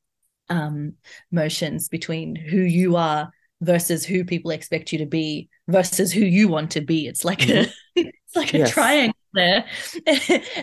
um, 0.49 0.95
motions 1.31 1.91
between 1.91 2.35
who 2.35 2.61
you 2.61 2.97
are 2.97 3.31
versus 3.61 4.07
who 4.07 4.25
people 4.25 4.53
expect 4.53 4.91
you 4.91 5.01
to 5.01 5.07
be 5.07 5.51
versus 5.69 6.13
who 6.13 6.23
you 6.23 6.49
want 6.49 6.71
to 6.71 6.81
be. 6.81 7.07
It's 7.07 7.27
like 7.27 7.41
mm-hmm. 7.41 7.71
a, 8.01 8.01
it's 8.25 8.37
like 8.37 8.55
yes. 8.55 8.71
a 8.71 8.73
triangle 8.73 9.15
there. 9.33 9.65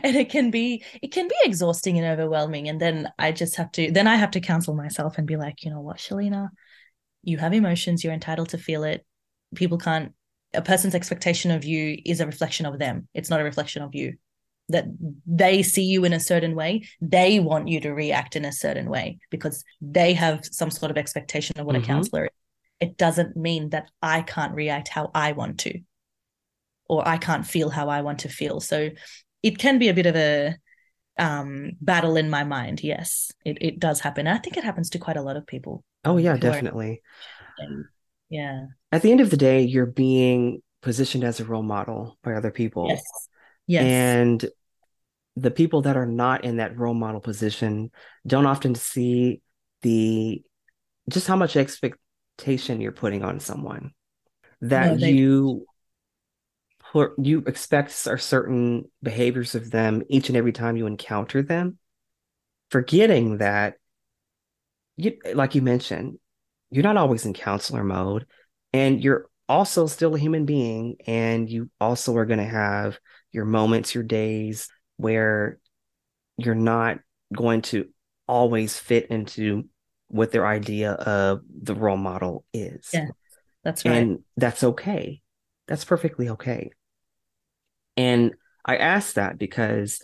And 0.03 0.15
it 0.15 0.30
can 0.30 0.51
be 0.51 0.84
it 1.01 1.11
can 1.11 1.28
be 1.28 1.36
exhausting 1.43 1.97
and 1.97 2.07
overwhelming. 2.07 2.68
And 2.68 2.80
then 2.80 3.09
i 3.18 3.32
just 3.32 3.55
have 3.55 3.72
to 3.74 3.91
then 3.91 4.07
i 4.07 4.15
have 4.15 4.32
to 4.32 4.39
counsel 4.39 4.76
myself 4.76 5.18
and 5.18 5.28
be 5.28 5.36
like 5.36 5.63
you 5.63 5.72
know 5.72 5.82
what 5.82 5.97
shalina? 5.97 6.49
You 7.24 7.38
have 7.38 7.53
emotions. 7.53 8.03
You're 8.03 8.13
entitled 8.13 8.49
to 8.49 8.57
feel 8.57 8.84
it. 8.84 9.05
People 9.55 9.78
can't 9.78 10.13
a 10.53 10.61
person's 10.61 10.95
expectation 10.95 11.51
of 11.51 11.65
you 11.65 11.97
is 12.05 12.22
a 12.22 12.26
reflection 12.26 12.65
of 12.65 12.80
them. 12.80 13.07
It's 13.13 13.30
not 13.30 13.41
a 13.41 13.43
reflection 13.43 13.82
of 13.84 13.93
you. 13.93 14.13
That 14.70 14.86
they 15.26 15.63
see 15.63 15.84
you 15.84 16.03
in 16.03 16.11
a 16.11 16.20
certain 16.20 16.53
way. 16.53 16.88
They 16.99 17.39
want 17.39 17.70
you 17.70 17.80
to 17.82 17.91
react 17.93 18.36
in 18.36 18.43
a 18.43 18.51
certain 18.51 18.89
way 18.89 19.20
because 19.30 19.63
they 19.80 20.13
have 20.13 20.43
some 20.43 20.72
sort 20.72 20.91
of 20.91 20.97
expectation 20.97 21.57
of 21.59 21.65
what 21.65 21.76
mm-hmm. 21.76 21.84
a 21.84 21.88
counselor 21.88 22.26
is. 22.26 22.32
It 22.80 22.97
doesn't 22.97 23.36
mean 23.36 23.70
that 23.70 23.89
i 24.03 24.22
can't 24.22 24.53
react 24.53 24.88
how 24.88 25.09
i 25.15 25.32
want 25.32 25.59
to 25.61 25.80
or 26.89 27.07
I 27.07 27.17
can't 27.17 27.45
feel 27.45 27.69
how 27.69 27.89
I 27.89 28.01
want 28.01 28.19
to 28.19 28.29
feel. 28.29 28.59
So 28.59 28.89
it 29.43 29.57
can 29.57 29.79
be 29.79 29.89
a 29.89 29.93
bit 29.93 30.05
of 30.05 30.15
a 30.15 30.55
um, 31.17 31.71
battle 31.81 32.17
in 32.17 32.29
my 32.29 32.43
mind. 32.43 32.83
Yes, 32.83 33.31
it, 33.45 33.57
it 33.61 33.79
does 33.79 33.99
happen. 33.99 34.27
I 34.27 34.38
think 34.38 34.57
it 34.57 34.63
happens 34.63 34.89
to 34.91 34.99
quite 34.99 35.17
a 35.17 35.21
lot 35.21 35.38
of 35.38 35.45
people. 35.47 35.83
Oh, 36.05 36.17
yeah, 36.17 36.38
definitely. 36.38 37.01
Are, 37.59 37.91
yeah. 38.29 38.65
At 38.91 39.01
the 39.01 39.11
end 39.11 39.21
of 39.21 39.29
the 39.29 39.38
day, 39.38 39.61
you're 39.61 39.85
being 39.85 40.61
positioned 40.81 41.23
as 41.23 41.39
a 41.39 41.45
role 41.45 41.63
model 41.63 42.17
by 42.23 42.33
other 42.33 42.51
people. 42.51 42.88
Yes. 42.89 43.03
Yes. 43.65 43.83
And 43.83 44.49
the 45.35 45.51
people 45.51 45.83
that 45.83 45.97
are 45.97 46.05
not 46.05 46.43
in 46.43 46.57
that 46.57 46.77
role 46.77 46.93
model 46.93 47.21
position 47.21 47.91
don't 48.25 48.45
often 48.45 48.73
see 48.75 49.41
the 49.81 50.41
just 51.09 51.27
how 51.27 51.35
much 51.35 51.55
expectation 51.55 52.81
you're 52.81 52.91
putting 52.91 53.23
on 53.23 53.39
someone 53.39 53.91
that 54.61 54.93
no, 54.93 54.97
they, 54.97 55.11
you 55.11 55.65
you 57.17 57.39
expect 57.47 58.07
are 58.07 58.17
certain 58.17 58.89
behaviors 59.03 59.55
of 59.55 59.71
them 59.71 60.03
each 60.09 60.29
and 60.29 60.38
every 60.38 60.51
time 60.51 60.77
you 60.77 60.88
encounter 60.88 61.41
them, 61.41 61.77
forgetting 62.69 63.38
that 63.38 63.75
you 64.95 65.17
like 65.33 65.55
you 65.55 65.61
mentioned, 65.61 66.17
you're 66.69 66.83
not 66.83 66.97
always 66.97 67.25
in 67.25 67.33
counselor 67.33 67.83
mode 67.83 68.25
and 68.73 69.03
you're 69.03 69.29
also 69.49 69.88
still 69.88 70.15
a 70.15 70.19
human 70.19 70.45
being 70.45 70.95
and 71.05 71.49
you 71.49 71.69
also 71.79 72.15
are 72.17 72.25
going 72.25 72.39
to 72.39 72.45
have 72.45 72.99
your 73.31 73.45
moments, 73.45 73.93
your 73.93 74.03
days 74.03 74.69
where 74.97 75.59
you're 76.38 76.55
not 76.55 76.99
going 77.35 77.61
to 77.61 77.88
always 78.27 78.77
fit 78.77 79.07
into 79.07 79.67
what 80.07 80.31
their 80.31 80.45
idea 80.45 80.91
of 80.91 81.41
the 81.61 81.75
role 81.75 81.97
model 81.97 82.45
is. 82.53 82.89
Yeah. 82.93 83.07
That's 83.63 83.85
right. 83.85 83.95
And 83.95 84.19
that's 84.38 84.63
okay. 84.63 85.21
That's 85.67 85.85
perfectly 85.85 86.29
okay. 86.29 86.71
And 87.97 88.35
I 88.63 88.77
asked 88.77 89.15
that 89.15 89.37
because 89.37 89.99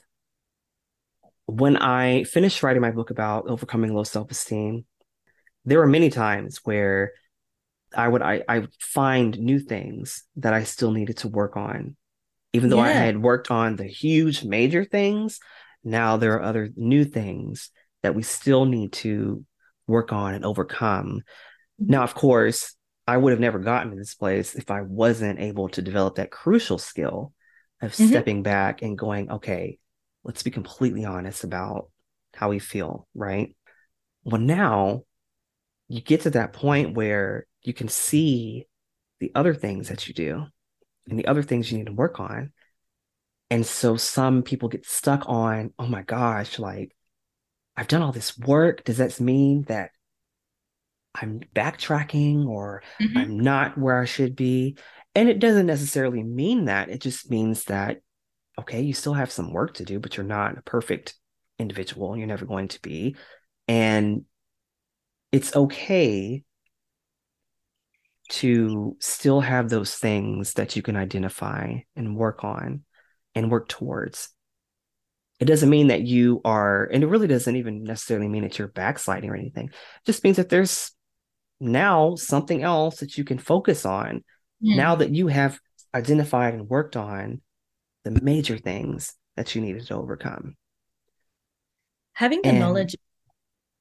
when 1.45 1.77
I 1.77 2.23
finished 2.23 2.63
writing 2.63 2.81
my 2.81 2.91
book 2.91 3.11
about 3.11 3.47
overcoming 3.47 3.93
low 3.93 4.03
self 4.03 4.31
esteem, 4.31 4.85
there 5.65 5.79
were 5.79 5.87
many 5.87 6.09
times 6.09 6.59
where 6.63 7.13
I 7.95 8.07
would 8.07 8.21
I, 8.21 8.41
I 8.49 8.67
find 8.79 9.37
new 9.39 9.59
things 9.59 10.23
that 10.37 10.53
I 10.53 10.63
still 10.63 10.91
needed 10.91 11.17
to 11.17 11.27
work 11.27 11.55
on. 11.55 11.95
Even 12.53 12.69
though 12.69 12.77
yeah. 12.77 12.89
I 12.89 12.91
had 12.91 13.21
worked 13.21 13.49
on 13.51 13.75
the 13.75 13.87
huge 13.87 14.43
major 14.43 14.83
things, 14.83 15.39
now 15.83 16.17
there 16.17 16.35
are 16.35 16.43
other 16.43 16.69
new 16.75 17.03
things 17.03 17.69
that 18.03 18.15
we 18.15 18.23
still 18.23 18.65
need 18.65 18.93
to 18.93 19.43
work 19.87 20.13
on 20.13 20.33
and 20.33 20.45
overcome. 20.45 21.21
Mm-hmm. 21.81 21.91
Now, 21.91 22.03
of 22.03 22.13
course, 22.13 22.75
I 23.07 23.17
would 23.17 23.31
have 23.31 23.39
never 23.39 23.59
gotten 23.59 23.91
to 23.91 23.97
this 23.97 24.15
place 24.15 24.55
if 24.55 24.71
I 24.71 24.81
wasn't 24.81 25.39
able 25.39 25.69
to 25.69 25.81
develop 25.81 26.15
that 26.15 26.31
crucial 26.31 26.77
skill 26.77 27.33
of 27.83 27.91
mm-hmm. 27.91 28.07
stepping 28.07 28.43
back 28.43 28.81
and 28.81 28.97
going, 28.97 29.29
okay, 29.29 29.77
let's 30.23 30.43
be 30.43 30.51
completely 30.51 31.05
honest 31.05 31.43
about 31.43 31.89
how 32.33 32.49
we 32.49 32.59
feel, 32.59 33.07
right? 33.13 33.55
Well, 34.23 34.41
now 34.41 35.03
you 35.87 36.01
get 36.01 36.21
to 36.21 36.31
that 36.31 36.53
point 36.53 36.95
where 36.95 37.45
you 37.61 37.73
can 37.73 37.89
see 37.89 38.67
the 39.19 39.31
other 39.35 39.53
things 39.53 39.89
that 39.89 40.07
you 40.07 40.13
do 40.13 40.45
and 41.09 41.19
the 41.19 41.27
other 41.27 41.43
things 41.43 41.71
you 41.71 41.77
need 41.77 41.87
to 41.87 41.93
work 41.93 42.19
on. 42.19 42.51
And 43.49 43.65
so 43.65 43.97
some 43.97 44.41
people 44.41 44.69
get 44.69 44.85
stuck 44.85 45.25
on, 45.27 45.73
oh 45.77 45.85
my 45.85 46.01
gosh, 46.01 46.57
like 46.57 46.95
I've 47.75 47.87
done 47.87 48.01
all 48.01 48.11
this 48.11 48.37
work. 48.37 48.83
Does 48.83 48.97
that 48.97 49.19
mean 49.19 49.63
that 49.63 49.91
I'm 51.13 51.41
backtracking 51.53 52.47
or 52.47 52.81
mm-hmm. 52.99 53.17
I'm 53.17 53.39
not 53.39 53.77
where 53.77 53.99
I 53.99 54.05
should 54.05 54.35
be? 54.35 54.77
And 55.15 55.29
it 55.29 55.39
doesn't 55.39 55.67
necessarily 55.67 56.23
mean 56.23 56.65
that. 56.65 56.89
It 56.89 57.01
just 57.01 57.29
means 57.29 57.65
that, 57.65 58.01
okay, 58.59 58.81
you 58.81 58.93
still 58.93 59.13
have 59.13 59.31
some 59.31 59.53
work 59.53 59.75
to 59.75 59.85
do, 59.85 59.99
but 59.99 60.17
you're 60.17 60.25
not 60.25 60.57
a 60.57 60.61
perfect 60.63 61.15
individual. 61.59 62.11
And 62.11 62.19
you're 62.19 62.27
never 62.27 62.45
going 62.45 62.69
to 62.69 62.81
be. 62.81 63.15
And 63.67 64.25
it's 65.31 65.55
okay 65.55 66.43
to 68.29 68.95
still 68.99 69.41
have 69.41 69.69
those 69.69 69.95
things 69.95 70.53
that 70.53 70.75
you 70.75 70.81
can 70.81 70.95
identify 70.95 71.75
and 71.95 72.15
work 72.15 72.43
on 72.43 72.83
and 73.35 73.51
work 73.51 73.67
towards. 73.67 74.29
It 75.39 75.45
doesn't 75.45 75.69
mean 75.69 75.87
that 75.87 76.01
you 76.01 76.41
are, 76.45 76.85
and 76.85 77.03
it 77.03 77.07
really 77.07 77.27
doesn't 77.27 77.55
even 77.55 77.83
necessarily 77.83 78.29
mean 78.29 78.43
that 78.43 78.57
you're 78.57 78.67
backsliding 78.69 79.29
or 79.29 79.35
anything. 79.35 79.67
It 79.67 80.05
just 80.05 80.23
means 80.23 80.37
that 80.37 80.49
there's 80.49 80.91
now 81.59 82.15
something 82.15 82.63
else 82.63 82.97
that 82.97 83.17
you 83.17 83.23
can 83.23 83.37
focus 83.37 83.85
on 83.85 84.23
mm. 84.63 84.75
now 84.75 84.95
that 84.95 85.11
you 85.11 85.27
have 85.27 85.59
identified 85.93 86.53
and 86.53 86.69
worked 86.69 86.95
on 86.95 87.41
the 88.03 88.11
major 88.11 88.57
things 88.57 89.13
that 89.35 89.53
you 89.55 89.61
needed 89.61 89.85
to 89.87 89.95
overcome. 89.95 90.55
Having 92.13 92.41
the 92.43 92.49
and, 92.49 92.59
knowledge. 92.59 92.95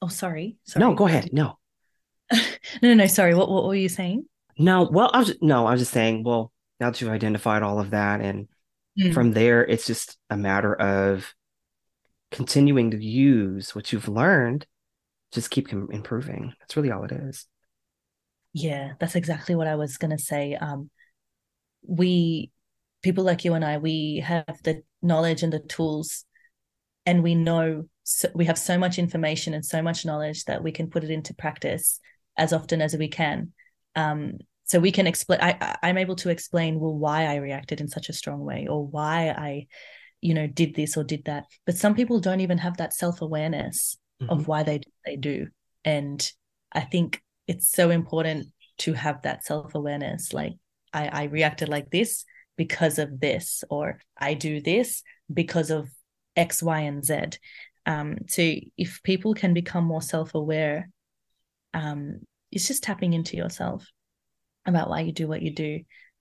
Oh, 0.01 0.09
sorry. 0.09 0.57
sorry. 0.65 0.85
No, 0.85 0.95
go 0.95 1.07
ahead. 1.07 1.31
No. 1.33 1.59
no, 2.33 2.39
no, 2.83 2.95
no. 2.95 3.07
Sorry. 3.07 3.35
What, 3.35 3.51
what 3.51 3.65
were 3.65 3.75
you 3.75 3.89
saying? 3.89 4.27
No, 4.59 4.89
well, 4.91 5.11
I 5.13 5.19
was 5.19 5.29
just, 5.29 5.43
no, 5.43 5.67
I 5.67 5.73
was 5.73 5.81
just 5.81 5.93
saying, 5.93 6.25
well, 6.25 6.53
now 6.81 6.91
that 6.91 7.01
you've 7.01 7.11
identified 7.11 7.63
all 7.63 7.79
of 7.79 7.91
that, 7.91 8.21
and 8.21 8.49
mm. 8.99 9.13
from 9.13 9.33
there, 9.33 9.65
it's 9.65 9.87
just 9.87 10.17
a 10.31 10.37
matter 10.37 10.75
of 10.75 11.35
continuing 12.31 12.91
to 12.91 13.03
use 13.03 13.75
what 13.75 13.93
you've 13.93 14.09
learned, 14.09 14.67
just 15.33 15.51
keep 15.51 15.73
improving. 15.73 16.55
That's 16.61 16.77
really 16.77 16.91
all 16.91 17.05
it 17.05 17.13
is. 17.13 17.47
Yeah, 18.53 18.93
that's 19.01 19.15
exactly 19.15 19.55
what 19.55 19.67
I 19.67 19.77
was 19.77 19.97
going 19.97 20.17
to 20.17 20.23
say. 20.23 20.55
Um, 20.55 20.91
we, 21.87 22.51
people 23.03 23.25
like 23.25 23.45
you 23.45 23.55
and 23.55 23.65
I, 23.65 23.79
we 23.79 24.23
have 24.25 24.63
the 24.63 24.83
knowledge 25.01 25.43
and 25.43 25.53
the 25.53 25.61
tools, 25.61 26.25
and 27.07 27.23
we 27.23 27.35
know 27.35 27.89
so, 28.05 28.29
we 28.35 28.45
have 28.47 28.59
so 28.59 28.79
much 28.79 28.99
information 28.99 29.55
and 29.55 29.65
so 29.65 29.83
much 29.83 30.05
knowledge 30.05 30.45
that 30.45 30.63
we 30.63 30.73
can 30.73 30.91
put 30.91 31.05
it 31.05 31.11
into 31.11 31.35
practice 31.35 32.01
as 32.37 32.53
often 32.53 32.83
as 32.83 32.97
we 32.97 33.09
can. 33.09 33.53
Um, 33.95 34.39
so 34.65 34.79
we 34.79 34.93
can 34.93 35.07
explain. 35.07 35.41
I, 35.41 35.77
I'm 35.83 35.99
able 35.99 36.17
to 36.17 36.31
explain 36.31 36.79
well 36.79 36.95
why 36.95 37.27
I 37.27 37.37
reacted 37.37 37.81
in 37.81 37.89
such 37.89 38.09
a 38.09 38.15
strong 38.15 38.41
way, 38.41 38.67
or 38.69 38.87
why 38.87 39.29
I, 39.31 39.67
you 40.21 40.35
know, 40.35 40.47
did 40.47 40.75
this 40.75 40.97
or 40.97 41.05
did 41.05 41.25
that. 41.25 41.45
But 41.67 41.77
some 41.77 41.95
people 41.95 42.21
don't 42.21 42.41
even 42.41 42.59
have 42.59 42.77
that 42.79 42.95
self 42.95 43.23
awareness 43.23 43.97
mm-hmm. 44.23 44.33
of 44.33 44.49
why 44.49 44.63
they 44.63 44.81
they 45.05 45.17
do, 45.17 45.49
and 45.85 46.31
I 46.73 46.81
think 46.81 47.21
it's 47.47 47.71
so 47.71 47.91
important 47.91 48.47
to 48.79 48.93
have 48.93 49.23
that 49.23 49.45
self-awareness 49.45 50.33
like 50.33 50.55
I, 50.93 51.09
I 51.09 51.23
reacted 51.25 51.69
like 51.69 51.91
this 51.91 52.25
because 52.57 52.99
of 52.99 53.21
this 53.21 53.65
or 53.71 53.99
i 54.19 54.35
do 54.35 54.61
this 54.61 55.03
because 55.33 55.71
of 55.71 55.89
x 56.37 56.63
y 56.63 56.81
and 56.81 57.05
z. 57.05 57.21
Um, 57.85 58.19
so 58.29 58.55
if 58.79 59.03
people 59.03 59.35
can 59.35 59.55
become 59.55 59.85
more 59.85 60.03
self-aware 60.03 60.89
um, 61.75 62.21
it's 62.51 62.69
just 62.69 62.83
tapping 62.83 63.15
into 63.15 63.37
yourself 63.37 63.87
about 64.67 64.89
why 64.89 65.01
you 65.01 65.13
do 65.13 65.27
what 65.27 65.43
you 65.43 65.53
do. 65.53 65.81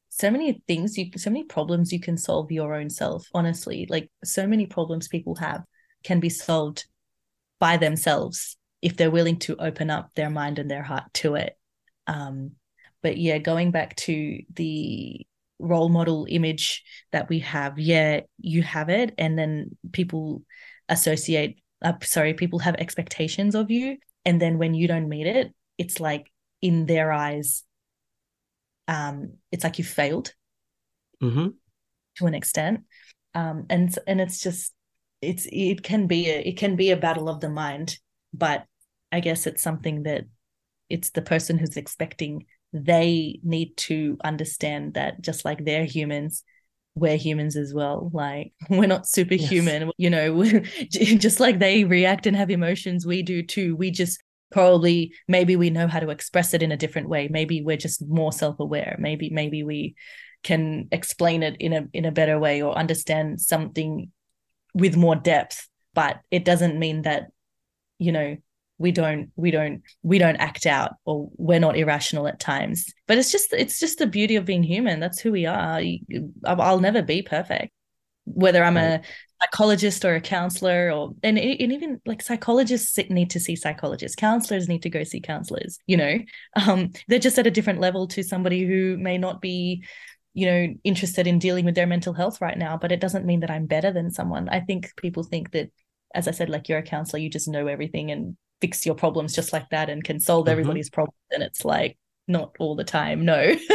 So 0.10 0.32
many 0.32 0.62
things 0.68 0.98
you 0.98 1.12
so 1.18 1.30
many 1.30 1.44
problems 1.44 1.94
you 1.94 2.00
can 2.00 2.18
solve 2.18 2.52
your 2.52 2.74
own 2.74 2.90
self 2.90 3.28
honestly. 3.34 3.86
Like 3.90 4.10
so 4.24 4.48
many 4.48 4.66
problems 4.66 5.08
people 5.08 5.36
have 5.36 5.64
can 6.04 6.20
be 6.20 6.30
solved 6.30 6.86
by 7.60 7.78
themselves 7.78 8.58
if 8.82 8.98
they're 8.98 9.12
willing 9.12 9.38
to 9.38 9.56
open 9.58 9.90
up 9.90 10.12
their 10.16 10.30
mind 10.30 10.60
and 10.60 10.70
their 10.70 10.84
heart 10.84 11.14
to 11.14 11.36
it. 11.36 11.58
Um, 12.08 12.52
but 13.04 13.18
yeah, 13.18 13.38
going 13.38 13.72
back 13.72 13.96
to 13.98 14.40
the 14.54 15.26
role 15.60 15.90
model 15.90 16.26
image 16.30 16.84
that 17.12 17.30
we 17.30 17.40
have, 17.40 17.78
yeah, 17.78 18.22
you 18.40 18.64
have 18.64 18.90
it, 18.90 19.14
and 19.18 19.38
then 19.38 19.78
people 19.92 20.44
associate 20.90 21.62
uh, 21.82 21.94
sorry, 22.04 22.34
people 22.34 22.60
have 22.60 22.76
expectations 22.76 23.56
of 23.56 23.72
you. 23.72 23.98
And 24.26 24.40
then 24.40 24.58
when 24.58 24.74
you 24.74 24.88
don't 24.88 25.10
meet 25.10 25.26
it, 25.26 25.54
it's 25.78 26.00
like 26.00 26.32
in 26.62 26.86
their 26.86 27.12
eyes, 27.12 27.64
um, 28.88 29.34
it's 29.52 29.64
like 29.64 29.80
you 29.80 29.84
failed 29.84 30.34
mm-hmm. 31.22 31.48
to 32.18 32.26
an 32.26 32.36
extent. 32.36 32.82
Um, 33.34 33.66
and 33.70 33.98
and 34.06 34.22
it's 34.22 34.40
just 34.40 34.74
it's 35.22 35.48
it 35.52 35.82
can 35.84 36.08
be 36.08 36.30
a 36.30 36.40
it 36.40 36.58
can 36.58 36.76
be 36.76 36.92
a 36.92 36.98
battle 36.98 37.30
of 37.30 37.40
the 37.40 37.50
mind, 37.50 37.98
but 38.34 38.66
I 39.12 39.20
guess 39.20 39.48
it's 39.48 39.62
something 39.62 40.04
that 40.04 40.26
it's 40.90 41.12
the 41.12 41.22
person 41.22 41.58
who's 41.58 41.78
expecting. 41.78 42.46
They 42.74 43.40
need 43.44 43.76
to 43.78 44.18
understand 44.24 44.94
that 44.94 45.22
just 45.22 45.46
like 45.46 45.66
they're 45.66 45.86
humans 45.86 46.44
we're 46.96 47.18
humans 47.18 47.56
as 47.56 47.74
well. 47.74 48.10
Like 48.14 48.54
we're 48.70 48.88
not 48.88 49.08
superhuman 49.08 49.84
yes. 49.84 49.92
you 49.98 50.10
know 50.10 50.44
just 50.90 51.40
like 51.40 51.60
they 51.60 51.84
react 51.84 52.28
and 52.28 52.36
have 52.36 52.50
emotions 52.50 53.06
we 53.06 53.24
do 53.24 53.44
too. 53.44 53.76
We 53.76 53.92
just 53.92 54.22
probably 54.52 55.14
maybe 55.28 55.56
we 55.56 55.70
know 55.70 55.88
how 55.88 56.00
to 56.00 56.10
express 56.10 56.54
it 56.54 56.64
in 56.64 56.72
a 56.72 56.78
different 56.78 57.10
way. 57.10 57.28
Maybe 57.30 57.62
we're 57.62 57.78
just 57.78 58.06
more 58.08 58.32
self-aware. 58.32 58.98
Maybe 59.00 59.30
maybe 59.30 59.64
we 59.64 59.96
can 60.44 60.88
explain 60.92 61.44
it 61.44 61.56
in 61.60 61.74
a 61.74 61.88
in 61.94 62.06
a 62.06 62.12
better 62.12 62.40
way 62.40 62.62
or 62.62 62.78
understand 62.78 63.42
something 63.42 64.12
with 64.74 64.98
more 64.98 65.16
depth. 65.16 65.68
But 65.94 66.20
it 66.32 66.46
doesn't 66.46 66.80
mean 66.80 67.04
that 67.04 67.28
you 68.00 68.12
know 68.12 68.38
we 68.82 68.92
don't 68.92 69.32
we 69.36 69.52
don't 69.52 69.82
we 70.04 70.18
don't 70.18 70.38
act 70.38 70.66
out 70.66 70.96
or 71.06 71.30
we're 71.38 71.60
not 71.60 71.78
irrational 71.78 72.28
at 72.28 72.40
times. 72.40 72.92
But 73.08 73.18
it's 73.18 73.32
just 73.32 73.54
it's 73.54 73.80
just 73.80 74.00
the 74.00 74.08
beauty 74.08 74.36
of 74.36 74.46
being 74.46 74.64
human. 74.64 75.00
That's 75.00 75.20
who 75.20 75.32
we 75.32 75.46
are. 75.46 75.82
I'll 76.46 76.80
never 76.80 77.02
be 77.02 77.22
perfect 77.22 77.72
whether 78.26 78.64
i'm 78.64 78.78
a 78.78 79.02
psychologist 79.42 80.06
or 80.06 80.16
a 80.16 80.22
counselor 80.22 80.92
or 80.92 81.16
and, 81.24 81.40
and 81.40 81.74
even 81.74 82.00
like 82.06 82.22
psychologists 82.22 82.98
need 83.10 83.32
to 83.32 83.40
see 83.40 83.56
psychologists. 83.56 84.16
Counselors 84.16 84.68
need 84.68 84.84
to 84.84 84.90
go 84.90 85.04
see 85.04 85.20
counselors 85.20 85.80
you 85.88 85.98
know? 85.98 86.20
Um, 86.56 86.92
they're 87.08 87.20
just 87.20 87.40
at 87.40 87.48
a 87.48 87.52
different 87.52 87.80
level 87.80 88.08
to 88.10 88.24
somebody 88.24 88.66
who 88.66 88.98
may 88.98 89.18
not 89.18 89.42
be 89.42 89.84
you 90.34 90.46
know 90.46 90.74
interested 90.84 91.28
in 91.28 91.40
dealing 91.40 91.66
with 91.66 91.76
their 91.76 91.88
mental 91.88 92.14
health 92.14 92.40
right 92.40 92.58
now 92.58 92.78
but 92.78 92.92
it 92.92 93.02
doesn't 93.02 93.26
mean 93.26 93.42
that 93.42 93.52
i'm 93.52 93.66
better 93.66 93.92
than 93.92 94.12
someone. 94.12 94.48
I 94.50 94.60
think 94.60 94.92
people 94.96 95.24
think 95.24 95.52
that 95.52 95.72
as 96.14 96.28
i 96.28 96.32
said 96.32 96.50
like 96.50 96.70
you're 96.70 96.80
a 96.80 96.84
counselor 96.84 97.20
you 97.20 97.30
just 97.30 97.48
know 97.48 97.68
everything 97.68 98.12
and 98.12 98.38
fix 98.62 98.86
your 98.86 98.96
problems 98.96 99.34
just 99.34 99.52
like 99.52 99.70
that 99.72 99.90
and 99.90 100.04
can 100.04 100.20
solve 100.20 100.46
mm-hmm. 100.46 100.52
everybody's 100.52 100.90
problems 100.90 101.18
and 101.32 101.44
it's 101.44 101.66
like 101.66 101.98
not 102.28 102.56
all 102.60 102.76
the 102.76 102.84
time 102.84 103.26
no. 103.26 103.56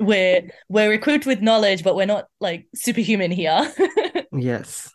We're 0.00 0.48
we're 0.68 0.92
equipped 0.92 1.26
with 1.26 1.40
knowledge 1.40 1.82
but 1.84 1.94
we're 1.94 2.06
not 2.06 2.26
like 2.40 2.66
superhuman 2.74 3.30
here. 3.30 3.72
Yes. 4.32 4.92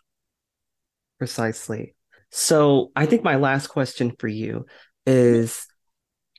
Precisely. 1.18 1.94
So 2.30 2.90
i 2.96 3.06
think 3.06 3.22
my 3.22 3.36
last 3.36 3.68
question 3.68 4.12
for 4.18 4.28
you 4.28 4.66
is 5.04 5.66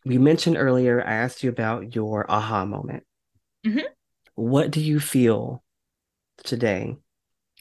we 0.05 0.17
mentioned 0.17 0.57
earlier 0.57 1.01
i 1.01 1.13
asked 1.13 1.43
you 1.43 1.49
about 1.49 1.95
your 1.95 2.29
aha 2.29 2.65
moment. 2.65 3.03
Mm-hmm. 3.65 3.85
what 4.35 4.71
do 4.71 4.81
you 4.81 4.99
feel 4.99 5.63
today 6.43 6.95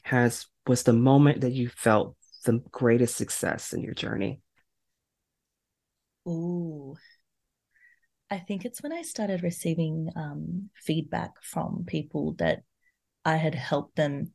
has 0.03 0.45
was 0.67 0.83
the 0.83 0.93
moment 0.93 1.41
that 1.41 1.51
you 1.51 1.69
felt 1.69 2.16
the 2.47 2.63
greatest 2.71 3.15
success 3.15 3.73
in 3.73 3.83
your 3.83 3.93
journey? 3.93 4.41
Ooh. 6.27 6.95
I 8.29 8.39
think 8.39 8.65
it's 8.65 8.81
when 8.81 8.91
I 8.91 9.03
started 9.03 9.43
receiving 9.43 10.09
um, 10.15 10.69
feedback 10.75 11.31
from 11.41 11.85
people 11.85 12.33
that 12.39 12.63
I 13.23 13.35
had 13.35 13.55
helped 13.55 13.95
them 13.95 14.33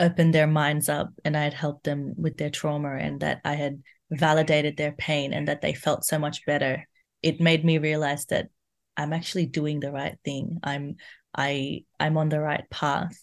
open 0.00 0.30
their 0.30 0.46
minds 0.46 0.88
up 0.88 1.10
and 1.24 1.36
I 1.36 1.44
had 1.44 1.54
helped 1.54 1.84
them 1.84 2.14
with 2.16 2.36
their 2.36 2.50
trauma 2.50 2.96
and 2.96 3.20
that 3.20 3.40
I 3.44 3.54
had 3.54 3.82
validated 4.10 4.76
their 4.76 4.92
pain 4.92 5.32
and 5.32 5.46
that 5.48 5.60
they 5.60 5.74
felt 5.74 6.04
so 6.04 6.18
much 6.18 6.44
better. 6.46 6.88
It 7.22 7.40
made 7.40 7.64
me 7.64 7.78
realize 7.78 8.24
that 8.26 8.48
I'm 8.96 9.12
actually 9.12 9.46
doing 9.46 9.80
the 9.80 9.92
right 9.92 10.16
thing. 10.24 10.58
I'm 10.62 10.96
I 11.34 11.84
I'm 12.00 12.16
on 12.16 12.28
the 12.28 12.40
right 12.40 12.68
path. 12.70 13.16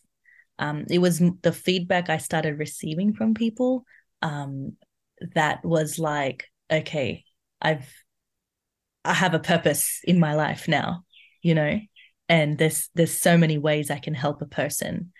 Um, 0.57 0.85
it 0.89 0.99
was 0.99 1.21
the 1.41 1.53
feedback 1.53 2.09
I 2.09 2.17
started 2.17 2.59
receiving 2.59 3.13
from 3.13 3.33
people 3.33 3.85
um, 4.21 4.77
that 5.35 5.63
was 5.63 5.99
like, 5.99 6.45
okay, 6.71 7.23
I've 7.61 7.87
I 9.05 9.13
have 9.13 9.33
a 9.33 9.39
purpose 9.39 10.01
in 10.03 10.19
my 10.19 10.35
life 10.35 10.67
now, 10.67 11.03
you 11.41 11.55
know, 11.55 11.79
and 12.27 12.57
there's 12.57 12.89
there's 12.95 13.17
so 13.19 13.37
many 13.37 13.57
ways 13.57 13.89
I 13.89 13.99
can 13.99 14.13
help 14.13 14.41
a 14.41 14.45
person. 14.45 15.13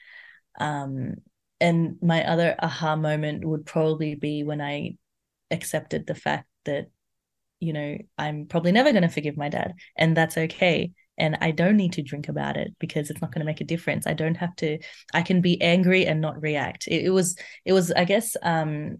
Um, 0.59 1.15
and 1.61 1.97
my 2.01 2.23
other 2.25 2.55
aha 2.59 2.95
moment 2.95 3.45
would 3.45 3.65
probably 3.65 4.15
be 4.15 4.43
when 4.43 4.61
I 4.61 4.97
accepted 5.51 6.07
the 6.07 6.15
fact 6.15 6.47
that, 6.65 6.87
you 7.59 7.73
know, 7.73 7.97
I'm 8.17 8.45
probably 8.45 8.71
never 8.71 8.91
going 8.91 9.03
to 9.03 9.09
forgive 9.09 9.37
my 9.37 9.49
dad, 9.49 9.73
and 9.95 10.15
that's 10.15 10.37
okay. 10.37 10.91
And 11.19 11.37
I 11.41 11.51
don't 11.51 11.77
need 11.77 11.93
to 11.93 12.01
drink 12.01 12.29
about 12.29 12.57
it 12.57 12.73
because 12.79 13.09
it's 13.09 13.21
not 13.21 13.31
going 13.31 13.41
to 13.41 13.45
make 13.45 13.61
a 13.61 13.65
difference. 13.65 14.07
I 14.07 14.13
don't 14.13 14.37
have 14.37 14.55
to. 14.57 14.79
I 15.13 15.21
can 15.21 15.41
be 15.41 15.61
angry 15.61 16.05
and 16.05 16.21
not 16.21 16.41
react. 16.41 16.87
It, 16.87 17.05
it 17.05 17.09
was. 17.09 17.37
It 17.65 17.73
was. 17.73 17.91
I 17.91 18.05
guess. 18.05 18.35
Um, 18.41 18.99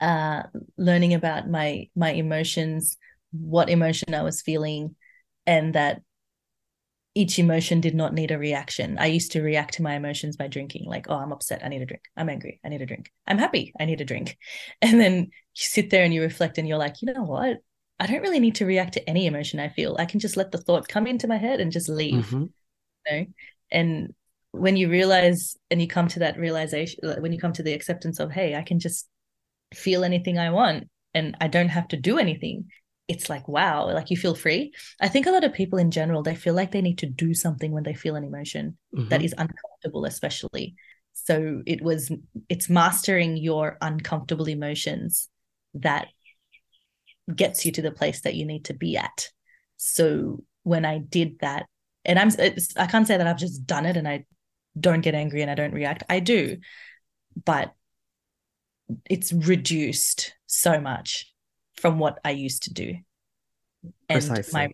uh, 0.00 0.44
learning 0.76 1.14
about 1.14 1.48
my 1.48 1.88
my 1.96 2.10
emotions, 2.10 2.96
what 3.32 3.68
emotion 3.68 4.14
I 4.14 4.22
was 4.22 4.42
feeling, 4.42 4.94
and 5.46 5.74
that 5.74 6.02
each 7.14 7.38
emotion 7.40 7.80
did 7.80 7.96
not 7.96 8.14
need 8.14 8.30
a 8.30 8.38
reaction. 8.38 8.96
I 8.96 9.06
used 9.06 9.32
to 9.32 9.42
react 9.42 9.74
to 9.74 9.82
my 9.82 9.94
emotions 9.94 10.36
by 10.36 10.46
drinking, 10.46 10.84
like, 10.86 11.06
oh, 11.08 11.16
I'm 11.16 11.32
upset, 11.32 11.64
I 11.64 11.68
need 11.68 11.82
a 11.82 11.86
drink. 11.86 12.02
I'm 12.16 12.28
angry, 12.28 12.60
I 12.64 12.68
need 12.68 12.80
a 12.80 12.86
drink. 12.86 13.10
I'm 13.26 13.38
happy, 13.38 13.72
I 13.78 13.86
need 13.86 14.00
a 14.00 14.04
drink. 14.04 14.38
And 14.82 15.00
then 15.00 15.14
you 15.24 15.30
sit 15.54 15.90
there 15.90 16.04
and 16.04 16.14
you 16.14 16.22
reflect 16.22 16.58
and 16.58 16.68
you're 16.68 16.78
like, 16.78 17.02
you 17.02 17.12
know 17.12 17.24
what? 17.24 17.58
I 18.00 18.06
don't 18.06 18.22
really 18.22 18.40
need 18.40 18.56
to 18.56 18.66
react 18.66 18.94
to 18.94 19.08
any 19.08 19.26
emotion 19.26 19.58
I 19.60 19.68
feel. 19.68 19.96
I 19.98 20.04
can 20.04 20.20
just 20.20 20.36
let 20.36 20.52
the 20.52 20.58
thought 20.58 20.88
come 20.88 21.06
into 21.06 21.26
my 21.26 21.36
head 21.36 21.60
and 21.60 21.72
just 21.72 21.88
leave. 21.88 22.26
Mm-hmm. 22.26 22.44
You 23.06 23.18
know? 23.18 23.26
And 23.70 24.14
when 24.52 24.76
you 24.76 24.88
realize 24.88 25.56
and 25.70 25.80
you 25.80 25.88
come 25.88 26.08
to 26.08 26.20
that 26.20 26.38
realization, 26.38 27.00
when 27.20 27.32
you 27.32 27.38
come 27.38 27.52
to 27.54 27.62
the 27.62 27.72
acceptance 27.72 28.20
of, 28.20 28.30
hey, 28.30 28.54
I 28.54 28.62
can 28.62 28.78
just 28.78 29.08
feel 29.74 30.04
anything 30.04 30.38
I 30.38 30.50
want 30.50 30.88
and 31.12 31.36
I 31.40 31.48
don't 31.48 31.68
have 31.68 31.88
to 31.88 31.96
do 31.96 32.18
anything. 32.18 32.66
It's 33.08 33.28
like, 33.28 33.48
wow, 33.48 33.92
like 33.92 34.10
you 34.10 34.16
feel 34.16 34.34
free. 34.34 34.72
I 35.00 35.08
think 35.08 35.26
a 35.26 35.30
lot 35.30 35.44
of 35.44 35.52
people 35.52 35.78
in 35.78 35.90
general, 35.90 36.22
they 36.22 36.34
feel 36.34 36.54
like 36.54 36.72
they 36.72 36.82
need 36.82 36.98
to 36.98 37.06
do 37.06 37.34
something 37.34 37.72
when 37.72 37.82
they 37.82 37.94
feel 37.94 38.16
an 38.16 38.24
emotion 38.24 38.76
mm-hmm. 38.94 39.08
that 39.08 39.22
is 39.22 39.34
uncomfortable, 39.36 40.04
especially. 40.04 40.74
So 41.14 41.62
it 41.66 41.82
was, 41.82 42.12
it's 42.48 42.68
mastering 42.68 43.36
your 43.36 43.76
uncomfortable 43.80 44.48
emotions 44.48 45.28
that 45.74 46.08
gets 47.34 47.64
you 47.66 47.72
to 47.72 47.82
the 47.82 47.90
place 47.90 48.22
that 48.22 48.34
you 48.34 48.46
need 48.46 48.66
to 48.66 48.74
be 48.74 48.96
at. 48.96 49.28
So 49.76 50.42
when 50.62 50.84
I 50.84 50.98
did 50.98 51.40
that, 51.40 51.66
and 52.04 52.18
I'm, 52.18 52.30
I 52.76 52.86
can't 52.86 53.06
say 53.06 53.16
that 53.16 53.26
I've 53.26 53.38
just 53.38 53.66
done 53.66 53.86
it 53.86 53.96
and 53.96 54.08
I 54.08 54.24
don't 54.78 55.00
get 55.00 55.14
angry 55.14 55.42
and 55.42 55.50
I 55.50 55.54
don't 55.54 55.74
react. 55.74 56.04
I 56.08 56.20
do, 56.20 56.58
but 57.44 57.74
it's 59.08 59.32
reduced 59.32 60.34
so 60.46 60.80
much 60.80 61.32
from 61.76 61.98
what 61.98 62.18
I 62.24 62.30
used 62.30 62.64
to 62.64 62.72
do. 62.72 62.94
And 64.08 64.20
Precisely. 64.26 64.52
my 64.52 64.68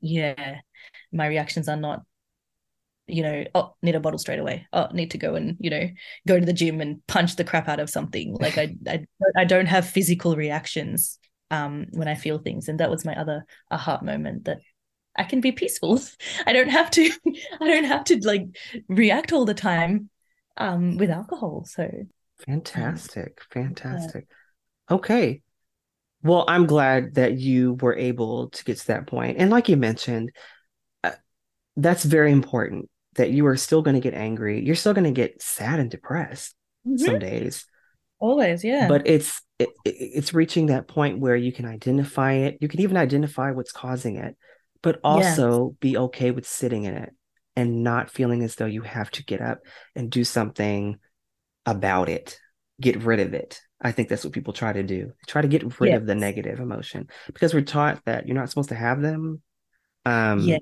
yeah, 0.00 0.60
my 1.12 1.26
reactions 1.26 1.68
are 1.68 1.76
not, 1.76 2.02
you 3.06 3.22
know, 3.22 3.44
oh, 3.54 3.74
need 3.82 3.94
a 3.94 4.00
bottle 4.00 4.18
straight 4.18 4.38
away. 4.38 4.66
Oh, 4.72 4.88
need 4.92 5.10
to 5.10 5.18
go 5.18 5.34
and 5.34 5.56
you 5.58 5.70
know 5.70 5.88
go 6.26 6.38
to 6.38 6.46
the 6.46 6.52
gym 6.52 6.80
and 6.80 7.04
punch 7.06 7.36
the 7.36 7.44
crap 7.44 7.68
out 7.68 7.80
of 7.80 7.90
something. 7.90 8.36
Like 8.40 8.56
I, 8.56 8.74
I, 8.86 9.04
I 9.36 9.44
don't 9.44 9.66
have 9.66 9.88
physical 9.88 10.36
reactions 10.36 11.18
um 11.50 11.86
when 11.92 12.08
I 12.08 12.14
feel 12.14 12.38
things, 12.38 12.68
and 12.68 12.80
that 12.80 12.90
was 12.90 13.04
my 13.04 13.14
other 13.14 13.44
aha 13.70 14.00
moment 14.02 14.44
that 14.44 14.58
I 15.16 15.24
can 15.24 15.40
be 15.40 15.52
peaceful. 15.52 16.00
I 16.46 16.52
don't 16.52 16.70
have 16.70 16.90
to. 16.92 17.10
I 17.60 17.66
don't 17.66 17.84
have 17.84 18.04
to 18.04 18.20
like 18.26 18.46
react 18.88 19.32
all 19.32 19.44
the 19.44 19.54
time 19.54 20.10
um 20.56 20.96
with 20.96 21.10
alcohol. 21.10 21.64
So 21.66 21.88
Fantastic. 22.46 23.40
Fantastic. 23.50 24.26
Yeah. 24.28 24.96
Okay. 24.96 25.42
Well, 26.22 26.44
I'm 26.48 26.66
glad 26.66 27.14
that 27.14 27.38
you 27.38 27.74
were 27.74 27.96
able 27.96 28.50
to 28.50 28.64
get 28.64 28.78
to 28.78 28.86
that 28.88 29.06
point. 29.06 29.38
And 29.38 29.50
like 29.50 29.68
you 29.68 29.76
mentioned, 29.76 30.30
uh, 31.04 31.12
that's 31.76 32.04
very 32.04 32.32
important 32.32 32.88
that 33.14 33.30
you 33.30 33.46
are 33.46 33.56
still 33.56 33.82
going 33.82 33.94
to 33.94 34.00
get 34.00 34.14
angry. 34.14 34.64
You're 34.64 34.74
still 34.74 34.94
going 34.94 35.04
to 35.04 35.10
get 35.10 35.42
sad 35.42 35.78
and 35.78 35.90
depressed 35.90 36.54
mm-hmm. 36.86 37.04
some 37.04 37.18
days. 37.18 37.66
Always, 38.20 38.64
yeah. 38.64 38.88
But 38.88 39.06
it's 39.06 39.40
it, 39.58 39.70
it's 39.84 40.34
reaching 40.34 40.66
that 40.66 40.88
point 40.88 41.18
where 41.18 41.36
you 41.36 41.52
can 41.52 41.66
identify 41.66 42.32
it. 42.32 42.58
You 42.60 42.68
can 42.68 42.80
even 42.80 42.96
identify 42.96 43.50
what's 43.52 43.72
causing 43.72 44.16
it, 44.16 44.36
but 44.82 45.00
also 45.04 45.68
yes. 45.68 45.76
be 45.80 45.98
okay 45.98 46.30
with 46.30 46.46
sitting 46.46 46.84
in 46.84 46.94
it 46.94 47.14
and 47.56 47.82
not 47.82 48.10
feeling 48.10 48.42
as 48.42 48.54
though 48.54 48.66
you 48.66 48.82
have 48.82 49.10
to 49.12 49.24
get 49.24 49.40
up 49.40 49.60
and 49.96 50.10
do 50.10 50.24
something 50.24 50.98
about 51.66 52.08
it, 52.08 52.38
get 52.80 53.02
rid 53.02 53.20
of 53.20 53.34
it. 53.34 53.60
I 53.80 53.92
think 53.92 54.08
that's 54.08 54.24
what 54.24 54.32
people 54.32 54.52
try 54.52 54.72
to 54.72 54.82
do. 54.82 55.12
Try 55.26 55.42
to 55.42 55.48
get 55.48 55.80
rid 55.80 55.90
yes. 55.90 56.00
of 56.00 56.06
the 56.06 56.14
negative 56.14 56.58
emotion 56.58 57.08
because 57.26 57.54
we're 57.54 57.60
taught 57.62 58.00
that 58.06 58.26
you're 58.26 58.36
not 58.36 58.48
supposed 58.48 58.70
to 58.70 58.74
have 58.74 59.00
them. 59.00 59.42
Um, 60.04 60.40
yeah. 60.40 60.58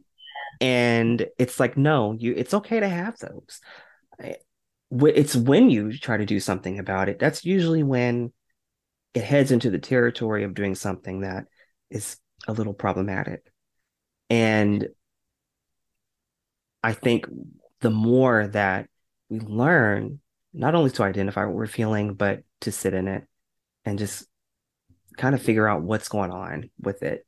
And 0.61 1.27
it's 1.39 1.61
like, 1.61 1.77
no, 1.77 2.13
you. 2.19 2.35
It's 2.37 2.55
okay 2.55 2.81
to 2.81 2.89
have 2.89 3.17
those. 3.19 3.61
It's 4.91 5.35
when 5.35 5.69
you 5.71 5.97
try 5.97 6.17
to 6.17 6.27
do 6.27 6.39
something 6.39 6.79
about 6.79 7.09
it 7.09 7.19
that's 7.19 7.45
usually 7.45 7.83
when 7.83 8.33
it 9.15 9.25
heads 9.25 9.51
into 9.51 9.71
the 9.71 9.79
territory 9.79 10.45
of 10.45 10.55
doing 10.55 10.75
something 10.75 11.21
that 11.21 11.47
is 11.91 12.19
a 12.47 12.53
little 12.53 12.75
problematic. 12.75 13.51
And 14.29 14.89
i 16.87 16.93
think 16.93 17.27
the 17.81 17.91
more 17.91 18.47
that 18.47 18.89
we 19.29 19.41
learn 19.41 20.21
not 20.53 20.75
only 20.75 20.91
to 20.91 21.03
identify 21.03 21.45
what 21.45 21.55
we're 21.55 21.67
feeling 21.67 22.15
but 22.15 22.43
to 22.61 22.71
sit 22.71 22.95
in 22.95 23.09
it 23.09 23.25
and 23.85 23.99
just 23.99 24.25
kind 25.17 25.35
of 25.35 25.43
figure 25.43 25.69
out 25.69 25.83
what's 25.83 26.09
going 26.09 26.31
on 26.31 26.71
with 26.81 27.03
it 27.03 27.27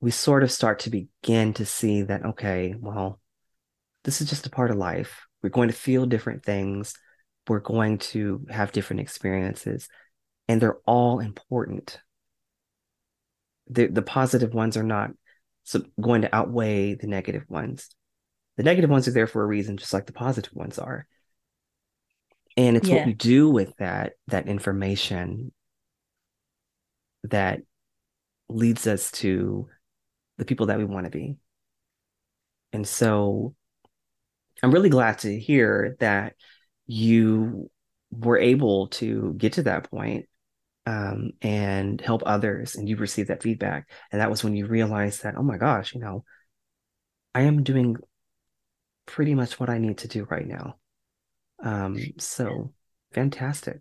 we 0.00 0.10
sort 0.10 0.42
of 0.42 0.52
start 0.52 0.80
to 0.80 0.90
begin 0.90 1.54
to 1.54 1.64
see 1.64 2.02
that 2.02 2.24
okay 2.24 2.74
well 2.78 3.20
this 4.04 4.20
is 4.20 4.28
just 4.28 4.46
a 4.46 4.50
part 4.50 4.70
of 4.70 4.76
life 4.76 5.26
we're 5.46 5.50
going 5.50 5.68
to 5.68 5.74
feel 5.74 6.06
different 6.06 6.44
things. 6.44 6.92
We're 7.46 7.60
going 7.60 7.98
to 7.98 8.44
have 8.50 8.72
different 8.72 8.98
experiences, 8.98 9.88
and 10.48 10.60
they're 10.60 10.80
all 10.86 11.20
important. 11.20 12.00
The, 13.68 13.86
the 13.86 14.02
positive 14.02 14.54
ones 14.54 14.76
are 14.76 14.82
not 14.82 15.12
going 16.00 16.22
to 16.22 16.34
outweigh 16.34 16.96
the 16.96 17.06
negative 17.06 17.44
ones. 17.48 17.88
The 18.56 18.64
negative 18.64 18.90
ones 18.90 19.06
are 19.06 19.12
there 19.12 19.28
for 19.28 19.40
a 19.40 19.46
reason, 19.46 19.76
just 19.76 19.92
like 19.92 20.06
the 20.06 20.12
positive 20.12 20.52
ones 20.52 20.80
are. 20.80 21.06
And 22.56 22.76
it's 22.76 22.88
yeah. 22.88 22.96
what 22.96 23.06
we 23.06 23.12
do 23.12 23.48
with 23.48 23.76
that 23.76 24.14
that 24.26 24.48
information 24.48 25.52
that 27.22 27.60
leads 28.48 28.88
us 28.88 29.12
to 29.12 29.68
the 30.38 30.44
people 30.44 30.66
that 30.66 30.78
we 30.78 30.84
want 30.84 31.04
to 31.04 31.10
be. 31.10 31.36
And 32.72 32.84
so 32.84 33.54
I'm 34.62 34.72
really 34.72 34.88
glad 34.88 35.18
to 35.20 35.38
hear 35.38 35.96
that 36.00 36.34
you 36.86 37.70
were 38.10 38.38
able 38.38 38.88
to 38.88 39.34
get 39.36 39.54
to 39.54 39.62
that 39.64 39.90
point, 39.90 40.26
um, 40.86 41.32
and 41.42 42.00
help 42.00 42.22
others 42.24 42.76
and 42.76 42.88
you 42.88 42.96
received 42.96 43.28
that 43.28 43.42
feedback. 43.42 43.90
And 44.12 44.20
that 44.20 44.30
was 44.30 44.44
when 44.44 44.54
you 44.54 44.66
realized 44.66 45.24
that, 45.24 45.34
oh 45.36 45.42
my 45.42 45.56
gosh, 45.56 45.94
you 45.94 46.00
know, 46.00 46.24
I 47.34 47.42
am 47.42 47.64
doing 47.64 47.96
pretty 49.04 49.34
much 49.34 49.58
what 49.58 49.68
I 49.68 49.78
need 49.78 49.98
to 49.98 50.08
do 50.08 50.24
right 50.30 50.46
now. 50.46 50.76
Um, 51.62 51.98
so 52.18 52.72
fantastic. 53.12 53.80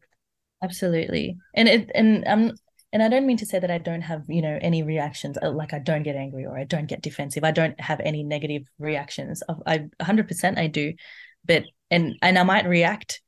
Absolutely. 0.63 1.37
And 1.53 1.67
it, 1.67 1.91
and 1.93 2.25
I'm, 2.27 2.51
and 2.93 3.03
I 3.03 3.09
don't 3.09 3.25
mean 3.25 3.37
to 3.37 3.45
say 3.45 3.59
that 3.59 3.71
I 3.71 3.77
don't 3.77 4.01
have, 4.01 4.23
you 4.27 4.41
know, 4.41 4.57
any 4.61 4.83
reactions, 4.83 5.37
uh, 5.41 5.51
like 5.51 5.73
I 5.73 5.79
don't 5.79 6.03
get 6.03 6.15
angry 6.15 6.45
or 6.45 6.57
I 6.57 6.63
don't 6.63 6.87
get 6.87 7.01
defensive. 7.01 7.43
I 7.43 7.51
don't 7.51 7.79
have 7.79 7.99
any 7.99 8.23
negative 8.23 8.63
reactions. 8.79 9.43
I 9.65 9.87
100% 10.01 10.57
I 10.57 10.67
do, 10.67 10.93
but 11.45 11.63
and 11.91 12.15
and 12.21 12.37
I 12.39 12.43
might 12.43 12.67
react, 12.67 13.21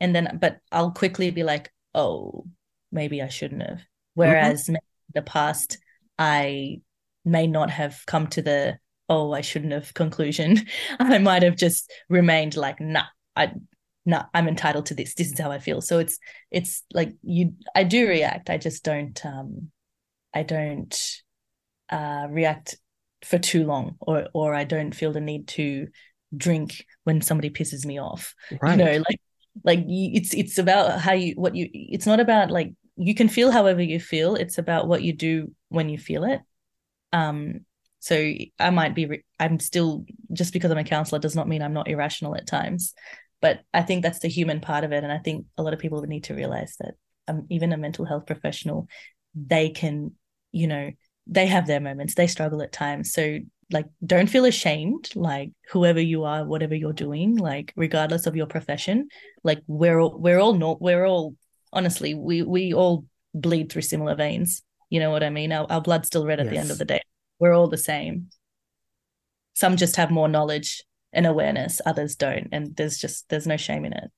and 0.00 0.14
then 0.14 0.38
but 0.40 0.58
I'll 0.70 0.90
quickly 0.90 1.30
be 1.30 1.44
like, 1.44 1.72
oh, 1.94 2.46
maybe 2.90 3.22
I 3.22 3.28
shouldn't 3.28 3.62
have. 3.62 3.80
Whereas 4.14 4.64
mm-hmm. 4.64 4.74
in 4.74 4.80
the 5.14 5.22
past, 5.22 5.78
I 6.18 6.80
may 7.24 7.46
not 7.46 7.70
have 7.70 8.02
come 8.06 8.26
to 8.28 8.42
the 8.42 8.78
oh, 9.08 9.32
I 9.32 9.42
shouldn't 9.42 9.72
have 9.72 9.94
conclusion. 9.94 10.66
I 10.98 11.18
might 11.18 11.42
have 11.42 11.56
just 11.56 11.92
remained 12.08 12.56
like, 12.56 12.80
nah, 12.80 13.04
I 13.36 13.52
no, 14.04 14.22
I'm 14.34 14.48
entitled 14.48 14.86
to 14.86 14.94
this. 14.94 15.14
This 15.14 15.32
is 15.32 15.38
how 15.38 15.50
I 15.50 15.58
feel. 15.58 15.80
So 15.80 15.98
it's 15.98 16.18
it's 16.50 16.82
like 16.92 17.12
you 17.22 17.54
I 17.74 17.84
do 17.84 18.08
react. 18.08 18.50
I 18.50 18.58
just 18.58 18.84
don't 18.84 19.24
um 19.24 19.70
I 20.34 20.42
don't 20.42 21.22
uh 21.88 22.26
react 22.28 22.76
for 23.24 23.38
too 23.38 23.64
long 23.64 23.96
or 24.00 24.28
or 24.34 24.54
I 24.54 24.64
don't 24.64 24.94
feel 24.94 25.12
the 25.12 25.20
need 25.20 25.48
to 25.48 25.88
drink 26.36 26.84
when 27.04 27.20
somebody 27.20 27.50
pisses 27.50 27.86
me 27.86 28.00
off. 28.00 28.34
Right. 28.60 28.78
You 28.78 28.84
know, 28.84 28.96
like 29.08 29.20
like 29.64 29.84
it's 29.86 30.34
it's 30.34 30.58
about 30.58 31.00
how 31.00 31.12
you 31.12 31.34
what 31.36 31.54
you 31.54 31.68
it's 31.72 32.06
not 32.06 32.20
about 32.20 32.50
like 32.50 32.72
you 32.96 33.14
can 33.14 33.28
feel 33.28 33.52
however 33.52 33.82
you 33.82 34.00
feel. 34.00 34.34
It's 34.34 34.58
about 34.58 34.88
what 34.88 35.02
you 35.02 35.12
do 35.12 35.54
when 35.68 35.88
you 35.88 35.98
feel 35.98 36.24
it. 36.24 36.40
Um 37.12 37.60
so 38.00 38.32
I 38.58 38.70
might 38.70 38.96
be 38.96 39.22
I'm 39.38 39.60
still 39.60 40.04
just 40.32 40.52
because 40.52 40.72
I'm 40.72 40.78
a 40.78 40.82
counselor 40.82 41.20
does 41.20 41.36
not 41.36 41.46
mean 41.46 41.62
I'm 41.62 41.72
not 41.72 41.86
irrational 41.86 42.34
at 42.34 42.48
times 42.48 42.94
but 43.42 43.60
I 43.74 43.82
think 43.82 44.02
that's 44.02 44.20
the 44.20 44.28
human 44.28 44.60
part 44.60 44.84
of 44.84 44.92
it. 44.92 45.04
And 45.04 45.12
I 45.12 45.18
think 45.18 45.46
a 45.58 45.62
lot 45.62 45.74
of 45.74 45.80
people 45.80 46.00
would 46.00 46.08
need 46.08 46.24
to 46.24 46.34
realize 46.34 46.76
that 46.80 46.94
um, 47.28 47.46
even 47.50 47.72
a 47.72 47.76
mental 47.76 48.06
health 48.06 48.24
professional, 48.24 48.88
they 49.34 49.68
can, 49.68 50.12
you 50.52 50.68
know, 50.68 50.92
they 51.26 51.46
have 51.46 51.66
their 51.66 51.80
moments, 51.80 52.14
they 52.14 52.28
struggle 52.28 52.62
at 52.62 52.72
times. 52.72 53.12
So 53.12 53.40
like 53.72 53.86
don't 54.04 54.30
feel 54.30 54.44
ashamed 54.44 55.08
like 55.14 55.50
whoever 55.70 56.00
you 56.00 56.24
are 56.24 56.44
whatever 56.44 56.74
you're 56.74 56.92
doing 56.92 57.36
like 57.36 57.72
regardless 57.74 58.26
of 58.26 58.36
your 58.36 58.44
profession 58.44 59.08
like 59.44 59.62
we're 59.66 59.98
all 59.98 60.18
we're 60.18 60.38
all 60.38 60.52
not 60.52 60.82
we're 60.82 61.06
all 61.06 61.34
honestly 61.72 62.12
we 62.12 62.42
we 62.42 62.74
all 62.74 63.06
bleed 63.32 63.72
through 63.72 63.80
similar 63.80 64.14
veins 64.14 64.62
you 64.90 65.00
know 65.00 65.10
what 65.10 65.22
i 65.22 65.30
mean 65.30 65.52
our, 65.52 65.66
our 65.70 65.80
blood's 65.80 66.08
still 66.08 66.26
red 66.26 66.38
at 66.38 66.46
yes. 66.46 66.52
the 66.52 66.60
end 66.60 66.70
of 66.70 66.76
the 66.76 66.84
day 66.84 67.00
we're 67.38 67.54
all 67.54 67.68
the 67.68 67.78
same 67.78 68.28
some 69.54 69.76
just 69.76 69.96
have 69.96 70.10
more 70.10 70.28
knowledge 70.28 70.82
and 71.12 71.26
awareness 71.26 71.80
others 71.86 72.16
don't 72.16 72.48
and 72.52 72.76
there's 72.76 72.98
just 72.98 73.28
there's 73.28 73.46
no 73.46 73.56
shame 73.56 73.84
in 73.84 73.92
it. 73.92 74.10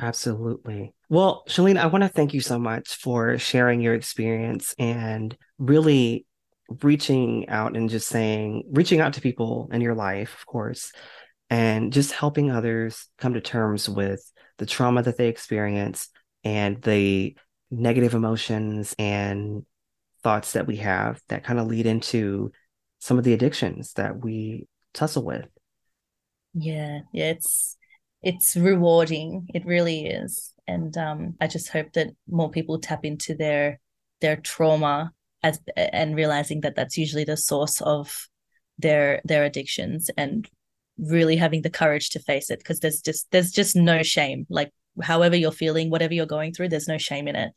Absolutely. 0.00 0.94
Well 1.08 1.44
Shalina 1.48 1.78
i 1.78 1.86
want 1.86 2.02
to 2.02 2.08
thank 2.08 2.32
you 2.34 2.40
so 2.40 2.58
much 2.58 2.96
for 2.96 3.38
sharing 3.38 3.80
your 3.80 3.94
experience 3.94 4.74
and 4.78 5.36
really 5.58 6.26
reaching 6.82 7.48
out 7.48 7.76
and 7.76 7.90
just 7.90 8.08
saying 8.08 8.64
reaching 8.70 9.00
out 9.00 9.14
to 9.14 9.20
people 9.20 9.68
in 9.72 9.80
your 9.80 9.94
life 9.94 10.34
of 10.34 10.46
course 10.46 10.92
and 11.50 11.92
just 11.92 12.12
helping 12.12 12.50
others 12.50 13.08
come 13.18 13.34
to 13.34 13.40
terms 13.40 13.88
with 13.88 14.32
the 14.56 14.64
trauma 14.64 15.02
that 15.02 15.18
they 15.18 15.28
experience 15.28 16.08
and 16.44 16.80
the 16.82 17.36
negative 17.70 18.14
emotions 18.14 18.94
and 18.98 19.66
thoughts 20.22 20.52
that 20.52 20.66
we 20.66 20.76
have 20.76 21.20
that 21.28 21.44
kind 21.44 21.58
of 21.58 21.66
lead 21.66 21.84
into 21.84 22.52
some 23.00 23.18
of 23.18 23.24
the 23.24 23.32
addictions 23.32 23.92
that 23.94 24.22
we 24.22 24.66
tussle 24.94 25.24
with 25.24 25.46
yeah 26.54 27.00
yeah 27.12 27.30
it's 27.30 27.76
it's 28.22 28.56
rewarding. 28.56 29.48
It 29.52 29.66
really 29.66 30.06
is. 30.06 30.54
And 30.68 30.96
um 30.96 31.34
i 31.40 31.48
just 31.48 31.68
hope 31.70 31.92
that 31.94 32.08
more 32.28 32.50
people 32.50 32.78
tap 32.78 33.04
into 33.04 33.34
their 33.34 33.80
their 34.20 34.36
trauma 34.36 35.12
as 35.42 35.58
and 35.76 36.14
realizing 36.14 36.60
that 36.60 36.76
that's 36.76 36.96
usually 36.96 37.24
the 37.24 37.36
source 37.36 37.80
of 37.80 38.28
their 38.78 39.20
their 39.24 39.42
addictions 39.44 40.08
and 40.16 40.48
really 40.98 41.34
having 41.34 41.62
the 41.62 41.70
courage 41.70 42.10
to 42.10 42.20
face 42.20 42.48
it 42.48 42.60
because 42.60 42.78
there's 42.78 43.00
just 43.00 43.26
there's 43.32 43.50
just 43.50 43.74
no 43.74 44.04
shame. 44.04 44.46
Like 44.48 44.70
however 45.02 45.34
you're 45.34 45.50
feeling 45.50 45.90
whatever 45.90 46.14
you're 46.14 46.26
going 46.26 46.52
through 46.52 46.68
there's 46.68 46.88
no 46.88 46.98
shame 46.98 47.26
in 47.26 47.34
it. 47.34 47.52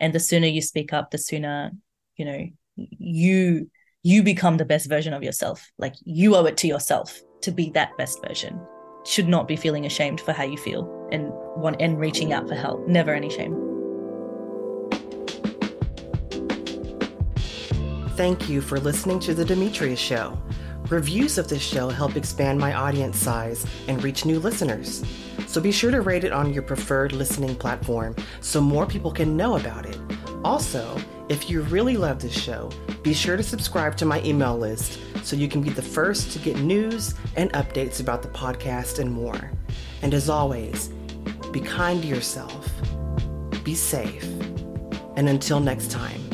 And 0.00 0.14
the 0.14 0.20
sooner 0.20 0.46
you 0.46 0.62
speak 0.62 0.92
up 0.94 1.10
the 1.10 1.18
sooner 1.18 1.70
you 2.16 2.24
know 2.24 2.46
you 2.76 3.70
you 4.02 4.22
become 4.22 4.56
the 4.56 4.64
best 4.64 4.88
version 4.88 5.12
of 5.12 5.22
yourself. 5.22 5.70
Like 5.76 5.96
you 6.04 6.34
owe 6.34 6.46
it 6.46 6.56
to 6.58 6.66
yourself 6.66 7.20
to 7.42 7.50
be 7.50 7.70
that 7.70 7.96
best 7.96 8.22
version. 8.26 8.60
Should 9.04 9.28
not 9.28 9.48
be 9.48 9.56
feeling 9.56 9.86
ashamed 9.86 10.20
for 10.20 10.32
how 10.32 10.44
you 10.44 10.56
feel 10.56 11.08
and 11.12 11.30
want 11.56 11.76
and 11.80 11.98
reaching 11.98 12.32
out 12.32 12.48
for 12.48 12.54
help. 12.54 12.86
Never 12.86 13.14
any 13.14 13.30
shame. 13.30 13.68
Thank 18.16 18.48
you 18.48 18.60
for 18.60 18.80
listening 18.80 19.20
to 19.20 19.34
The 19.34 19.44
Dimitrius 19.44 19.98
Show. 19.98 20.36
Reviews 20.88 21.38
of 21.38 21.48
this 21.48 21.62
show 21.62 21.88
help 21.88 22.16
expand 22.16 22.58
my 22.58 22.74
audience 22.74 23.16
size 23.16 23.64
and 23.86 24.02
reach 24.02 24.24
new 24.24 24.40
listeners. 24.40 25.04
So 25.46 25.60
be 25.60 25.70
sure 25.70 25.90
to 25.90 26.00
rate 26.00 26.24
it 26.24 26.32
on 26.32 26.52
your 26.52 26.62
preferred 26.62 27.12
listening 27.12 27.54
platform 27.54 28.16
so 28.40 28.60
more 28.60 28.86
people 28.86 29.12
can 29.12 29.36
know 29.36 29.56
about 29.56 29.86
it. 29.86 29.98
Also, 30.44 31.00
if 31.28 31.50
you 31.50 31.60
really 31.62 31.96
love 31.96 32.20
this 32.20 32.32
show, 32.32 32.70
be 33.02 33.12
sure 33.12 33.36
to 33.36 33.42
subscribe 33.42 33.96
to 33.98 34.06
my 34.06 34.22
email 34.22 34.56
list 34.56 34.98
so 35.22 35.36
you 35.36 35.48
can 35.48 35.60
be 35.60 35.68
the 35.68 35.82
first 35.82 36.32
to 36.32 36.38
get 36.38 36.58
news 36.58 37.14
and 37.36 37.52
updates 37.52 38.00
about 38.00 38.22
the 38.22 38.28
podcast 38.28 38.98
and 38.98 39.12
more. 39.12 39.50
And 40.00 40.14
as 40.14 40.30
always, 40.30 40.88
be 41.52 41.60
kind 41.60 42.00
to 42.02 42.08
yourself, 42.08 42.70
be 43.62 43.74
safe, 43.74 44.24
and 45.16 45.28
until 45.28 45.60
next 45.60 45.90
time, 45.90 46.27